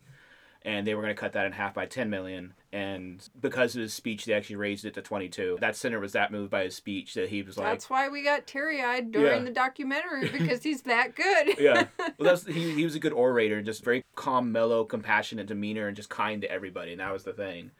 and 0.65 0.85
they 0.85 0.93
were 0.95 1.01
gonna 1.01 1.13
cut 1.13 1.31
that 1.33 1.45
in 1.45 1.53
half 1.53 1.73
by 1.73 1.85
ten 1.85 2.09
million. 2.09 2.53
And 2.73 3.25
because 3.39 3.75
of 3.75 3.81
his 3.81 3.93
speech, 3.93 4.25
they 4.25 4.33
actually 4.33 4.57
raised 4.57 4.83
it 4.83 4.95
to 4.95 5.01
twenty 5.01 5.29
two. 5.29 5.57
That 5.61 5.77
senator 5.77 6.01
was 6.01 6.11
that 6.13 6.31
moved 6.31 6.49
by 6.51 6.63
his 6.63 6.75
speech 6.75 7.13
that 7.13 7.29
he 7.29 7.41
was 7.43 7.57
like, 7.57 7.67
That's 7.67 7.89
why 7.89 8.09
we 8.09 8.23
got 8.23 8.47
teary 8.47 8.83
eyed 8.83 9.11
during 9.11 9.39
Yeah. 9.39 9.45
the 9.45 9.51
documentary 9.51 10.27
because 10.29 10.63
he's 10.63 10.81
that 10.81 11.15
good. 11.15 11.57
yeah. 11.59 11.85
Well, 12.17 12.29
that's 12.29 12.45
he. 12.45 12.71
He 12.73 12.83
was 12.83 12.95
a 12.95 12.99
good 12.99 13.13
orator, 13.13 13.61
just 13.61 13.83
very 13.83 14.03
calm, 14.15 14.51
mellow, 14.51 14.83
compassionate 14.83 15.47
demeanor, 15.47 15.87
and 15.87 15.95
just 15.95 16.09
kind 16.09 16.41
to 16.41 16.51
everybody. 16.51 16.91
And 16.91 16.99
that 16.99 17.13
was 17.13 17.23
the 17.23 17.33
thing. 17.33 17.71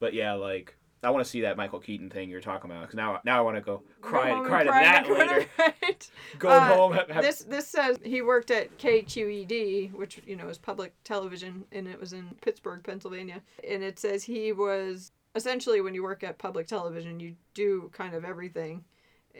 But 0.00 0.14
yeah, 0.14 0.34
like 0.34 0.76
I 1.02 1.10
want 1.10 1.24
to 1.24 1.30
see 1.30 1.42
that 1.42 1.56
Michael 1.56 1.78
Keaton 1.78 2.10
thing 2.10 2.28
you're 2.28 2.40
talking 2.40 2.70
about 2.70 2.82
because 2.82 2.96
now, 2.96 3.20
now 3.24 3.38
I 3.38 3.40
want 3.42 3.56
to 3.56 3.60
go 3.60 3.82
cry, 4.00 4.30
Go 4.30 4.42
cry 4.44 4.64
to 4.64 4.70
cry 4.70 4.78
in 4.80 4.84
that 4.84 5.10
later. 5.10 5.46
right? 5.58 6.10
Go 6.38 6.48
Uh, 6.48 6.60
home. 6.76 6.92
Have, 6.92 7.08
have, 7.10 7.22
This 7.22 7.40
this 7.44 7.68
says 7.68 7.98
he 8.04 8.20
worked 8.22 8.50
at 8.50 8.76
KQED, 8.78 9.92
which 9.94 10.20
you 10.26 10.36
know 10.36 10.48
is 10.48 10.58
public 10.58 10.92
television, 11.04 11.64
and 11.72 11.86
it 11.86 12.00
was 12.00 12.12
in 12.12 12.34
Pittsburgh, 12.40 12.82
Pennsylvania. 12.82 13.42
And 13.68 13.82
it 13.82 13.98
says 13.98 14.24
he 14.24 14.52
was 14.52 15.12
essentially 15.34 15.80
when 15.80 15.94
you 15.94 16.02
work 16.02 16.24
at 16.24 16.38
public 16.38 16.66
television, 16.66 17.20
you 17.20 17.34
do 17.54 17.90
kind 17.92 18.14
of 18.14 18.24
everything. 18.24 18.84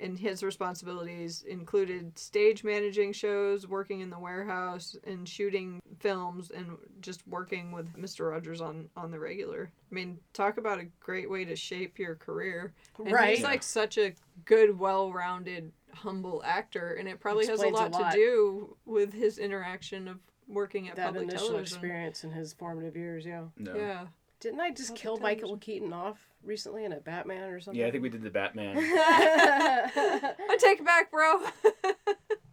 And 0.01 0.17
his 0.19 0.45
responsibilities 0.45 1.43
included 1.49 2.17
stage 2.19 2.63
managing 2.63 3.13
shows, 3.13 3.67
working 3.67 4.01
in 4.01 4.11
the 4.11 4.19
warehouse, 4.19 4.97
and 5.05 5.29
shooting 5.29 5.83
films, 5.99 6.53
and 6.53 6.77
just 7.01 7.27
working 7.27 7.73
with 7.73 7.93
Mr. 7.97 8.31
Rogers 8.31 8.61
on 8.61 8.89
on 8.97 9.11
the 9.11 9.19
regular. 9.19 9.71
I 9.91 9.95
mean, 9.95 10.19
talk 10.33 10.57
about 10.59 10.79
a 10.79 10.85
great 11.01 11.29
way 11.29 11.45
to 11.45 11.57
shape 11.57 11.99
your 11.99 12.15
career. 12.15 12.73
And 12.99 13.11
Right. 13.11 13.35
He's 13.37 13.45
like 13.45 13.65
such 13.65 13.99
a 13.99 14.15
good, 14.45 14.79
well-rounded, 14.79 15.73
humble 15.95 16.43
actor, 16.45 16.95
and 16.95 17.09
it 17.09 17.19
probably 17.19 17.47
has 17.47 17.61
a 17.61 17.67
Explains 17.67 17.79
a 17.79 17.83
lot, 17.83 17.93
lot. 18.03 18.13
to 18.13 18.17
do 18.17 18.77
with 18.85 19.13
his 19.13 19.39
interaction 19.39 20.07
of 20.07 20.21
working 20.47 20.89
at 20.89 20.95
that 20.97 21.07
public 21.07 21.25
initial 21.25 21.49
television. 21.49 21.77
experience 21.79 22.23
in 22.25 22.31
his 22.31 22.53
formative 22.53 22.95
years. 22.97 23.27
Yeah. 23.27 23.47
no. 23.57 23.75
Yeah. 23.75 24.07
Didn't 24.41 24.61
I 24.61 24.71
just 24.71 24.91
Public 24.91 25.03
kill 25.03 25.17
television. 25.17 25.43
Michael 25.43 25.57
Keaton 25.59 25.93
off 25.93 26.28
recently 26.45 26.85
in 26.85 26.93
a 26.93 27.01
Batman 27.01 27.51
or 27.51 27.61
something? 27.61 27.81
Yeah, 27.81 27.87
I 27.89 27.91
think 27.91 28.03
we 28.03 28.09
did 28.09 28.23
the 28.23 28.31
Batman. 28.31 28.77
I 28.79 30.57
take 30.59 30.81
it 30.81 30.85
back, 30.85 31.11
bro. 31.11 31.25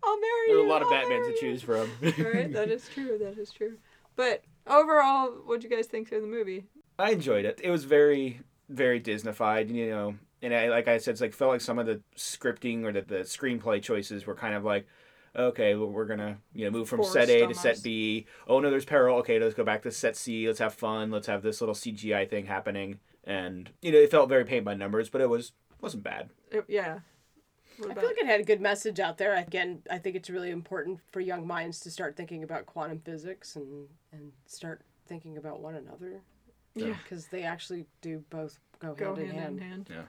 I'll 0.04 0.20
marry 0.20 0.48
There 0.48 0.56
you. 0.58 0.62
were 0.62 0.66
a 0.68 0.70
lot 0.70 0.82
of 0.82 0.88
I'll 0.90 0.94
Batmans 0.94 1.34
to 1.34 1.38
choose 1.40 1.62
from. 1.62 1.90
right, 2.02 2.52
that 2.54 2.70
is 2.70 2.88
true. 2.94 3.18
That 3.20 3.38
is 3.38 3.52
true. 3.52 3.78
But 4.16 4.44
overall, 4.68 5.30
what'd 5.46 5.64
you 5.64 5.70
guys 5.70 5.88
think 5.88 6.12
of 6.12 6.22
the 6.22 6.28
movie? 6.28 6.66
I 7.00 7.12
enjoyed 7.12 7.46
it. 7.46 7.60
It 7.64 7.72
was 7.72 7.84
very, 7.86 8.42
very 8.70 9.02
Disneyfied, 9.02 9.74
you 9.74 9.90
know. 9.90 10.16
And 10.42 10.54
I, 10.54 10.70
like 10.70 10.88
I 10.88 10.98
said, 11.00 11.12
it's 11.14 11.22
like 11.22 11.34
felt 11.34 11.52
like 11.52 11.62
some 11.62 11.80
of 11.80 11.86
the 11.88 12.02
scripting 12.16 12.84
or 12.84 12.92
the, 12.92 13.02
the 13.02 13.16
screenplay 13.22 13.82
choices 13.82 14.28
were 14.28 14.36
kind 14.36 14.54
of 14.54 14.64
like, 14.64 14.86
okay, 15.36 15.76
well, 15.76 15.90
we're 15.90 16.06
gonna 16.06 16.38
you 16.54 16.66
know 16.66 16.72
move 16.72 16.88
from 16.88 17.04
set 17.04 17.30
A 17.30 17.46
Forced 17.46 17.62
to 17.64 17.76
set. 17.76 17.84
B. 17.84 18.28
Oh 18.48 18.60
no, 18.60 18.70
there's 18.70 18.86
peril. 18.86 19.18
Okay, 19.20 19.40
let's 19.40 19.56
go 19.56 19.64
back 19.64 19.82
to 19.84 19.92
set 19.92 20.16
C. 20.16 20.46
Let's 20.48 20.60
have 20.60 20.74
fun. 20.76 21.10
Let's 21.10 21.28
have 21.28 21.42
this 21.42 21.62
little 21.62 21.74
CGI 21.76 22.30
thing 22.30 22.46
happening. 22.46 23.00
And 23.26 23.72
you 23.82 23.92
know, 23.92 23.98
it 23.98 24.12
felt 24.12 24.30
very 24.30 24.46
paint 24.46 24.66
by 24.66 24.76
numbers, 24.76 25.10
but 25.10 25.22
it 25.22 25.30
was 25.30 25.52
wasn't 25.82 26.04
bad. 26.04 26.30
It- 26.52 26.66
yeah. 26.68 27.00
I 27.78 27.94
feel 27.94 28.06
like 28.06 28.18
it 28.18 28.26
had 28.26 28.40
a 28.40 28.46
good 28.46 28.62
message 28.62 29.02
out 29.02 29.18
there. 29.18 29.36
Again, 29.36 29.82
I 29.92 29.98
think 29.98 30.16
it's 30.16 30.30
really 30.30 30.50
important 30.50 31.02
for 31.12 31.20
young 31.20 31.46
minds 31.46 31.82
to 31.82 31.92
start 31.92 32.16
thinking 32.16 32.42
about 32.42 32.66
quantum 32.66 33.00
physics 33.00 33.58
and 33.58 33.90
and 34.14 34.32
start 34.46 34.82
thinking 35.08 35.38
about 35.38 35.60
one 35.60 35.76
another. 35.76 36.22
Yeah. 36.74 36.96
Because 37.04 37.28
they 37.28 37.44
actually 37.44 37.86
do 38.02 38.24
both 38.30 38.60
go, 38.80 38.94
go 38.94 39.16
hand, 39.16 39.28
hand, 39.28 39.38
in 39.38 39.38
hand. 39.38 39.62
hand? 39.62 39.90
Yeah. 39.90 40.04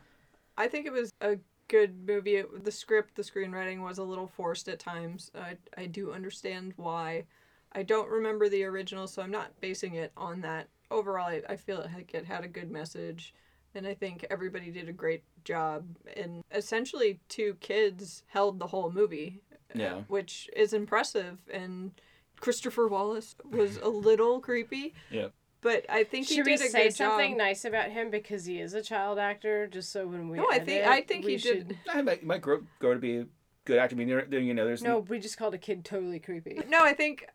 I 0.56 0.68
think 0.68 0.86
it 0.86 0.92
was 0.92 1.12
a 1.20 1.38
good 1.68 2.06
movie. 2.06 2.36
It, 2.36 2.64
the 2.64 2.70
script, 2.70 3.16
the 3.16 3.22
screenwriting 3.22 3.82
was 3.82 3.98
a 3.98 4.04
little 4.04 4.28
forced 4.28 4.68
at 4.68 4.78
times. 4.78 5.30
I 5.34 5.56
I 5.76 5.86
do 5.86 6.12
understand 6.12 6.72
why. 6.76 7.24
I 7.72 7.82
don't 7.82 8.08
remember 8.08 8.48
the 8.48 8.64
original, 8.64 9.06
so 9.06 9.22
I'm 9.22 9.30
not 9.30 9.60
basing 9.60 9.94
it 9.94 10.12
on 10.16 10.40
that. 10.42 10.68
Overall, 10.90 11.26
I, 11.26 11.42
I 11.48 11.56
feel 11.56 11.84
like 11.94 12.14
it 12.14 12.24
had 12.26 12.44
a 12.44 12.48
good 12.48 12.70
message, 12.70 13.34
and 13.74 13.86
I 13.86 13.94
think 13.94 14.24
everybody 14.30 14.70
did 14.70 14.88
a 14.88 14.92
great 14.92 15.24
job. 15.44 15.84
And 16.16 16.44
essentially, 16.54 17.20
two 17.28 17.56
kids 17.60 18.22
held 18.28 18.58
the 18.58 18.68
whole 18.68 18.90
movie, 18.92 19.40
uh, 19.52 19.78
Yeah. 19.78 19.94
which 20.08 20.48
is 20.54 20.72
impressive. 20.72 21.38
And 21.52 21.92
Christopher 22.40 22.86
Wallace 22.86 23.34
was 23.44 23.78
a 23.78 23.88
little 24.10 24.40
creepy, 24.40 24.94
Yeah. 25.10 25.28
but 25.60 25.84
I 25.88 26.04
think 26.04 26.28
he 26.28 26.36
Should 26.36 26.46
we 26.46 26.56
did 26.56 26.66
a 26.66 26.70
say 26.70 26.84
good 26.84 26.94
something 26.94 27.30
job. 27.32 27.38
nice 27.38 27.64
about 27.64 27.90
him 27.90 28.10
because 28.10 28.44
he 28.44 28.60
is 28.60 28.74
a 28.74 28.82
child 28.82 29.18
actor? 29.18 29.66
Just 29.66 29.90
so 29.90 30.06
when 30.06 30.28
we 30.28 30.36
No, 30.38 30.46
I 30.50 30.56
edit, 30.56 30.66
think 30.66 30.86
I 30.86 31.00
think 31.02 31.24
he 31.24 31.38
should... 31.38 31.68
did. 31.68 31.78
I 31.92 32.02
might, 32.02 32.24
might 32.24 32.42
grow, 32.42 32.60
grow 32.78 32.94
to 32.94 33.00
be 33.00 33.16
a 33.18 33.26
good 33.64 33.78
actor. 33.78 33.96
I 33.96 33.98
mean, 33.98 34.08
there, 34.08 34.24
there- 34.28 34.38
you 34.40 34.54
know, 34.54 34.64
there's 34.64 34.82
No, 34.82 35.00
we 35.00 35.18
just 35.18 35.36
called 35.36 35.54
a 35.54 35.58
kid 35.58 35.84
totally 35.84 36.20
creepy. 36.20 36.60
No, 36.68 36.84
I 36.84 36.92
think 36.94 37.26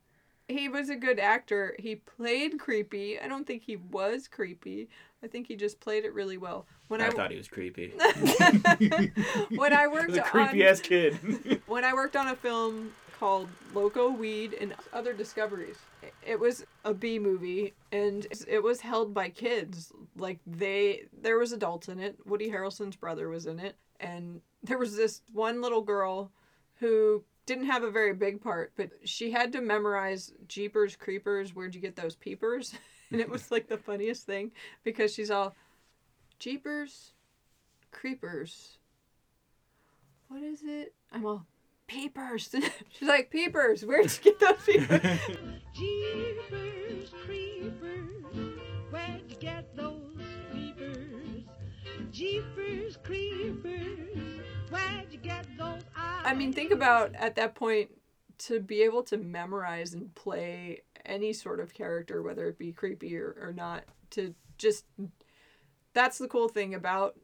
he 0.51 0.69
was 0.69 0.89
a 0.89 0.95
good 0.95 1.19
actor. 1.19 1.75
He 1.79 1.95
played 1.95 2.59
creepy. 2.59 3.19
I 3.19 3.27
don't 3.27 3.45
think 3.45 3.63
he 3.63 3.77
was 3.77 4.27
creepy. 4.27 4.89
I 5.23 5.27
think 5.27 5.47
he 5.47 5.55
just 5.55 5.79
played 5.79 6.05
it 6.05 6.13
really 6.13 6.37
well. 6.37 6.65
When 6.87 7.01
I 7.01 7.07
I, 7.07 7.09
thought 7.11 7.31
he 7.31 7.37
was 7.37 7.47
creepy. 7.47 7.89
when 9.55 9.73
I 9.73 9.87
worked 9.87 10.09
was 10.09 10.17
a 10.17 10.23
on 10.23 10.29
creepy 10.29 10.65
ass 10.65 10.79
kid. 10.79 11.61
when 11.67 11.83
I 11.83 11.93
worked 11.93 12.15
on 12.15 12.27
a 12.27 12.35
film 12.35 12.91
called 13.19 13.47
Loco 13.75 14.09
Weed 14.09 14.55
and 14.59 14.73
Other 14.93 15.13
Discoveries. 15.13 15.77
It 16.25 16.39
was 16.39 16.65
a 16.83 16.93
B 16.93 17.19
movie 17.19 17.73
and 17.91 18.25
it 18.47 18.63
was 18.63 18.81
held 18.81 19.13
by 19.13 19.29
kids. 19.29 19.91
Like 20.17 20.39
they 20.47 21.03
there 21.21 21.37
was 21.37 21.51
adults 21.51 21.87
in 21.87 21.99
it. 21.99 22.17
Woody 22.25 22.49
Harrelson's 22.49 22.95
brother 22.95 23.29
was 23.29 23.45
in 23.45 23.59
it 23.59 23.75
and 23.99 24.41
there 24.63 24.79
was 24.79 24.95
this 24.95 25.21
one 25.31 25.61
little 25.61 25.81
girl 25.81 26.31
who 26.79 27.23
didn't 27.51 27.67
have 27.67 27.83
a 27.83 27.91
very 27.91 28.13
big 28.13 28.41
part, 28.41 28.71
but 28.77 28.89
she 29.03 29.29
had 29.29 29.51
to 29.51 29.59
memorize 29.59 30.31
Jeepers 30.47 30.95
Creepers, 30.95 31.53
where'd 31.53 31.75
you 31.75 31.81
get 31.81 31.95
those 31.95 32.15
peepers? 32.15 32.73
And 33.11 33.19
it 33.19 33.29
was 33.29 33.51
like 33.51 33.67
the 33.67 33.77
funniest 33.77 34.25
thing 34.25 34.51
because 34.85 35.13
she's 35.13 35.29
all 35.29 35.53
Jeepers 36.39 37.11
Creepers. 37.91 38.77
What 40.29 40.41
is 40.43 40.61
it? 40.63 40.93
I'm 41.11 41.25
all 41.25 41.45
peepers. 41.87 42.55
She's 42.89 43.09
like 43.09 43.29
peepers. 43.29 43.83
Where'd 43.83 44.05
you 44.05 44.31
get 44.31 44.39
those 44.39 44.63
peepers? 44.65 45.01
Jeepers 45.73 47.09
creepers, 47.25 48.55
where'd 48.91 49.29
you 49.29 49.35
get 49.41 49.75
those 49.75 50.15
peepers? 50.53 51.43
Jeepers 52.11 52.97
creepers, 53.03 54.40
where'd 54.71 55.11
you 55.11 55.19
get 55.19 55.45
those 55.57 55.83
eyes? 55.95 56.23
I 56.25 56.33
mean, 56.33 56.53
think 56.53 56.71
about 56.71 57.13
at 57.15 57.35
that 57.35 57.55
point 57.55 57.89
to 58.39 58.59
be 58.59 58.81
able 58.81 59.03
to 59.03 59.17
memorize 59.17 59.93
and 59.93 60.13
play 60.15 60.81
any 61.05 61.33
sort 61.33 61.59
of 61.59 61.73
character, 61.73 62.21
whether 62.23 62.47
it 62.47 62.57
be 62.57 62.71
creepy 62.71 63.17
or, 63.17 63.35
or 63.39 63.53
not, 63.53 63.83
to 64.11 64.33
just 64.57 64.85
that's 65.93 66.17
the 66.17 66.27
cool 66.27 66.47
thing 66.47 66.73
about 66.73 67.15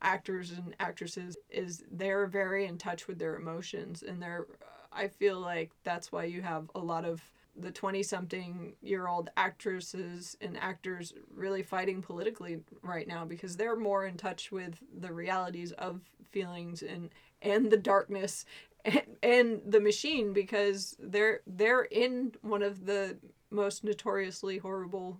actors 0.00 0.50
and 0.50 0.74
actresses 0.80 1.36
is 1.48 1.84
they're 1.90 2.26
very 2.26 2.66
in 2.66 2.76
touch 2.76 3.06
with 3.06 3.18
their 3.18 3.36
emotions 3.36 4.02
and 4.02 4.20
they're 4.20 4.46
I 4.92 5.08
feel 5.08 5.40
like 5.40 5.70
that's 5.84 6.12
why 6.12 6.24
you 6.24 6.42
have 6.42 6.70
a 6.74 6.78
lot 6.80 7.04
of 7.04 7.22
the 7.56 7.70
20 7.70 8.02
something 8.02 8.74
year 8.80 9.06
old 9.06 9.30
actresses 9.36 10.36
and 10.40 10.56
actors 10.56 11.12
really 11.34 11.62
fighting 11.62 12.02
politically 12.02 12.60
right 12.82 13.06
now 13.06 13.24
because 13.24 13.56
they're 13.56 13.76
more 13.76 14.06
in 14.06 14.16
touch 14.16 14.50
with 14.50 14.78
the 14.98 15.12
realities 15.12 15.72
of 15.72 16.00
feelings 16.30 16.82
and 16.82 17.10
and 17.42 17.70
the 17.70 17.76
darkness 17.76 18.44
and, 18.84 19.02
and 19.22 19.60
the 19.66 19.80
machine 19.80 20.32
because 20.32 20.96
they're 20.98 21.40
they're 21.46 21.84
in 21.84 22.32
one 22.40 22.62
of 22.62 22.86
the 22.86 23.16
most 23.50 23.84
notoriously 23.84 24.58
horrible 24.58 25.18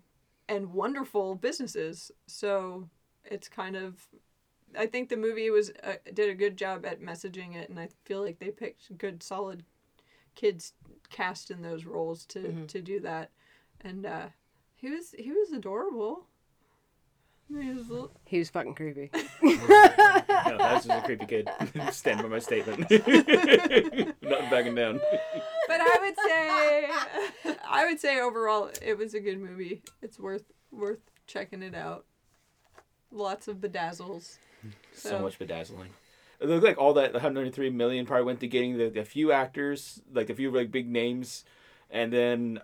and 0.49 0.73
wonderful 0.73 1.35
businesses. 1.35 2.11
So 2.27 2.89
it's 3.25 3.49
kind 3.49 3.77
of 3.77 4.09
I 4.77 4.87
think 4.87 5.09
the 5.09 5.17
movie 5.17 5.51
was 5.51 5.71
uh, 5.83 5.95
did 6.13 6.31
a 6.31 6.35
good 6.35 6.57
job 6.57 6.87
at 6.87 7.03
messaging 7.03 7.55
it, 7.55 7.69
and 7.69 7.79
I 7.79 7.89
feel 8.05 8.23
like 8.23 8.39
they 8.39 8.51
picked 8.51 8.97
good, 8.97 9.23
solid 9.23 9.65
kids 10.35 10.73
cast 11.11 11.51
in 11.51 11.63
those 11.63 11.85
roles 11.85 12.25
to 12.27 12.67
to 12.67 12.81
do 12.81 13.01
that. 13.01 13.31
And 13.81 14.07
uh, 14.07 14.27
he 14.75 14.91
was 14.91 15.15
he 15.19 15.31
was 15.33 15.53
adorable. 15.53 16.27
He 17.49 17.71
was 17.75 17.91
little- 17.91 18.13
He 18.25 18.39
was 18.39 18.49
fucking 18.49 18.75
creepy. 18.75 19.11
No, 19.43 20.59
that's 20.59 20.87
just 20.87 21.03
a 21.03 21.03
creepy 21.05 21.27
kid. 21.27 21.49
Stand 21.93 22.23
by 22.23 22.29
my 22.29 22.39
statement. 22.39 22.81
Not 22.91 24.51
backing 24.51 24.75
down. 24.75 25.01
but 25.69 25.81
I 25.81 25.99
would 26.01 26.17
say 26.27 27.57
I 27.69 27.87
would 27.87 28.01
say 28.01 28.21
overall 28.21 28.71
it 28.81 28.97
was 28.99 29.15
a 29.15 29.21
good 29.21 29.39
movie. 29.39 29.83
It's 30.01 30.19
worth 30.19 30.45
worth 30.71 31.01
checking 31.27 31.63
it 31.63 31.75
out. 31.75 32.07
Lots 33.11 33.49
of 33.49 33.57
bedazzles. 33.59 34.39
So 34.95 35.11
So- 35.11 35.19
much 35.21 35.39
bedazzling. 35.39 35.91
It 36.43 36.49
looked 36.49 36.65
like 36.65 36.79
all 36.79 36.95
that 36.95 37.13
103 37.13 37.71
million 37.71 38.05
probably 38.07 38.25
went 38.25 38.41
to 38.41 38.49
getting 38.49 38.77
the, 38.79 38.89
the 38.89 39.05
few 39.05 39.33
actors, 39.33 40.03
like 40.13 40.29
a 40.31 40.35
few 40.35 40.51
like 40.51 40.71
big 40.71 40.89
names, 40.89 41.45
and 41.91 42.13
then 42.13 42.61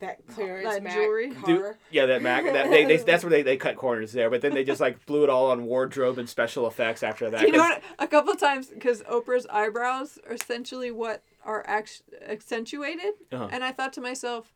That 0.00 0.26
clearance 0.26 0.68
That 0.68 0.82
Mac 0.82 0.92
jewelry. 0.94 1.32
do, 1.46 1.72
yeah, 1.90 2.06
that 2.06 2.22
Mac. 2.22 2.44
That, 2.44 2.68
they, 2.70 2.84
they, 2.84 2.96
that's 2.98 3.24
where 3.24 3.30
they, 3.30 3.42
they 3.42 3.56
cut 3.56 3.76
corners 3.76 4.12
there. 4.12 4.28
But 4.30 4.40
then 4.42 4.52
they 4.54 4.64
just 4.64 4.80
like 4.80 5.04
blew 5.06 5.24
it 5.24 5.30
all 5.30 5.50
on 5.50 5.64
wardrobe 5.64 6.18
and 6.18 6.28
special 6.28 6.66
effects 6.66 7.02
after 7.02 7.30
that. 7.30 7.42
you 7.42 7.52
know 7.52 7.58
'cause- 7.58 7.80
what? 7.80 7.82
A 7.98 8.06
couple 8.08 8.34
times 8.34 8.66
because 8.68 9.02
Oprah's 9.02 9.46
eyebrows 9.50 10.18
are 10.28 10.34
essentially 10.34 10.90
what 10.90 11.22
are 11.44 11.62
act- 11.66 12.02
accentuated, 12.26 13.14
Uh-huh. 13.32 13.48
and 13.52 13.62
I 13.64 13.72
thought 13.72 13.92
to 13.94 14.00
myself, 14.00 14.53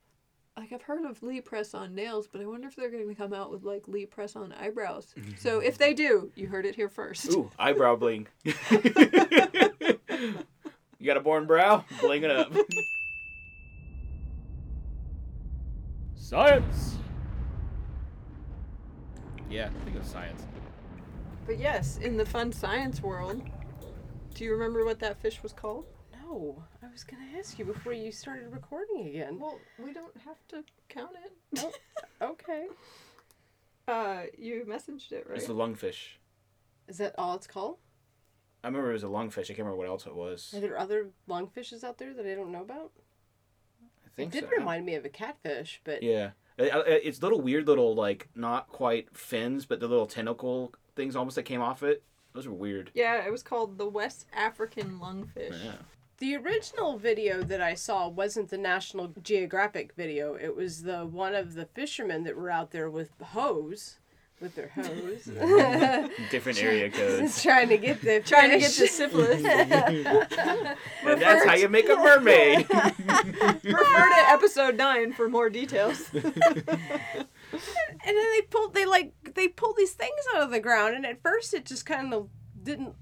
like 0.58 0.72
I've 0.72 0.82
heard 0.82 1.04
of 1.04 1.22
Lee 1.22 1.40
press 1.40 1.74
on 1.74 1.94
nails, 1.94 2.26
but 2.26 2.40
I 2.40 2.46
wonder 2.46 2.66
if 2.68 2.76
they're 2.76 2.90
going 2.90 3.08
to 3.08 3.14
come 3.14 3.32
out 3.32 3.50
with 3.50 3.64
like 3.64 3.86
Lee 3.86 4.06
press 4.06 4.34
on 4.36 4.52
eyebrows. 4.52 5.14
so 5.38 5.60
if 5.60 5.78
they 5.78 5.94
do, 5.94 6.32
you 6.34 6.48
heard 6.48 6.66
it 6.66 6.74
here 6.74 6.88
first. 6.88 7.30
Ooh, 7.32 7.50
eyebrow 7.58 7.96
bling. 7.96 8.26
you 8.44 8.52
got 11.04 11.16
a 11.16 11.20
born 11.20 11.46
brow? 11.46 11.84
Bling 12.00 12.24
it 12.24 12.30
up. 12.30 12.52
Science. 16.16 16.96
Yeah, 19.50 19.66
I 19.66 19.84
think 19.84 19.96
it 19.96 20.00
was 20.00 20.08
science. 20.08 20.42
But 21.46 21.58
yes, 21.58 21.98
in 21.98 22.18
the 22.18 22.26
fun 22.26 22.52
science 22.52 23.00
world, 23.02 23.42
do 24.34 24.44
you 24.44 24.52
remember 24.52 24.84
what 24.84 24.98
that 24.98 25.20
fish 25.20 25.42
was 25.42 25.52
called? 25.52 25.86
No, 26.28 26.62
I 26.82 26.90
was 26.92 27.04
gonna 27.04 27.24
ask 27.38 27.58
you 27.58 27.64
before 27.64 27.92
you 27.92 28.12
started 28.12 28.52
recording 28.52 29.06
again. 29.08 29.38
Well, 29.38 29.58
we 29.82 29.92
don't 29.92 30.16
have 30.24 30.36
to 30.48 30.62
count 30.88 31.10
it. 31.24 31.74
Okay. 32.20 32.66
Uh, 33.86 34.22
you 34.36 34.64
messaged 34.68 35.12
it, 35.12 35.24
right? 35.28 35.38
It's 35.38 35.46
the 35.46 35.54
lungfish. 35.54 36.16
Is 36.88 36.98
that 36.98 37.14
all 37.16 37.36
it's 37.36 37.46
called? 37.46 37.76
I 38.64 38.66
remember 38.66 38.90
it 38.90 38.94
was 38.94 39.04
a 39.04 39.06
lungfish. 39.06 39.44
I 39.44 39.54
can't 39.54 39.60
remember 39.60 39.76
what 39.76 39.86
else 39.86 40.04
it 40.04 40.16
was. 40.16 40.52
Are 40.52 40.58
there 40.60 40.76
other 40.76 41.10
lungfishes 41.28 41.84
out 41.84 41.98
there 41.98 42.12
that 42.12 42.26
I 42.26 42.34
don't 42.34 42.50
know 42.50 42.62
about? 42.62 42.90
I 44.04 44.08
think 44.16 44.34
It 44.34 44.40
did 44.40 44.50
so. 44.50 44.56
remind 44.56 44.84
me 44.84 44.96
of 44.96 45.04
a 45.04 45.08
catfish, 45.08 45.80
but 45.84 46.02
Yeah. 46.02 46.32
It- 46.56 46.74
it- 46.74 47.02
It's 47.04 47.22
little 47.22 47.40
weird 47.40 47.68
little 47.68 47.94
like 47.94 48.28
not 48.34 48.66
quite 48.68 49.16
fins, 49.16 49.64
but 49.64 49.78
the 49.78 49.86
little 49.86 50.08
tentacle 50.08 50.74
things 50.96 51.14
almost 51.14 51.36
that 51.36 51.44
came 51.44 51.60
off 51.62 51.84
it. 51.84 52.02
Those 52.32 52.48
were 52.48 52.54
weird. 52.54 52.90
yeah, 52.94 53.24
it 53.24 53.30
was 53.30 53.44
called 53.44 53.78
the 53.78 53.88
West 53.88 54.26
African 54.32 54.98
lungfish. 54.98 55.64
Yeah. 55.64 55.76
The 56.18 56.36
original 56.36 56.98
video 56.98 57.42
that 57.42 57.60
I 57.60 57.74
saw 57.74 58.08
wasn't 58.08 58.50
the 58.50 58.58
National 58.58 59.08
Geographic 59.22 59.92
video. 59.94 60.34
It 60.34 60.56
was 60.56 60.82
the 60.82 61.06
one 61.06 61.34
of 61.34 61.54
the 61.54 61.66
fishermen 61.66 62.24
that 62.24 62.36
were 62.36 62.50
out 62.50 62.72
there 62.72 62.90
with 62.90 63.10
hose, 63.22 63.98
with 64.40 64.54
their 64.56 64.68
hose, 64.74 65.24
Different 66.30 66.58
area 66.62 66.90
codes. 66.90 67.42
trying 67.42 67.68
to 67.68 67.78
get 67.78 68.00
the 68.02 68.20
Trying 68.20 68.50
to 68.50 68.58
get 68.58 68.72
the 68.72 68.86
syphilis. 68.88 69.44
and 69.44 70.76
that's 71.22 71.44
how 71.44 71.54
you 71.54 71.68
make 71.68 71.88
a 71.88 71.96
mermaid. 71.96 72.68
Refer 72.68 74.08
to 74.08 74.24
episode 74.28 74.76
nine 74.76 75.12
for 75.12 75.28
more 75.28 75.50
details. 75.50 76.10
and 76.12 76.22
then 76.32 78.32
they 78.32 78.42
pulled 78.50 78.74
they 78.74 78.86
like 78.86 79.12
they 79.34 79.48
pulled 79.48 79.76
these 79.76 79.92
things 79.92 80.20
out 80.34 80.42
of 80.42 80.50
the 80.50 80.60
ground 80.60 80.94
and 80.94 81.06
at 81.06 81.22
first 81.22 81.54
it 81.54 81.64
just 81.64 81.86
kind 81.86 82.12
of 82.12 82.28
didn't 82.62 82.94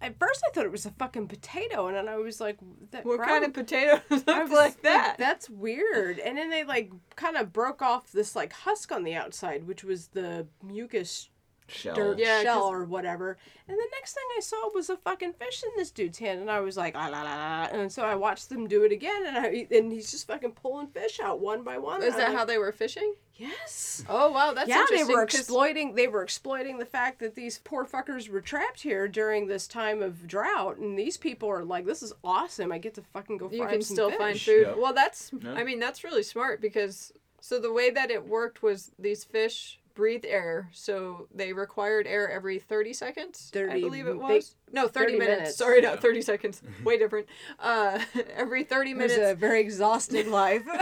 at 0.00 0.18
first 0.18 0.42
i 0.46 0.50
thought 0.52 0.64
it 0.64 0.72
was 0.72 0.86
a 0.86 0.90
fucking 0.90 1.26
potato 1.28 1.86
and 1.86 1.96
then 1.96 2.08
i 2.08 2.16
was 2.16 2.40
like 2.40 2.58
that 2.90 3.04
what 3.04 3.20
kind 3.22 3.44
of 3.44 3.52
potatoes 3.52 4.00
I 4.10 4.14
look 4.16 4.48
was 4.48 4.50
like 4.52 4.82
that? 4.82 5.16
that's 5.18 5.48
weird 5.48 6.18
and 6.18 6.36
then 6.36 6.50
they 6.50 6.64
like 6.64 6.92
kind 7.16 7.36
of 7.36 7.52
broke 7.52 7.82
off 7.82 8.12
this 8.12 8.36
like 8.36 8.52
husk 8.52 8.92
on 8.92 9.04
the 9.04 9.14
outside 9.14 9.66
which 9.66 9.84
was 9.84 10.08
the 10.08 10.46
mucus 10.62 11.30
Shell. 11.68 11.94
dirt 11.96 12.18
Yeah, 12.18 12.42
shell 12.42 12.60
'cause- 12.62 12.70
or 12.72 12.84
whatever 12.84 13.36
and 13.68 13.76
the 13.76 13.88
next 13.92 14.14
thing 14.14 14.22
i 14.36 14.40
saw 14.40 14.70
was 14.72 14.88
a 14.88 14.96
fucking 14.96 15.32
fish 15.32 15.62
in 15.64 15.70
this 15.76 15.90
dude's 15.90 16.18
hand 16.18 16.40
and 16.40 16.50
i 16.50 16.60
was 16.60 16.76
like 16.76 16.94
ah, 16.96 17.08
la, 17.10 17.22
la, 17.22 17.34
la. 17.34 17.64
and 17.72 17.90
so 17.92 18.02
i 18.04 18.14
watched 18.14 18.48
them 18.50 18.68
do 18.68 18.84
it 18.84 18.92
again 18.92 19.26
and 19.26 19.36
i 19.36 19.66
and 19.70 19.92
he's 19.92 20.10
just 20.10 20.26
fucking 20.28 20.52
pulling 20.52 20.86
fish 20.86 21.18
out 21.20 21.40
one 21.40 21.62
by 21.62 21.76
one 21.78 22.02
Is 22.02 22.14
that 22.16 22.28
like, 22.28 22.36
how 22.38 22.44
they 22.44 22.58
were 22.58 22.70
fishing? 22.72 23.14
yes 23.36 24.04
Oh 24.08 24.30
wow, 24.30 24.52
that's 24.52 24.68
yeah, 24.68 24.84
they 24.90 25.04
were 25.04 25.22
exploiting. 25.22 25.94
They 25.94 26.06
were 26.08 26.22
exploiting 26.22 26.78
the 26.78 26.84
fact 26.86 27.18
that 27.18 27.34
these 27.34 27.58
poor 27.64 27.84
fuckers 27.84 28.28
were 28.30 28.40
trapped 28.40 28.80
here 28.82 29.08
during 29.08 29.46
this 29.46 29.66
time 29.66 30.00
of 30.02 30.26
drought, 30.26 30.76
and 30.78 30.98
these 30.98 31.16
people 31.18 31.48
are 31.50 31.64
like, 31.64 31.84
"This 31.86 32.02
is 32.02 32.12
awesome! 32.24 32.72
I 32.72 32.78
get 32.78 32.94
to 32.94 33.02
fucking 33.02 33.36
go. 33.38 33.50
you 33.50 33.58
fry 33.58 33.66
can 33.72 33.76
up 33.78 33.82
some 33.82 33.94
still 33.94 34.10
find 34.12 34.40
food. 34.40 34.66
Yep. 34.68 34.76
Well, 34.78 34.92
that's 34.94 35.30
Yeah. 35.42 35.52
I 35.54 35.64
mean 35.64 35.78
that's 35.80 36.02
really 36.04 36.22
smart 36.22 36.60
because 36.62 37.12
so 37.40 37.58
the 37.58 37.72
way 37.72 37.90
that 37.90 38.10
it 38.10 38.26
worked 38.26 38.62
was 38.62 38.90
these 38.98 39.24
fish 39.24 39.78
breathe 39.96 40.24
air, 40.24 40.68
so 40.72 41.26
they 41.34 41.52
required 41.52 42.06
air 42.06 42.30
every 42.30 42.60
30 42.60 42.92
seconds. 42.92 43.50
I 43.56 43.80
believe 43.80 44.06
it 44.06 44.10
they- 44.10 44.16
was. 44.36 44.54
no, 44.70 44.86
30, 44.86 44.92
30 45.14 45.18
minutes. 45.18 45.38
minutes. 45.40 45.56
Sorry, 45.56 45.82
Yeah. 45.82 45.90
not 45.90 46.02
30 46.02 46.22
seconds. 46.22 46.62
Way 46.84 46.98
different. 46.98 47.26
Uh, 47.58 47.98
every 48.36 48.62
30 48.62 48.90
It 48.90 48.96
was 48.96 49.10
minutes. 49.16 49.32
a 49.32 49.34
very 49.34 49.60
exhausting 49.60 50.30
life. 50.30 50.62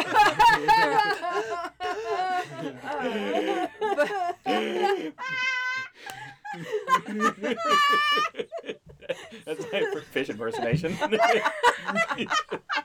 That's 9.44 9.72
my 9.72 9.80
fr- 9.92 9.98
fish 10.00 10.28
impersonation. 10.30 10.96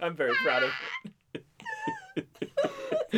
I'm 0.01 0.15
very 0.15 0.33
proud 0.43 0.63
of 0.63 0.71
it. 1.33 2.27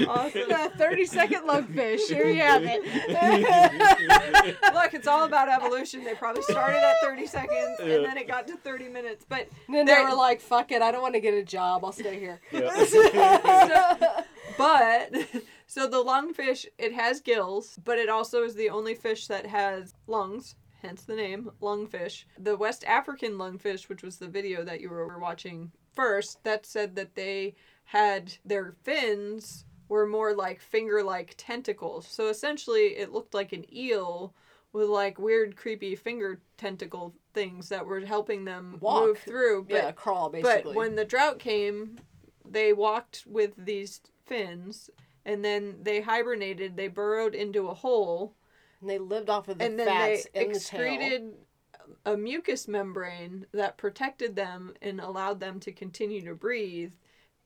Awesome. 0.08 0.50
Thirty 0.78 1.06
second 1.06 1.48
lungfish. 1.48 2.08
Here 2.08 2.28
you 2.28 2.42
have 2.42 2.64
it. 2.66 4.58
Look, 4.74 4.94
it's 4.94 5.08
all 5.08 5.24
about 5.26 5.50
evolution. 5.50 6.04
They 6.04 6.16
probably 6.16 6.44
started 6.44 6.78
at 6.78 6.96
30 7.02 7.26
seconds 7.28 7.80
and 7.80 8.06
then 8.06 8.18
it 8.18 8.28
got 8.28 8.48
to 8.48 8.58
30 8.58 8.90
minutes. 8.90 9.26
But 9.28 9.48
And 9.68 9.76
then 9.76 9.86
they 9.86 9.94
There- 9.94 10.06
were 10.06 10.16
like, 10.16 10.42
"Fuck 10.42 10.72
it! 10.72 10.82
I 10.82 10.92
don't 10.92 11.02
want 11.02 11.16
to 11.16 11.22
get 11.22 11.34
a 11.34 11.44
job. 11.44 11.84
I'll 11.86 11.92
stay 11.92 12.20
here." 12.20 12.40
Yeah. 12.52 14.24
but 14.58 15.14
so 15.68 15.88
the 15.88 16.04
lungfish 16.04 16.66
it 16.78 16.94
has 16.94 17.22
gills 17.22 17.80
but 17.84 17.98
it 17.98 18.10
also 18.10 18.44
is 18.44 18.56
the 18.56 18.70
only 18.70 18.94
fish 18.96 19.28
that 19.28 19.46
has 19.46 19.94
lungs 20.08 20.56
hence 20.82 21.04
the 21.04 21.16
name 21.16 21.50
lungfish 21.62 22.26
the 22.38 22.58
west 22.58 22.84
african 22.86 23.34
lungfish 23.38 23.88
which 23.88 24.04
was 24.04 24.18
the 24.18 24.28
video 24.28 24.64
that 24.64 24.82
you 24.82 24.90
were 24.90 25.18
watching 25.20 25.72
first 25.94 26.44
that 26.44 26.66
said 26.66 26.96
that 26.96 27.16
they 27.16 27.56
had 27.86 28.34
their 28.44 28.74
fins 28.84 29.66
were 29.92 30.08
more 30.08 30.34
like 30.34 30.62
finger 30.62 31.04
like 31.04 31.36
tentacles 31.38 32.08
so 32.08 32.30
essentially 32.30 32.98
it 32.98 33.12
looked 33.12 33.34
like 33.34 33.52
an 33.52 33.66
eel 33.76 34.34
with 34.72 34.88
like 34.88 35.20
weird 35.20 35.58
creepy 35.58 35.96
finger 35.96 36.40
tentacle 36.58 37.14
things 37.34 37.68
that 37.70 37.86
were 37.86 38.00
helping 38.00 38.46
them 38.46 38.78
Walk. 38.80 39.04
move 39.04 39.18
through 39.20 39.66
but 39.70 39.76
yeah, 39.76 39.92
crawl 39.92 40.30
basically. 40.30 40.64
but 40.64 40.76
when 40.76 40.96
the 40.96 41.04
drought 41.04 41.40
came, 41.40 41.98
they 42.50 42.72
walked 42.72 43.26
with 43.28 43.52
these 43.58 44.00
fins 44.26 44.90
and 45.26 45.44
then 45.44 45.76
they 45.82 46.02
hibernated. 46.02 46.76
They 46.76 46.88
burrowed 46.88 47.36
into 47.36 47.68
a 47.68 47.74
hole 47.74 48.34
and 48.80 48.90
they 48.90 48.98
lived 48.98 49.30
off 49.30 49.48
of 49.48 49.60
the 49.60 49.66
and 49.66 49.80
then 49.80 49.88
they 49.88 50.16
fats 50.16 50.28
in 50.34 50.52
the 50.52 50.60
tail. 50.60 50.82
excreted 50.82 51.34
a 52.06 52.18
mucus 52.18 52.68
membrane 52.68 53.46
that 53.52 53.78
protected 53.78 54.36
them 54.36 54.74
and 54.82 55.00
allowed 55.00 55.40
them 55.40 55.60
to 55.60 55.72
continue 55.72 56.24
to 56.26 56.34
breathe. 56.34 56.92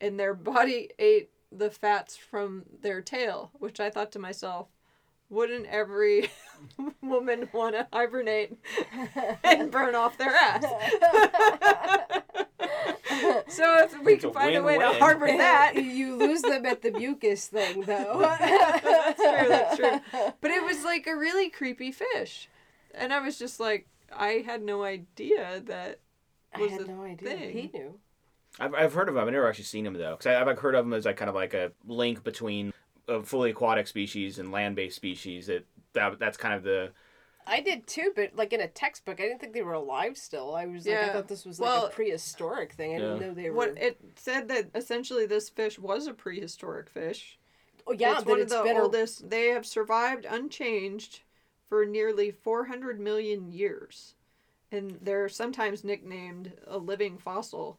And 0.00 0.18
their 0.18 0.34
body 0.34 0.90
ate 0.98 1.30
the 1.52 1.70
fats 1.70 2.16
from 2.16 2.64
their 2.82 3.00
tail, 3.00 3.50
which 3.58 3.80
I 3.80 3.90
thought 3.90 4.12
to 4.12 4.18
myself, 4.18 4.68
wouldn't 5.28 5.66
every 5.66 6.30
woman 7.02 7.48
want 7.52 7.74
to 7.74 7.86
hibernate 7.92 8.56
and 9.42 9.70
burn 9.72 9.94
off 9.94 10.16
their 10.18 10.34
ass? 10.34 10.64
so 13.48 13.78
if 13.84 13.98
we 14.04 14.14
It's 14.14 14.20
can 14.22 14.30
a 14.30 14.32
find 14.32 14.56
a 14.56 14.62
way 14.62 14.74
to 14.74 14.78
win-win. 14.80 14.98
harbor 15.00 15.26
that, 15.26 15.74
you 15.76 16.16
lose 16.16 16.42
them 16.42 16.66
at 16.66 16.82
the 16.82 16.90
mucus 16.92 17.46
thing, 17.46 17.82
though. 17.82 18.18
that's 18.20 19.20
true. 19.20 19.48
That's 19.48 19.76
true. 19.76 20.32
But 20.40 20.50
it 20.50 20.62
was 20.64 20.84
like 20.84 21.06
a 21.06 21.16
really 21.16 21.50
creepy 21.50 21.92
fish, 21.92 22.48
and 22.94 23.12
I 23.12 23.20
was 23.20 23.38
just 23.38 23.58
like, 23.60 23.88
I 24.12 24.44
had 24.46 24.62
no 24.62 24.84
idea 24.84 25.60
that 25.66 26.00
I 26.54 26.60
was 26.60 26.70
had 26.72 26.80
a 26.82 26.86
no 26.92 27.02
idea. 27.02 27.28
thing. 27.30 27.50
He 27.52 27.70
knew. 27.72 27.98
I've, 28.58 28.74
I've 28.74 28.92
heard 28.94 29.08
of 29.08 29.16
him. 29.16 29.22
I've 29.22 29.32
never 29.32 29.48
actually 29.48 29.64
seen 29.64 29.86
him 29.86 29.94
though, 29.94 30.12
because 30.16 30.26
I've 30.26 30.46
like, 30.46 30.58
heard 30.58 30.74
of 30.74 30.84
him 30.86 30.92
as 30.92 31.04
like 31.04 31.16
kind 31.16 31.28
of 31.28 31.34
like 31.34 31.54
a 31.54 31.72
link 31.86 32.24
between 32.24 32.72
a 33.08 33.22
fully 33.22 33.50
aquatic 33.50 33.86
species 33.86 34.38
and 34.38 34.50
land-based 34.50 34.96
species. 34.96 35.46
That, 35.46 35.64
that 35.92 36.18
that's 36.18 36.36
kind 36.36 36.54
of 36.54 36.62
the 36.62 36.90
I 37.46 37.60
did 37.60 37.86
too, 37.86 38.12
but 38.16 38.34
like 38.34 38.52
in 38.52 38.60
a 38.60 38.66
textbook, 38.68 39.20
I 39.20 39.24
didn't 39.24 39.40
think 39.40 39.52
they 39.52 39.62
were 39.62 39.74
alive 39.74 40.16
still. 40.16 40.54
I 40.54 40.66
was 40.66 40.84
like, 40.86 40.96
I 40.96 41.12
thought 41.12 41.28
this 41.28 41.44
was 41.44 41.60
like 41.60 41.68
Well, 41.70 41.86
a 41.86 41.90
prehistoric 41.90 42.72
thing. 42.72 42.94
I 42.94 42.98
didn't 42.98 43.20
Yeah. 43.20 43.26
know 43.28 43.34
they 43.34 43.50
were. 43.50 43.56
what 43.56 43.78
it 43.78 44.00
said 44.16 44.48
that 44.48 44.70
essentially 44.74 45.26
this 45.26 45.48
fish 45.48 45.78
was 45.78 46.06
a 46.08 46.14
prehistoric 46.14 46.88
fish. 46.90 47.38
oh 47.86 47.92
yeah, 47.92 48.12
it's 48.12 48.24
that 48.24 48.28
one 48.30 48.38
of 48.40 48.44
it's 48.46 48.54
the 48.54 48.62
been 48.62 48.76
a- 48.76 48.82
oldest. 48.82 49.30
They 49.30 49.48
have 49.48 49.64
survived 49.66 50.26
unchanged 50.28 51.20
for 51.68 51.84
nearly 51.84 52.30
400 52.32 52.98
million 52.98 53.52
years. 53.52 54.14
And 54.72 54.98
they're 55.00 55.28
sometimes 55.28 55.84
nicknamed 55.84 56.52
a 56.66 56.78
living 56.78 57.16
fossil. 57.18 57.78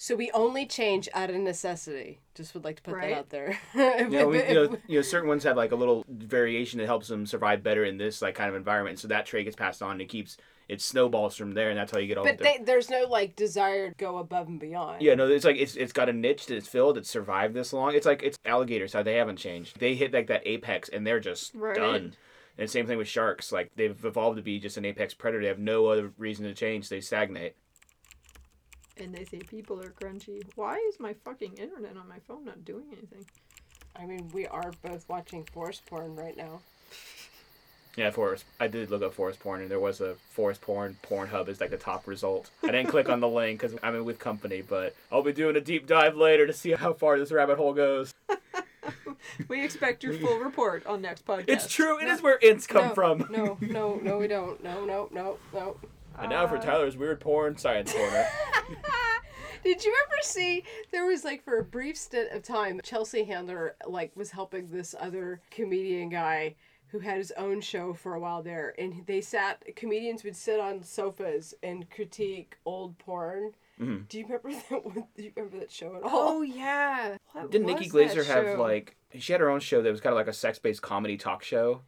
So 0.00 0.14
we 0.14 0.30
only 0.30 0.64
change 0.64 1.08
out 1.12 1.28
of 1.28 1.34
necessity. 1.36 2.20
Just 2.36 2.54
would 2.54 2.62
like 2.64 2.76
to 2.76 2.82
put 2.82 2.94
Right. 2.94 3.10
that 3.10 3.18
out 3.18 3.30
there. 3.30 3.58
you 3.74 4.08
know, 4.10 4.28
we, 4.28 4.46
you 4.46 4.54
know 4.54 4.76
you 4.86 4.98
know 4.98 5.02
certain 5.02 5.28
ones 5.28 5.42
have 5.42 5.56
like 5.56 5.72
a 5.72 5.76
little 5.76 6.04
variation 6.08 6.78
that 6.78 6.86
helps 6.86 7.08
them 7.08 7.26
survive 7.26 7.64
better 7.64 7.84
in 7.84 7.98
this 7.98 8.22
like 8.22 8.36
kind 8.36 8.48
of 8.48 8.54
environment. 8.54 9.00
So 9.00 9.08
that 9.08 9.26
trait 9.26 9.44
gets 9.44 9.56
passed 9.56 9.82
on 9.82 9.92
and 9.92 10.00
it 10.00 10.08
keeps 10.08 10.36
it 10.68 10.80
snowballs 10.80 11.34
from 11.34 11.52
there, 11.52 11.70
and 11.70 11.78
that's 11.78 11.90
how 11.90 11.98
you 11.98 12.06
get 12.06 12.16
all. 12.18 12.24
but 12.24 12.38
the, 12.38 12.44
they, 12.44 12.58
there's 12.64 12.90
no 12.90 13.06
like 13.08 13.34
desire 13.34 13.88
to 13.88 13.94
go 13.96 14.18
above 14.18 14.46
and 14.46 14.60
beyond. 14.60 15.02
Yeah, 15.02 15.14
no, 15.16 15.26
it's 15.26 15.44
like 15.44 15.56
it's 15.56 15.74
it's 15.74 15.92
got 15.92 16.08
a 16.08 16.12
niche 16.12 16.46
that 16.46 16.56
it's 16.56 16.68
filled. 16.68 16.96
It's 16.96 17.10
survived 17.10 17.54
this 17.54 17.72
long. 17.72 17.94
It's 17.94 18.06
like 18.06 18.22
it's 18.22 18.38
alligators 18.44 18.92
how 18.92 19.02
they 19.02 19.14
haven't 19.16 19.38
changed. 19.38 19.80
They 19.80 19.96
hit 19.96 20.12
like 20.12 20.28
that 20.28 20.46
apex 20.46 20.88
and 20.90 21.04
they're 21.04 21.20
just 21.20 21.54
Right. 21.56 21.74
done. 21.74 22.14
And 22.56 22.68
same 22.70 22.86
thing 22.86 22.98
with 22.98 23.08
sharks. 23.08 23.50
Like 23.50 23.72
they've 23.74 24.04
evolved 24.04 24.36
to 24.36 24.42
be 24.42 24.60
just 24.60 24.76
an 24.76 24.84
apex 24.84 25.12
predator. 25.14 25.42
They 25.42 25.48
have 25.48 25.58
no 25.58 25.86
other 25.86 26.12
reason 26.18 26.44
to 26.44 26.54
change. 26.54 26.88
They 26.88 27.00
stagnate. 27.00 27.56
And 29.00 29.14
they 29.14 29.24
say 29.24 29.38
people 29.38 29.80
are 29.80 29.90
crunchy. 29.90 30.42
Why 30.56 30.76
is 30.88 30.98
my 30.98 31.14
fucking 31.24 31.54
internet 31.54 31.96
on 31.96 32.08
my 32.08 32.18
phone 32.26 32.44
not 32.44 32.64
doing 32.64 32.86
anything? 32.92 33.24
I 33.94 34.06
mean, 34.06 34.28
we 34.32 34.46
are 34.46 34.72
both 34.82 35.08
watching 35.08 35.44
forest 35.52 35.86
porn 35.86 36.14
right 36.16 36.36
now. 36.36 36.60
Yeah, 37.96 38.10
forest. 38.10 38.44
I 38.60 38.68
did 38.68 38.90
look 38.90 39.02
up 39.02 39.14
forest 39.14 39.40
porn, 39.40 39.60
and 39.60 39.70
there 39.70 39.80
was 39.80 40.00
a 40.00 40.14
forest 40.30 40.60
porn. 40.60 40.96
Pornhub 41.02 41.48
is 41.48 41.60
like 41.60 41.70
the 41.70 41.76
top 41.76 42.06
result. 42.06 42.50
I 42.62 42.68
didn't 42.68 42.90
click 42.90 43.08
on 43.08 43.18
the 43.18 43.28
link 43.28 43.60
because 43.60 43.76
I'm 43.82 43.96
in 43.96 44.04
with 44.04 44.20
company, 44.20 44.62
but 44.62 44.94
I'll 45.10 45.22
be 45.22 45.32
doing 45.32 45.56
a 45.56 45.60
deep 45.60 45.86
dive 45.86 46.16
later 46.16 46.46
to 46.46 46.52
see 46.52 46.72
how 46.72 46.92
far 46.92 47.18
this 47.18 47.32
rabbit 47.32 47.56
hole 47.56 47.74
goes. 47.74 48.14
We 49.48 49.64
expect 49.64 50.02
your 50.02 50.14
full 50.14 50.38
report 50.38 50.86
on 50.86 51.02
next 51.02 51.26
podcast. 51.26 51.48
It's 51.48 51.72
true. 51.72 52.00
It 52.00 52.08
is 52.08 52.22
where 52.22 52.38
ints 52.38 52.66
come 52.66 52.88
no, 52.88 52.94
from. 52.94 53.26
No, 53.30 53.58
no, 53.60 53.96
no, 53.96 54.18
we 54.18 54.26
don't. 54.28 54.62
No, 54.62 54.84
no, 54.84 55.08
no, 55.12 55.38
no. 55.52 55.76
And 56.20 56.30
now 56.30 56.46
for 56.46 56.58
Tyler's 56.58 56.96
weird 56.96 57.20
porn 57.20 57.56
science 57.56 57.92
corner. 57.92 58.26
Did 59.64 59.84
you 59.84 59.94
ever 60.06 60.16
see 60.22 60.64
there 60.92 61.06
was 61.06 61.24
like 61.24 61.42
for 61.44 61.58
a 61.58 61.64
brief 61.64 61.96
stint 61.96 62.32
of 62.32 62.42
time 62.42 62.80
Chelsea 62.82 63.24
Handler 63.24 63.76
like 63.86 64.12
was 64.16 64.30
helping 64.30 64.66
this 64.66 64.94
other 64.98 65.40
comedian 65.50 66.08
guy 66.08 66.54
who 66.88 67.00
had 67.00 67.18
his 67.18 67.32
own 67.36 67.60
show 67.60 67.92
for 67.92 68.14
a 68.14 68.20
while 68.20 68.42
there 68.42 68.74
and 68.78 69.04
they 69.06 69.20
sat 69.20 69.62
comedians 69.76 70.24
would 70.24 70.36
sit 70.36 70.58
on 70.58 70.82
sofas 70.82 71.54
and 71.62 71.90
critique 71.90 72.56
old 72.64 72.96
porn. 72.98 73.52
Mm-hmm. 73.80 74.04
Do 74.08 74.18
you 74.18 74.24
remember 74.24 74.52
that 74.70 74.84
one? 74.84 75.04
Do 75.16 75.22
you 75.22 75.32
remember 75.36 75.58
that 75.58 75.70
show 75.70 75.96
at 75.96 76.02
all? 76.02 76.10
Oh 76.12 76.42
yeah. 76.42 77.16
What 77.32 77.50
Didn't 77.50 77.66
Nikki 77.66 77.88
that 77.88 77.94
Glazer 77.94 78.26
have 78.26 78.58
like 78.58 78.96
she 79.18 79.32
had 79.32 79.40
her 79.40 79.50
own 79.50 79.60
show 79.60 79.82
that 79.82 79.90
was 79.90 80.00
kind 80.00 80.12
of 80.12 80.16
like 80.16 80.28
a 80.28 80.32
sex-based 80.32 80.82
comedy 80.82 81.16
talk 81.16 81.42
show, 81.42 81.82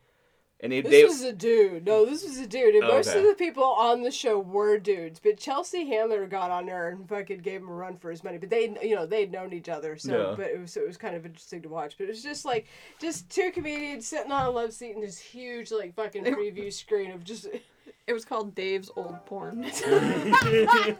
and 0.63 0.71
they, 0.73 0.81
This 0.83 0.91
they 0.91 1.05
was 1.05 1.23
a 1.23 1.33
dude. 1.33 1.87
No, 1.87 2.05
this 2.05 2.23
was 2.23 2.39
a 2.39 2.47
dude. 2.47 2.75
And 2.75 2.85
Oh, 2.85 2.89
most 2.97 3.15
of 3.15 3.23
the 3.23 3.35
people 3.35 3.65
on 3.65 4.03
the 4.03 4.11
show 4.11 4.39
were 4.39 4.79
dudes. 4.79 5.19
But 5.19 5.39
Chelsea 5.39 5.87
Handler 5.87 6.27
got 6.27 6.51
on 6.51 6.67
there 6.67 6.89
and 6.91 7.09
fucking 7.09 7.39
gave 7.39 7.63
him 7.63 7.69
a 7.69 7.73
run 7.73 7.97
for 7.97 8.11
his 8.11 8.23
money. 8.23 8.37
But 8.39 8.51
they, 8.51 8.77
you 8.83 8.95
know, 8.95 9.07
they'd 9.07 9.33
known 9.33 9.53
each 9.53 9.69
other. 9.71 9.97
So, 9.97 10.31
Yeah. 10.31 10.35
but 10.37 10.47
it 10.51 10.61
was, 10.61 10.73
so 10.73 10.81
it 10.83 10.87
was 10.87 10.97
kind 10.99 11.17
of 11.17 11.25
interesting 11.25 11.63
to 11.63 11.69
watch. 11.69 11.97
But 11.97 12.05
it 12.05 12.11
was 12.11 12.23
just 12.23 12.45
like, 12.45 12.67
just 13.01 13.31
two 13.31 13.51
comedians 13.53 14.07
sitting 14.07 14.33
on 14.33 14.45
a 14.47 14.51
love 14.51 14.73
seat 14.75 14.95
in 14.95 15.01
this 15.01 15.19
huge, 15.19 15.71
like, 15.73 15.95
fucking 15.95 16.25
preview 16.25 16.73
screen 16.73 17.11
of 17.13 17.25
just. 17.25 17.47
It 18.07 18.13
was 18.13 18.25
called 18.25 18.57
Dave's 18.57 18.91
Old 18.97 19.15
Porn. 19.27 19.63
it 19.65 20.99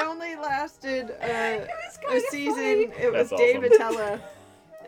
only 0.00 0.34
lasted 0.36 1.10
uh, 1.22 1.64
a 2.10 2.20
season. 2.28 2.54
funny. 2.54 2.90
It 3.00 3.12
was 3.12 3.30
That's 3.30 3.40
Dave 3.40 3.58
awesome. 3.62 3.72
Attell, 3.72 4.20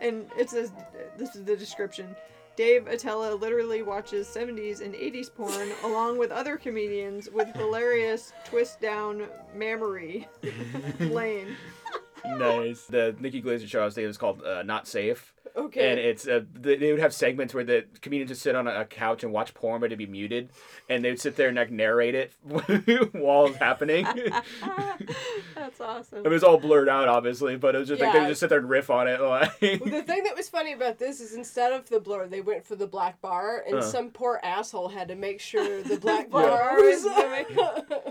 and 0.01 0.25
it 0.37 0.49
says 0.49 0.71
this 1.17 1.35
is 1.35 1.45
the 1.45 1.55
description. 1.55 2.15
Dave 2.61 2.85
Attell 2.85 3.35
literally 3.37 3.81
watches 3.81 4.27
70s 4.27 4.81
and 4.81 4.93
80s 4.93 5.33
porn 5.33 5.69
along 5.83 6.19
with 6.19 6.29
other 6.29 6.57
comedians 6.57 7.27
with 7.27 7.47
hilarious 7.55 8.33
twist 8.45 8.79
down 8.79 9.25
mammary 9.55 10.27
lane. 10.99 11.57
nice. 12.23 12.85
The 12.85 13.15
Nikki 13.19 13.41
Glazer 13.41 13.67
show 13.67 13.81
I 13.81 13.85
was 13.85 13.95
thinking 13.95 14.09
was 14.09 14.19
called 14.19 14.43
uh, 14.43 14.61
Not 14.61 14.87
Safe. 14.87 15.33
Okay. 15.55 15.91
And 15.91 15.99
it's 15.99 16.27
uh, 16.27 16.41
they 16.53 16.75
they 16.77 16.91
would 16.91 17.01
have 17.01 17.13
segments 17.13 17.53
where 17.53 17.63
the 17.63 17.85
comedians 18.01 18.29
would 18.31 18.37
sit 18.37 18.55
on 18.55 18.67
a 18.67 18.85
couch 18.85 19.23
and 19.23 19.31
watch 19.33 19.53
porn, 19.53 19.79
but 19.81 19.87
it'd 19.87 19.97
be 19.97 20.05
muted, 20.05 20.49
and 20.89 21.03
they'd 21.03 21.19
sit 21.19 21.35
there 21.35 21.47
and 21.49 21.57
like 21.57 21.71
narrate 21.71 22.15
it 22.15 22.33
while 23.13 23.47
it's 23.47 23.57
happening. 23.57 24.05
That's 25.55 25.79
awesome. 25.81 26.25
it 26.25 26.29
was 26.29 26.43
all 26.43 26.57
blurred 26.57 26.89
out, 26.89 27.07
obviously, 27.07 27.55
but 27.57 27.75
it 27.75 27.79
was 27.79 27.87
just 27.87 28.01
like 28.01 28.13
they 28.13 28.19
would 28.19 28.27
just 28.29 28.39
sit 28.39 28.49
there 28.49 28.59
and 28.59 28.69
riff 28.69 28.89
on 28.89 29.07
it. 29.07 29.19
Like, 29.21 29.51
Well, 29.61 29.89
the 29.91 30.03
thing 30.03 30.23
that 30.23 30.35
was 30.35 30.49
funny 30.49 30.73
about 30.73 30.97
this 30.99 31.19
is 31.19 31.33
instead 31.35 31.71
of 31.73 31.87
the 31.89 31.99
blur, 31.99 32.27
they 32.27 32.41
went 32.41 32.65
for 32.65 32.75
the 32.75 32.87
black 32.87 33.21
bar, 33.21 33.63
and 33.67 33.75
Uh. 33.77 33.81
some 33.81 34.09
poor 34.09 34.39
asshole 34.43 34.89
had 34.89 35.07
to 35.09 35.15
make 35.15 35.39
sure 35.39 35.81
the 35.83 35.97
black 35.97 36.25
Yeah. 36.27 36.31
bar 36.31 36.75
was. 36.77 37.05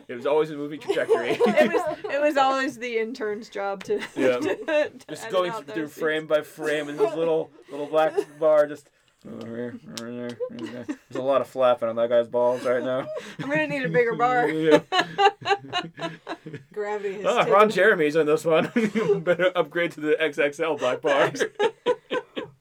it 0.09 0.15
was 0.15 0.27
always 0.27 0.51
a 0.51 0.57
movie 0.57 0.79
trajectory. 0.79 1.31
it 1.31 1.73
was 1.73 1.99
it 2.05 2.21
was 2.21 2.37
always 2.37 2.79
the 2.79 2.99
intern's 2.99 3.49
job 3.49 3.83
to, 3.85 4.01
Yeah. 4.17 4.39
to- 4.39 4.57
to 4.91 4.91
just 5.09 5.31
going 5.31 5.53
through 5.53 5.83
those 5.83 5.93
frame 5.93 6.27
by 6.27 6.43
frame, 6.43 6.89
and 6.89 6.99
this 6.99 7.15
little 7.15 7.30
little 7.71 7.87
black 7.87 8.13
bar 8.39 8.67
just. 8.67 8.89
over 9.27 9.47
here, 9.57 9.81
over 10.01 10.11
there, 10.13 10.39
over 10.53 10.67
there. 10.67 10.85
There's 10.87 11.17
a 11.17 11.23
lot 11.23 11.41
of 11.41 11.47
flapping 11.47 11.89
on 11.89 11.97
that 11.97 12.09
guy's 12.09 12.29
balls 12.29 12.63
right 12.65 12.83
now. 12.83 13.07
I'm 13.43 13.49
gonna 13.51 13.67
need 13.67 13.85
a 13.85 13.89
bigger 13.89 14.15
bar. 14.15 14.49
Gravity 16.73 17.23
has 17.23 17.27
Ah, 17.27 17.45
Ron 17.51 17.71
Jeremy's 17.71 18.17
in 18.17 18.27
this 18.27 18.45
one. 18.45 18.71
Better 19.25 19.53
upgrade 19.55 19.93
to 19.93 20.01
the 20.01 20.17
XXL 20.21 20.79
black 20.79 21.01
bar. 21.03 21.33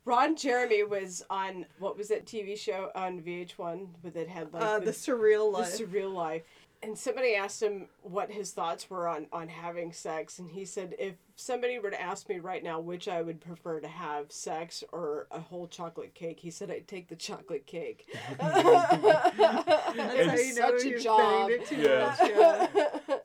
Ron 0.06 0.36
Jeremy 0.36 0.84
was 0.84 1.24
on 1.30 1.66
what 1.78 1.96
was 1.98 2.08
that 2.08 2.26
TV 2.26 2.58
show 2.58 2.90
on 2.96 3.22
VH1 3.22 3.88
with 4.02 4.16
it 4.16 4.28
had 4.28 4.52
like 4.52 4.64
Uh, 4.64 4.80
the, 4.80 4.86
the 4.86 4.92
surreal 4.92 5.56
the 5.56 5.86
surreal 5.86 6.12
life. 6.14 6.42
And 6.82 6.98
somebody 6.98 7.36
asked 7.36 7.62
him 7.62 7.88
what 8.04 8.32
his 8.32 8.52
thoughts 8.52 8.90
were 8.90 9.06
on 9.08 9.28
on 9.34 9.50
having 9.50 9.92
sex, 9.92 10.40
and 10.40 10.50
he 10.50 10.64
said, 10.64 10.96
"If 10.98 11.16
somebody 11.36 11.78
were 11.78 11.92
to 11.92 12.02
ask 12.02 12.30
me 12.30 12.40
right 12.40 12.64
now 12.64 12.80
which 12.80 13.10
I 13.10 13.22
would 13.22 13.42
prefer 13.42 13.82
to 13.82 13.88
have, 13.90 14.32
sex 14.32 14.82
or 14.94 15.28
a 15.30 15.42
whole 15.42 15.68
chocolate 15.68 16.14
cake," 16.14 16.40
he 16.40 16.50
said, 16.52 16.72
"I'd 16.72 16.88
take 16.88 17.10
the 17.10 17.18
chocolate 17.18 17.66
cake." 17.66 18.06
That's 18.40 18.62
how 18.62 19.94
it's 19.96 20.48
you 20.48 20.56
know 20.56 20.72
such 20.78 20.86
a 20.86 20.90
you've 20.90 21.04
job. 21.04 21.50
it 21.52 21.66
too 21.66 21.76
Yeah. 21.76 22.16
much. 22.18 22.70
Yeah. 23.12 23.18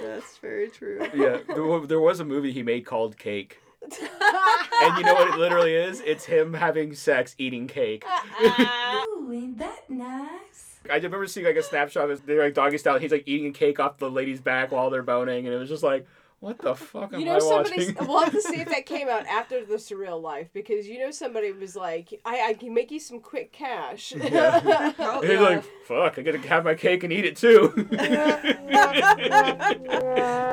That's 0.00 0.36
very 0.38 0.68
true. 0.68 1.00
yeah, 1.14 1.38
there, 1.48 1.86
there 1.86 2.00
was 2.00 2.20
a 2.20 2.24
movie 2.24 2.52
he 2.52 2.62
made 2.62 2.86
called 2.86 3.18
Cake. 3.18 3.58
And 3.82 4.96
you 4.98 5.04
know 5.04 5.14
what 5.14 5.28
it 5.34 5.38
literally 5.38 5.74
is? 5.74 6.00
It's 6.00 6.24
him 6.24 6.54
having 6.54 6.94
sex 6.94 7.34
eating 7.38 7.66
cake. 7.66 8.04
Ooh, 8.40 9.30
ain't 9.32 9.58
that 9.58 9.88
nice? 9.90 10.77
I 10.90 10.96
remember 10.96 11.26
seeing 11.26 11.46
like 11.46 11.56
a 11.56 11.62
snapshot 11.62 12.04
of 12.04 12.10
his, 12.10 12.20
they're 12.20 12.42
like 12.44 12.54
doggy 12.54 12.78
style. 12.78 12.98
He's 12.98 13.12
like 13.12 13.24
eating 13.26 13.48
a 13.48 13.52
cake 13.52 13.78
off 13.80 13.98
the 13.98 14.10
lady's 14.10 14.40
back 14.40 14.72
while 14.72 14.90
they're 14.90 15.02
boning, 15.02 15.46
and 15.46 15.54
it 15.54 15.58
was 15.58 15.68
just 15.68 15.82
like, 15.82 16.06
what 16.40 16.58
the 16.60 16.74
fuck 16.76 17.12
am 17.12 17.18
You 17.18 17.26
know, 17.26 17.36
I 17.36 17.38
somebody. 17.40 17.92
watching? 17.92 18.06
We'll 18.06 18.20
have 18.20 18.32
to 18.32 18.40
see 18.40 18.60
if 18.60 18.68
that 18.68 18.86
came 18.94 19.08
out 19.08 19.26
after 19.26 19.64
the 19.64 19.74
surreal 19.74 20.22
life 20.22 20.48
because 20.52 20.86
you 20.86 21.00
know 21.00 21.10
somebody 21.10 21.50
was 21.50 21.74
like, 21.74 22.20
"I, 22.24 22.50
I 22.50 22.54
can 22.54 22.72
make 22.72 22.92
you 22.92 23.00
some 23.00 23.18
quick 23.20 23.52
cash." 23.52 24.12
Oh, 24.16 24.20
he's 25.20 25.30
yeah. 25.32 25.40
like, 25.40 25.64
fuck, 25.84 26.16
I 26.18 26.22
gotta 26.22 26.38
have 26.38 26.64
my 26.64 26.74
cake 26.74 27.02
and 27.02 27.12
eat 27.12 27.24
it 27.24 27.36
too. 27.36 27.72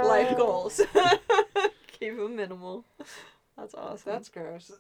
life 0.08 0.36
goals. 0.38 0.82
Keep 2.00 2.18
them 2.18 2.36
minimal. 2.36 2.84
That's 3.56 3.76
awesome. 3.76 4.12
That's 4.12 4.30
gross. 4.30 4.72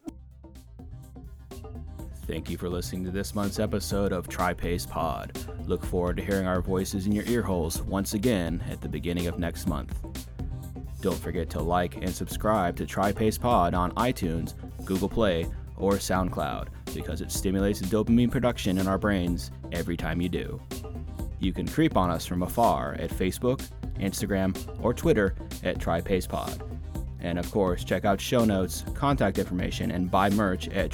Thank 2.27 2.49
you 2.49 2.57
for 2.57 2.69
listening 2.69 3.05
to 3.05 3.11
this 3.11 3.35
month's 3.35 3.59
episode 3.59 4.11
of 4.11 4.27
TriPace 4.27 4.89
Pod. 4.89 5.37
Look 5.67 5.85
forward 5.85 6.17
to 6.17 6.23
hearing 6.23 6.47
our 6.47 6.59
voices 6.59 7.05
in 7.05 7.11
your 7.11 7.23
ear 7.25 7.43
holes 7.43 7.83
once 7.83 8.15
again 8.15 8.63
at 8.67 8.81
the 8.81 8.89
beginning 8.89 9.27
of 9.27 9.37
next 9.37 9.67
month. 9.67 9.95
Don't 11.01 11.19
forget 11.19 11.51
to 11.51 11.61
like 11.61 11.97
and 11.97 12.09
subscribe 12.09 12.75
to 12.77 12.85
TriPace 12.87 13.39
Pod 13.39 13.75
on 13.75 13.91
iTunes, 13.91 14.55
Google 14.85 15.07
Play, 15.07 15.45
or 15.77 15.93
SoundCloud 15.93 16.69
because 16.95 17.21
it 17.21 17.31
stimulates 17.31 17.83
dopamine 17.83 18.31
production 18.31 18.79
in 18.79 18.87
our 18.87 18.97
brains 18.97 19.51
every 19.71 19.95
time 19.95 20.19
you 20.19 20.29
do. 20.29 20.59
You 21.39 21.53
can 21.53 21.67
creep 21.67 21.95
on 21.95 22.09
us 22.09 22.25
from 22.25 22.41
afar 22.41 22.95
at 22.95 23.11
Facebook, 23.11 23.69
Instagram, 23.99 24.57
or 24.83 24.95
Twitter 24.95 25.35
at 25.63 25.77
TryPacePod. 25.77 26.79
And 27.19 27.37
of 27.37 27.51
course, 27.51 27.83
check 27.83 28.03
out 28.03 28.19
show 28.19 28.45
notes, 28.45 28.83
contact 28.95 29.37
information, 29.37 29.91
and 29.91 30.09
buy 30.09 30.31
merch 30.31 30.69
at 30.69 30.89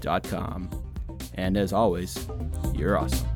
trypacepod.com. 0.00 0.70
And 1.34 1.56
as 1.56 1.72
always, 1.72 2.26
you're 2.74 2.98
awesome. 2.98 3.26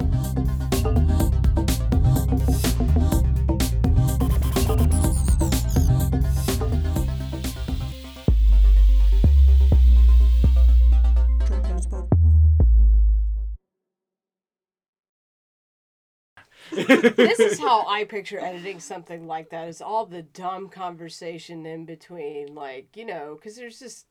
this 16.70 17.40
is 17.40 17.58
how 17.58 17.86
I 17.86 18.04
picture 18.04 18.38
editing 18.38 18.80
something 18.80 19.26
like 19.26 19.50
that. 19.50 19.68
Is 19.68 19.82
all 19.82 20.06
the 20.06 20.22
dumb 20.22 20.68
conversation 20.68 21.66
in 21.66 21.84
between, 21.84 22.54
like 22.54 22.96
you 22.96 23.04
know, 23.04 23.36
because 23.36 23.56
there's 23.56 23.78
just 23.78 24.06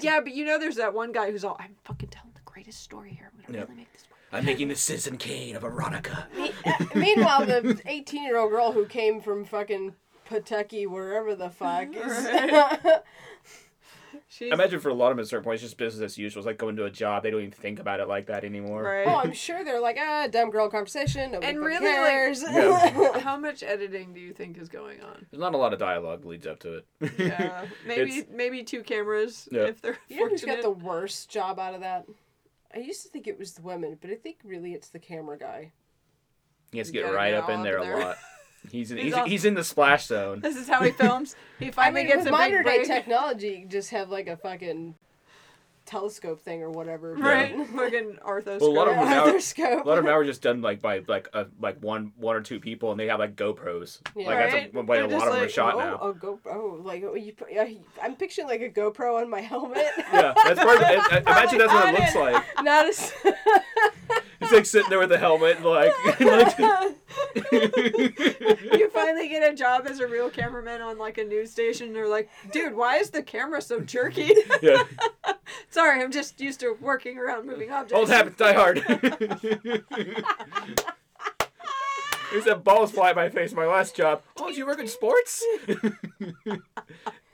Yeah, 0.00 0.20
but 0.20 0.34
you 0.34 0.44
know, 0.44 0.58
there's 0.58 0.76
that 0.76 0.94
one 0.94 1.12
guy 1.12 1.30
who's 1.30 1.44
all, 1.44 1.56
I'm 1.58 1.76
fucking 1.84 2.08
telling 2.08 2.32
the 2.34 2.40
greatest 2.44 2.82
story 2.82 3.10
here. 3.10 3.30
I'm 3.32 3.40
gonna 3.46 3.58
Yep. 3.58 3.68
really 3.68 3.80
make 3.80 3.92
this 3.92 4.04
work. 4.10 4.18
I'm 4.32 4.44
making 4.44 4.68
the 4.68 4.76
Citizen 4.76 5.16
Kane 5.18 5.56
of 5.56 5.62
erotica. 5.62 6.32
Me- 6.36 6.52
uh, 6.66 6.84
Meanwhile, 6.94 7.46
the 7.46 7.80
18 7.86 8.24
year 8.24 8.36
old 8.38 8.50
girl 8.50 8.72
who 8.72 8.84
came 8.86 9.20
from 9.20 9.44
fucking 9.44 9.94
Pawtucky, 10.28 10.86
wherever 10.86 11.34
the 11.34 11.48
fuck, 11.50 11.88
is. 11.94 12.26
She's, 14.30 14.52
I 14.52 14.54
imagine 14.54 14.78
for 14.78 14.90
a 14.90 14.94
lot 14.94 15.06
of 15.10 15.16
them 15.16 15.20
at 15.20 15.24
a 15.24 15.28
certain 15.28 15.42
point, 15.44 15.54
it's 15.54 15.62
just 15.62 15.78
business 15.78 16.04
as 16.12 16.18
usual. 16.18 16.40
It's 16.40 16.46
like 16.46 16.58
going 16.58 16.76
to 16.76 16.84
a 16.84 16.90
job. 16.90 17.22
They 17.22 17.30
don't 17.30 17.40
even 17.40 17.50
think 17.50 17.80
about 17.80 17.98
it 17.98 18.08
like 18.08 18.26
that 18.26 18.44
anymore. 18.44 18.82
right. 18.82 19.06
oh, 19.06 19.16
I'm 19.16 19.32
sure 19.46 19.64
they're 19.64 19.80
like, 19.80 19.96
ah, 19.98 20.26
dumb 20.30 20.50
girl 20.50 20.68
conversation. 20.68 21.32
Nobody 21.32 21.46
And 21.52 21.58
fucking 21.58 21.82
really, 21.82 22.42
like- 22.44 22.52
Yeah. 23.14 23.20
How 23.20 23.38
much 23.38 23.62
editing 23.62 24.12
do 24.12 24.20
you 24.20 24.34
think 24.34 24.58
is 24.58 24.68
going 24.68 25.00
on? 25.00 25.26
There's 25.30 25.40
not 25.40 25.54
a 25.54 25.56
lot 25.56 25.72
of 25.72 25.78
dialogue 25.78 26.26
leads 26.26 26.46
up 26.46 26.58
to 26.60 26.74
it. 26.74 26.86
Yeah, 27.18 27.64
maybe 27.86 28.24
maybe 28.30 28.62
two 28.64 28.82
cameras 28.82 29.48
Yeah. 29.50 29.62
if 29.62 29.80
they're 29.80 29.96
you 30.08 30.20
know 30.20 30.28
who's 30.28 30.44
got 30.44 30.60
the 30.60 30.70
worst 30.70 31.30
job 31.30 31.58
out 31.58 31.74
of 31.74 31.80
that? 31.80 32.04
I 32.74 32.80
used 32.80 33.02
to 33.04 33.08
think 33.08 33.26
it 33.28 33.38
was 33.38 33.52
the 33.54 33.62
women, 33.62 33.96
but 33.98 34.10
I 34.10 34.14
think 34.16 34.36
really 34.44 34.74
it's 34.74 34.88
the 34.90 34.98
camera 34.98 35.38
guy. 35.38 35.72
he 36.70 36.76
has 36.78 36.88
to 36.90 36.94
You 36.98 37.04
get 37.04 37.14
right 37.14 37.32
up 37.32 37.48
in 37.48 37.56
all 37.60 37.64
there 37.64 37.78
a 37.78 37.98
lot. 37.98 38.16
He's 38.70 38.90
in, 38.90 38.96
He's 38.98 39.06
he's, 39.06 39.14
all- 39.14 39.26
he's 39.26 39.44
in 39.44 39.54
the 39.54 39.64
splash 39.64 40.06
zone. 40.06 40.40
This 40.40 40.56
is 40.56 40.68
how 40.68 40.82
he 40.82 40.90
films. 40.90 41.36
He 41.58 41.68
I 41.68 41.70
finally 41.70 42.02
mean, 42.02 42.08
gets 42.08 42.18
with 42.24 42.28
a 42.28 42.30
big 42.30 42.52
modern 42.52 42.64
day 42.64 42.84
technology, 42.84 43.66
just 43.68 43.90
have 43.90 44.10
like 44.10 44.26
a 44.28 44.36
fucking 44.36 44.94
telescope 45.86 46.42
thing 46.42 46.62
or 46.62 46.70
whatever. 46.70 47.14
Right, 47.14 47.56
fucking 47.68 48.18
arthroscope. 48.26 48.60
Well, 48.60 48.70
a 48.70 48.72
lot 48.72 48.88
of 48.88 48.94
them 48.96 49.08
now- 49.08 49.24
A 49.24 49.76
lot 49.84 49.88
of 49.88 49.96
them 49.96 50.04
now 50.04 50.18
are 50.18 50.24
just 50.24 50.42
done 50.42 50.60
like 50.60 50.82
by 50.82 51.02
like 51.08 51.28
uh, 51.32 51.44
like 51.60 51.82
one 51.82 52.12
one 52.16 52.36
or 52.36 52.42
two 52.42 52.60
people, 52.60 52.90
and 52.90 53.00
they 53.00 53.06
have 53.06 53.20
like 53.20 53.36
GoPros. 53.36 54.00
Yeah. 54.14 54.26
Like 54.26 54.36
that's 54.38 54.52
Right? 54.52 54.74
a, 54.74 54.80
way 54.82 54.98
a 54.98 55.08
They're 55.08 55.18
lot 55.18 55.24
just 55.24 55.26
of 55.26 55.32
them 55.32 55.38
are 55.38 55.42
like, 55.44 55.50
shot 55.50 55.74
oh, 55.74 55.78
now. 55.78 55.94
a 55.96 56.12
GoPro. 56.12 56.38
Oh, 56.54 56.80
like 56.84 57.02
oh, 57.04 57.14
you, 57.14 57.32
put- 57.32 57.50
yeah, 57.50 57.66
I'm 58.02 58.16
picturing 58.16 58.48
like 58.48 58.60
a 58.60 58.68
GoPro 58.68 59.18
on 59.18 59.30
my 59.30 59.40
helmet. 59.52 59.86
Yeah, 60.12 60.34
that's 60.44 60.60
part 60.60 60.76
of 60.76 60.82
it. 60.82 60.98
I- 60.98 61.16
I- 61.16 61.20
Imagine 61.20 61.58
that's 61.58 61.72
what 61.72 61.94
it 61.94 61.98
looks 62.00 62.14
like. 62.16 62.44
Not 62.62 62.86
as. 62.86 63.12
It's 64.40 64.52
like 64.52 64.66
sitting 64.66 64.88
there 64.88 65.00
with 65.00 65.08
the 65.08 65.18
helmet, 65.18 65.62
like, 65.62 65.92
like 66.20 66.58
you 68.72 68.88
finally 68.90 69.28
get 69.28 69.52
a 69.52 69.54
job 69.54 69.86
as 69.88 69.98
a 70.00 70.06
real 70.06 70.30
cameraman 70.30 70.80
on 70.80 70.96
like 70.96 71.18
a 71.18 71.24
news 71.24 71.50
station. 71.50 71.88
And 71.88 71.96
they're 71.96 72.08
like, 72.08 72.30
dude, 72.52 72.74
why 72.74 72.98
is 72.98 73.10
the 73.10 73.22
camera 73.22 73.60
so 73.60 73.80
jerky? 73.80 74.32
yeah. 74.62 74.84
Sorry, 75.70 76.02
I'm 76.02 76.12
just 76.12 76.40
used 76.40 76.60
to 76.60 76.76
working 76.80 77.18
around 77.18 77.46
moving 77.46 77.70
objects. 77.70 77.94
Old 77.94 78.08
habits 78.08 78.36
die 78.36 78.52
hard. 78.52 78.84
He 82.30 82.42
said 82.42 82.62
balls 82.62 82.90
fly 82.90 83.08
at 83.08 83.16
my 83.16 83.30
face. 83.30 83.54
My 83.54 83.64
last 83.64 83.96
job. 83.96 84.22
Oh, 84.36 84.48
did 84.48 84.58
you 84.58 84.66
work 84.66 84.78
in 84.78 84.86
sports? 84.86 85.42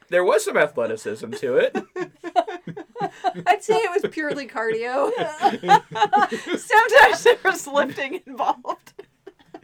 There 0.08 0.24
was 0.24 0.44
some 0.44 0.56
athleticism 0.56 1.30
to 1.32 1.56
it. 1.56 1.76
I'd 3.46 3.62
say 3.62 3.74
it 3.74 4.02
was 4.02 4.10
purely 4.12 4.46
cardio. 4.46 5.10
Sometimes 6.58 7.22
there 7.24 7.38
was 7.44 7.66
lifting 7.66 8.20
involved. 8.26 8.92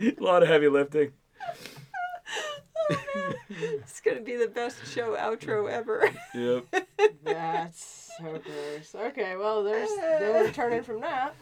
A 0.00 0.14
lot 0.18 0.42
of 0.42 0.48
heavy 0.48 0.68
lifting. 0.68 1.12
Oh, 2.90 3.32
it's 3.50 4.00
gonna 4.00 4.20
be 4.20 4.36
the 4.36 4.48
best 4.48 4.86
show 4.86 5.16
outro 5.16 5.70
ever. 5.70 6.10
Yep. 6.34 6.88
That's 7.24 8.10
so 8.18 8.24
gross. 8.38 8.94
Okay, 8.94 9.36
well, 9.36 9.62
there's 9.62 9.90
no 9.96 10.42
returning 10.44 10.82
from 10.82 11.00
that. 11.02 11.34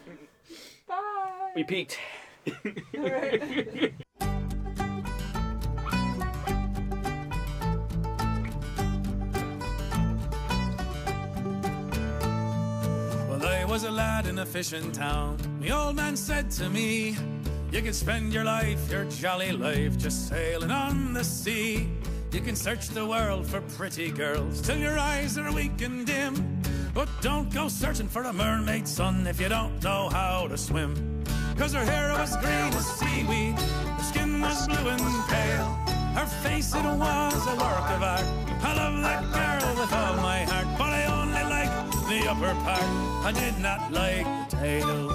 Bye. 0.87 1.53
We 1.55 1.65
peaked. 1.65 1.99
Well, 2.95 3.13
I 3.13 3.93
was 13.79 13.85
a 13.85 13.91
lad 13.93 14.27
in 14.27 14.41
a 14.41 14.45
fishing 14.45 14.91
town. 14.91 15.37
The 15.61 15.71
old 15.71 15.95
man 15.95 16.17
said 16.17 16.51
to 16.59 16.69
me, 16.69 17.17
You 17.71 17.81
can 17.81 17.93
spend 17.93 18.33
your 18.33 18.43
life, 18.43 18.91
your 18.91 19.05
jolly 19.05 19.53
life, 19.53 19.97
just 19.97 20.29
sailing 20.29 20.73
on 20.73 21.13
the 21.13 21.23
sea. 21.23 21.89
You 22.33 22.41
can 22.41 22.57
search 22.57 22.89
the 22.89 23.07
world 23.07 23.47
for 23.47 23.61
pretty 23.77 24.11
girls 24.11 24.61
till 24.61 24.79
your 24.79 24.99
eyes 24.99 25.39
are 25.39 25.53
weak 25.53 25.81
and 25.81 26.05
dim. 26.05 26.61
But 26.93 27.09
don't 27.21 27.55
go 27.55 27.69
searching 27.69 28.09
for 28.09 28.25
a 28.25 28.33
mermaid, 28.33 28.89
son, 28.89 29.25
if 29.29 29.41
you 29.41 29.49
don't 29.49 29.81
know 29.81 30.09
how 30.09 30.49
to 30.49 30.59
swim. 30.59 31.23
Cause 31.57 31.73
her 31.73 31.85
hair 31.85 32.11
was 32.19 32.37
green 32.39 32.75
as 32.75 32.87
seaweed, 32.99 33.61
her 33.61 34.03
skin 34.03 34.41
was 34.41 34.67
blue 34.67 34.89
and 34.89 35.29
pale. 35.29 35.71
Her 36.19 36.27
face, 36.43 36.75
it 36.75 36.83
was 36.83 37.47
a 37.47 37.55
work 37.55 37.91
of 37.95 38.03
art. 38.03 38.27
I 38.61 38.75
love 38.75 39.03
that 39.03 39.23
girl 39.39 39.81
with 39.81 39.93
all 39.93 40.17
my 40.17 40.43
heart, 40.51 40.78
upper 42.29 42.55
part. 42.63 42.83
I 43.25 43.33
did 43.33 43.59
not 43.59 43.91
like 43.91 44.27
the 44.51 44.57
tail. 44.57 45.11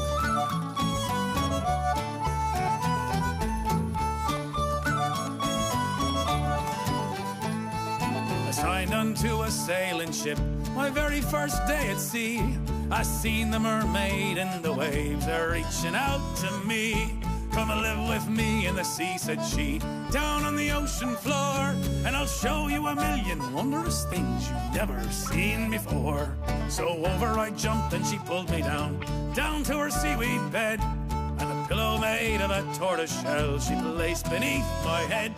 I 8.47 8.51
signed 8.51 8.93
unto 8.93 9.43
a 9.43 9.51
sailing 9.51 10.11
ship 10.11 10.39
my 10.73 10.89
very 10.89 11.21
first 11.21 11.65
day 11.67 11.91
at 11.91 11.99
sea. 11.99 12.41
I 12.89 13.03
seen 13.03 13.51
the 13.51 13.59
mermaid 13.59 14.39
in 14.39 14.61
the 14.63 14.73
waves 14.73 15.27
are 15.27 15.51
reaching 15.51 15.93
out 15.93 16.21
to 16.37 16.67
me. 16.67 17.19
Come 17.51 17.69
and 17.69 17.81
live 17.81 18.09
with 18.09 18.27
me 18.27 18.65
in 18.65 18.75
the 18.75 18.83
sea, 18.83 19.19
said 19.19 19.39
she, 19.45 19.77
down 20.09 20.45
on 20.45 20.55
the 20.55 20.71
ocean 20.71 21.15
floor. 21.17 21.75
And 22.05 22.15
I'll 22.15 22.25
show 22.25 22.67
you 22.67 22.87
a 22.87 22.95
million 22.95 23.53
wondrous 23.53 24.05
things 24.05 24.49
you've 24.49 24.73
never 24.73 24.99
seen 25.11 25.69
before. 25.69 26.35
So 26.73 26.87
over 27.05 27.37
I 27.37 27.51
jumped 27.51 27.93
and 27.93 28.03
she 28.03 28.17
pulled 28.17 28.49
me 28.49 28.63
down, 28.63 28.99
down 29.35 29.61
to 29.65 29.77
her 29.77 29.91
seaweed 29.91 30.51
bed. 30.51 30.79
And 31.37 31.41
a 31.41 31.65
pillow 31.67 31.99
made 31.99 32.41
of 32.41 32.49
a 32.49 32.65
tortoise 32.73 33.21
shell 33.21 33.59
she 33.59 33.75
placed 33.75 34.27
beneath 34.31 34.65
my 34.83 35.01
head. 35.01 35.35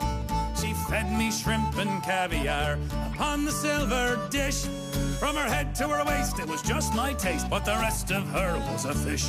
She 0.58 0.72
fed 0.88 1.12
me 1.12 1.30
shrimp 1.32 1.78
and 1.78 2.02
caviar 2.04 2.80
upon 3.12 3.44
the 3.44 3.52
silver 3.52 4.18
dish. 4.30 4.64
From 5.20 5.36
her 5.36 5.44
head 5.44 5.76
to 5.76 5.90
her 5.90 6.06
waist, 6.06 6.40
it 6.40 6.48
was 6.48 6.62
just 6.62 6.96
my 6.96 7.12
taste, 7.12 7.50
but 7.50 7.66
the 7.66 7.76
rest 7.82 8.12
of 8.12 8.26
her 8.30 8.58
was 8.72 8.86
a 8.86 8.94
fish. 8.94 9.28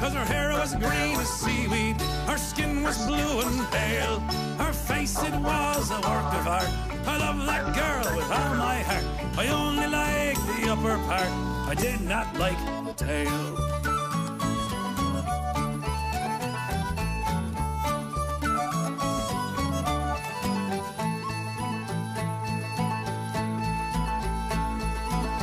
Cause 0.00 0.14
her 0.14 0.24
hair 0.24 0.52
was 0.52 0.74
green 0.76 1.20
as 1.20 1.28
seaweed, 1.28 2.00
her 2.28 2.38
skin 2.38 2.82
was 2.82 2.96
blue 3.06 3.40
and 3.40 3.70
pale. 3.70 4.20
Her 4.56 4.72
face, 4.72 5.22
it 5.22 5.34
was 5.34 5.90
a 5.90 5.96
work 5.96 6.32
of 6.32 6.48
art. 6.48 6.70
I 7.06 7.18
love 7.18 7.44
that 7.44 7.76
girl 7.76 8.16
with 8.16 8.30
all 8.30 8.54
my 8.54 8.78
heart. 8.80 9.04
I 9.36 9.48
only 9.48 9.86
the 9.86 10.21
part, 10.82 11.28
I 11.68 11.74
did 11.78 12.00
not 12.00 12.36
like 12.38 12.58
the 12.84 12.92
tail. 12.92 13.30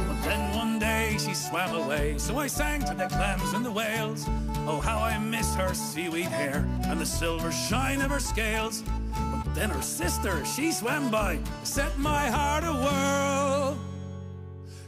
But 0.08 0.22
then 0.24 0.56
one 0.58 0.78
day 0.78 1.16
she 1.18 1.34
swam 1.34 1.74
away, 1.74 2.18
so 2.18 2.38
I 2.38 2.48
sang 2.48 2.82
to 2.82 2.94
the 2.94 3.08
clams 3.08 3.54
and 3.54 3.66
the 3.66 3.72
whales. 3.72 4.26
Oh, 4.68 4.82
how 4.82 5.00
I 5.00 5.18
miss 5.20 5.56
her 5.56 5.74
seaweed 5.74 6.26
hair 6.26 6.68
and 6.84 7.00
the 7.00 7.06
silver 7.06 7.52
shine 7.52 8.02
of 8.02 8.12
her 8.12 8.20
scales. 8.20 8.84
But 9.14 9.56
then 9.56 9.70
her 9.70 9.82
sister, 9.82 10.44
she 10.44 10.74
swam 10.74 11.10
by, 11.10 11.40
set 11.64 11.98
my 11.98 12.30
heart 12.30 12.66
a 12.66 12.74
whirl. 12.74 13.89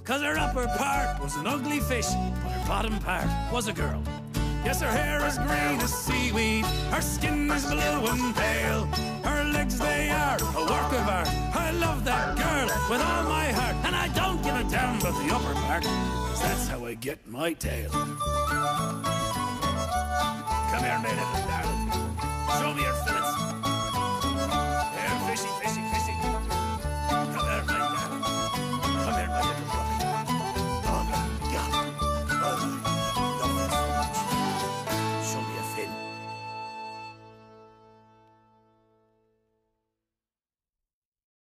Cause 0.03 0.21
her 0.23 0.37
upper 0.37 0.67
part 0.77 1.21
was 1.21 1.35
an 1.35 1.45
ugly 1.47 1.79
fish, 1.79 2.07
but 2.43 2.51
her 2.51 2.67
bottom 2.67 2.99
part 2.99 3.27
was 3.53 3.67
a 3.67 3.73
girl. 3.73 4.01
Yes, 4.65 4.81
her 4.81 4.91
hair 4.91 5.25
is 5.25 5.37
green 5.37 5.79
as 5.79 5.93
seaweed, 5.93 6.65
her 6.91 7.01
skin 7.01 7.49
is 7.51 7.65
blue 7.65 7.77
and 7.77 8.35
pale. 8.35 8.85
Her 9.23 9.43
legs, 9.45 9.77
they 9.77 10.09
are 10.09 10.37
a 10.37 10.61
work 10.61 10.91
of 10.91 11.07
art. 11.07 11.27
I 11.55 11.71
love 11.71 12.03
that 12.05 12.35
girl 12.35 12.67
with 12.89 13.01
all 13.01 13.23
my 13.23 13.51
heart, 13.51 13.75
and 13.85 13.95
I 13.95 14.07
don't 14.09 14.41
give 14.43 14.55
a 14.55 14.63
damn 14.63 14.99
about 14.99 15.13
the 15.23 15.33
upper 15.33 15.53
part, 15.61 15.83
'cause 15.83 16.41
that's 16.41 16.67
how 16.67 16.85
I 16.85 16.95
get 16.95 17.19
my 17.27 17.53
tail. 17.53 17.91
Come 17.91 18.09
here, 20.83 20.99
little 21.03 21.31
darling. 21.47 21.91
Show 22.59 22.73
me 22.73 22.81
your 22.83 22.95
fillet 23.05 23.50